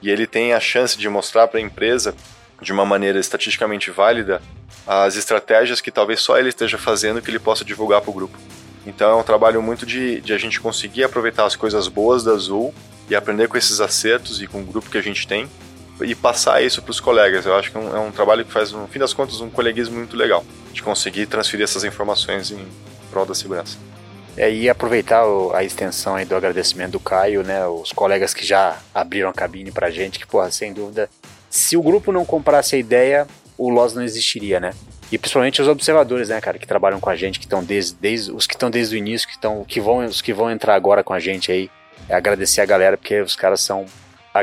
E 0.01 0.09
ele 0.09 0.27
tem 0.27 0.53
a 0.53 0.59
chance 0.59 0.97
de 0.97 1.09
mostrar 1.09 1.47
para 1.47 1.59
a 1.59 1.63
empresa, 1.63 2.13
de 2.61 2.71
uma 2.71 2.85
maneira 2.85 3.19
estatisticamente 3.19 3.89
válida, 3.89 4.41
as 4.85 5.15
estratégias 5.15 5.81
que 5.81 5.91
talvez 5.91 6.19
só 6.21 6.37
ele 6.37 6.49
esteja 6.49 6.77
fazendo 6.77 7.21
que 7.21 7.29
ele 7.29 7.39
possa 7.39 7.65
divulgar 7.65 8.01
para 8.01 8.09
o 8.09 8.13
grupo. 8.13 8.37
Então 8.85 9.11
é 9.11 9.15
um 9.15 9.23
trabalho 9.23 9.61
muito 9.61 9.85
de, 9.85 10.21
de 10.21 10.33
a 10.33 10.37
gente 10.37 10.59
conseguir 10.59 11.03
aproveitar 11.03 11.45
as 11.45 11.55
coisas 11.55 11.87
boas 11.87 12.23
da 12.23 12.31
Azul 12.31 12.73
e 13.09 13.15
aprender 13.15 13.47
com 13.47 13.57
esses 13.57 13.81
acertos 13.81 14.41
e 14.41 14.47
com 14.47 14.61
o 14.61 14.65
grupo 14.65 14.89
que 14.89 14.97
a 14.97 15.01
gente 15.01 15.27
tem 15.27 15.49
e 16.01 16.15
passar 16.15 16.63
isso 16.63 16.81
para 16.81 16.91
os 16.91 16.99
colegas. 16.99 17.45
Eu 17.45 17.55
acho 17.55 17.71
que 17.71 17.77
é 17.77 17.79
um, 17.79 17.95
é 17.95 17.99
um, 17.99 18.11
trabalho 18.11 18.45
que 18.45 18.51
faz, 18.51 18.71
no 18.71 18.87
fim 18.87 18.99
das 18.99 19.13
contas, 19.13 19.41
um 19.41 19.49
coleguismo 19.49 19.97
muito 19.97 20.15
legal, 20.15 20.45
de 20.77 20.83
conseguir 20.83 21.25
transferir 21.25 21.63
essas 21.63 21.83
informações 21.83 22.51
em 22.51 22.65
prol 23.09 23.25
da 23.25 23.35
segurança. 23.35 23.77
É, 24.37 24.51
e 24.51 24.69
aproveitar 24.69 25.23
a 25.53 25.63
extensão 25.63 26.23
do 26.23 26.35
agradecimento 26.35 26.91
do 26.91 26.99
Caio, 26.99 27.43
né, 27.43 27.65
os 27.65 27.91
colegas 27.91 28.33
que 28.35 28.45
já 28.45 28.77
abriram 28.93 29.29
a 29.29 29.33
cabine 29.33 29.71
para 29.71 29.87
a 29.87 29.91
gente, 29.91 30.19
que, 30.19 30.27
porra, 30.27 30.51
sem 30.51 30.71
dúvida, 30.71 31.09
se 31.49 31.75
o 31.75 31.81
grupo 31.81 32.11
não 32.11 32.23
comprasse 32.23 32.75
a 32.75 32.79
ideia, 32.79 33.27
o 33.57 33.69
LOS 33.69 33.95
não 33.95 34.03
existiria, 34.03 34.59
né? 34.59 34.73
E 35.11 35.17
principalmente 35.17 35.59
os 35.59 35.67
observadores, 35.67 36.29
né, 36.29 36.39
cara, 36.39 36.59
que 36.59 36.67
trabalham 36.67 36.99
com 36.99 37.09
a 37.09 37.15
gente, 37.15 37.39
que 37.39 37.45
estão 37.45 37.63
desde, 37.63 37.95
desde 37.95 38.31
os 38.31 38.45
que 38.45 38.53
estão 38.53 38.69
desde 38.69 38.95
o 38.95 38.97
início, 38.97 39.27
que 39.27 39.33
estão, 39.33 39.63
que 39.63 39.81
vão, 39.81 40.05
os 40.05 40.21
que 40.21 40.31
vão 40.31 40.51
entrar 40.51 40.75
agora 40.75 41.03
com 41.03 41.13
a 41.13 41.19
gente 41.19 41.51
aí, 41.51 41.71
é 42.07 42.13
agradecer 42.13 42.61
a 42.61 42.65
galera 42.65 42.95
porque 42.95 43.19
os 43.19 43.35
caras 43.35 43.61
são 43.61 43.85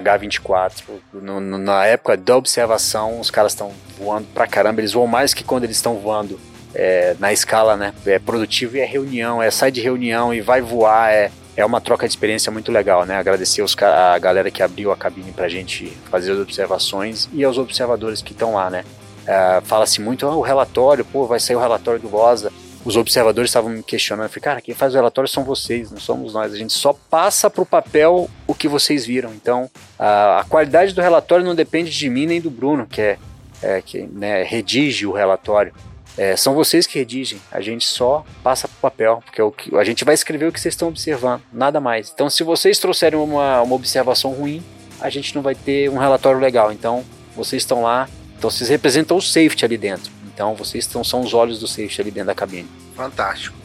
H24. 0.01 0.83
No, 1.13 1.41
no, 1.41 1.59
na 1.59 1.85
época 1.87 2.17
da 2.17 2.37
observação, 2.37 3.21
os 3.21 3.31
caras 3.31 3.53
estão 3.53 3.73
voando 3.99 4.27
pra 4.35 4.47
caramba. 4.47 4.81
Eles 4.81 4.93
voam 4.93 5.07
mais 5.07 5.35
que 5.35 5.45
quando 5.45 5.65
eles 5.65 5.77
estão 5.77 5.97
voando 5.97 6.39
é, 6.75 7.17
na 7.19 7.33
escala 7.33 7.77
né, 7.77 7.95
é 8.05 8.19
produtivo 8.19 8.77
e 8.77 8.81
é 8.81 8.85
reunião, 8.85 9.43
é 9.43 9.51
sai 9.51 9.71
de 9.71 9.81
reunião 9.81 10.35
e 10.35 10.41
vai 10.41 10.61
voar. 10.61 11.13
É, 11.13 11.31
é 11.57 11.65
uma 11.65 11.81
troca 11.81 12.07
de 12.07 12.13
experiência 12.13 12.51
muito 12.51 12.73
legal, 12.73 13.05
né? 13.07 13.17
Agradecer 13.17 13.63
os, 13.63 13.77
a 13.81 14.19
galera 14.19 14.51
que 14.51 14.63
abriu 14.63 14.91
a 14.91 14.97
cabine 14.97 15.31
pra 15.33 15.49
gente 15.49 15.87
fazer 16.11 16.33
as 16.33 16.39
observações 16.39 17.29
e 17.33 17.45
aos 17.45 17.59
observadores 17.59 18.21
que 18.21 18.33
estão 18.33 18.55
lá, 18.55 18.69
né? 18.69 18.85
É, 19.27 19.61
Fala-se 19.65 20.01
muito, 20.01 20.27
ah, 20.27 20.37
o 20.37 20.41
relatório, 20.41 21.05
pô, 21.05 21.27
vai 21.27 21.39
sair 21.39 21.57
o 21.57 21.61
relatório 21.61 22.01
do 22.01 22.09
Rosa 22.09 22.53
os 22.85 22.97
observadores 22.97 23.51
estavam 23.51 23.71
me 23.71 23.83
questionando. 23.83 24.27
Eu 24.27 24.29
falei, 24.29 24.43
cara, 24.43 24.61
quem 24.61 24.75
faz 24.75 24.93
o 24.93 24.97
relatório 24.97 25.29
são 25.29 25.43
vocês, 25.43 25.91
não 25.91 25.99
somos 25.99 26.35
nós. 26.35 26.53
A 26.53 26.57
gente 26.57 26.73
só 26.73 26.93
passa 26.93 27.49
para 27.49 27.63
o 27.63 27.67
papel 27.67 28.29
o 28.47 28.55
que 28.55 28.69
vocês 28.69 29.07
viram. 29.07 29.33
Então, 29.33 29.71
a, 29.99 30.41
a, 30.41 30.45
qualidade 30.45 30.93
do 30.93 31.01
relatório 31.01 31.45
não 31.45 31.55
depende 31.55 31.91
de 31.91 32.11
mim 32.11 32.27
nem 32.27 32.41
do 32.41 32.51
Bruno, 32.51 32.87
que 32.87 33.01
é, 33.01 33.19
é 33.63 33.81
que 33.81 34.03
né, 34.03 34.43
redige 34.43 35.07
o 35.07 35.13
relatório. 35.13 35.73
É, 36.17 36.37
são 36.37 36.55
vocês 36.55 36.87
que 36.87 36.99
redigem. 36.99 37.41
A 37.51 37.61
gente 37.61 37.87
só 37.87 38.25
passa 38.43 38.69
para 38.69 38.77
o 38.77 38.81
papel, 38.81 39.23
porque 39.25 39.41
é 39.41 39.45
o 39.45 39.51
que, 39.51 39.75
a 39.77 39.83
gente 39.85 40.05
vai 40.05 40.15
escrever 40.15 40.47
o 40.47 40.53
que 40.53 40.61
vocês 40.61 40.75
estão 40.75 40.89
observando, 40.89 41.43
nada 41.53 41.81
mais. 41.81 42.11
Então, 42.15 42.31
se 42.31 42.45
vocês 42.45 42.79
trouxerem 42.79 43.19
uma, 43.19 43.63
uma 43.63 43.75
observação 43.75 44.33
ruim, 44.33 44.63
a 45.01 45.11
gente 45.11 45.35
não 45.35 45.43
vai 45.43 45.55
ter 45.55 45.91
um 45.91 45.99
relatório 45.99 46.39
legal. 46.39 46.71
Então, 46.71 47.05
vocês 47.35 47.63
estão 47.63 47.83
lá, 47.83 48.09
então 48.39 48.49
vocês 48.49 48.71
representam 48.71 49.17
o 49.17 49.23
safety 49.23 49.65
ali 49.65 49.77
dentro. 49.77 50.14
Então 50.35 50.55
vocês 50.55 50.85
estão, 50.85 51.03
são 51.05 51.21
os 51.21 51.33
olhos 51.33 51.61
do 51.61 51.69
safety 51.69 52.01
ali 52.01 52.11
dentro 52.11 52.27
da 52.27 52.35
cabine. 52.35 52.69
Fantástico. 52.95 53.57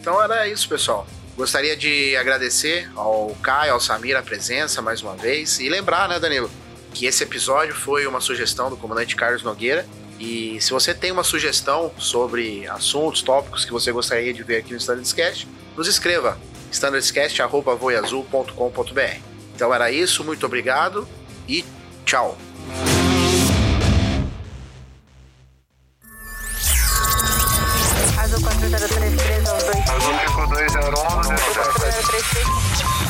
Então 0.00 0.20
era 0.22 0.48
isso, 0.48 0.68
pessoal. 0.68 1.06
Gostaria 1.36 1.76
de 1.76 2.16
agradecer 2.16 2.90
ao 2.96 3.36
Caio, 3.42 3.74
ao 3.74 3.80
Samir 3.80 4.16
a 4.16 4.22
presença 4.22 4.82
mais 4.82 5.00
uma 5.02 5.14
vez 5.14 5.60
e 5.60 5.68
lembrar, 5.68 6.08
né, 6.08 6.18
Danilo, 6.18 6.50
que 6.92 7.06
esse 7.06 7.22
episódio 7.22 7.72
foi 7.74 8.06
uma 8.06 8.20
sugestão 8.20 8.68
do 8.68 8.76
comandante 8.76 9.14
Carlos 9.14 9.42
Nogueira. 9.42 9.86
E 10.18 10.60
se 10.60 10.70
você 10.70 10.92
tem 10.92 11.12
uma 11.12 11.22
sugestão 11.22 11.92
sobre 11.98 12.66
assuntos, 12.66 13.22
tópicos 13.22 13.64
que 13.64 13.72
você 13.72 13.92
gostaria 13.92 14.34
de 14.34 14.42
ver 14.42 14.56
aqui 14.56 14.72
no 14.72 14.78
Standardscast, 14.78 15.46
nos 15.76 15.86
escreva 15.88 16.36
standardscast.voiazul.com.br. 16.70 19.29
Então 19.60 19.74
era 19.74 19.92
isso, 19.92 20.24
muito 20.24 20.46
obrigado 20.46 21.06
e 21.46 21.62
tchau. 22.06 22.38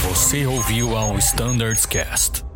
Você 0.08 0.44
ouviu 0.44 0.96
ao 0.96 1.16
Standards 1.18 1.86
Cast. 1.86 2.49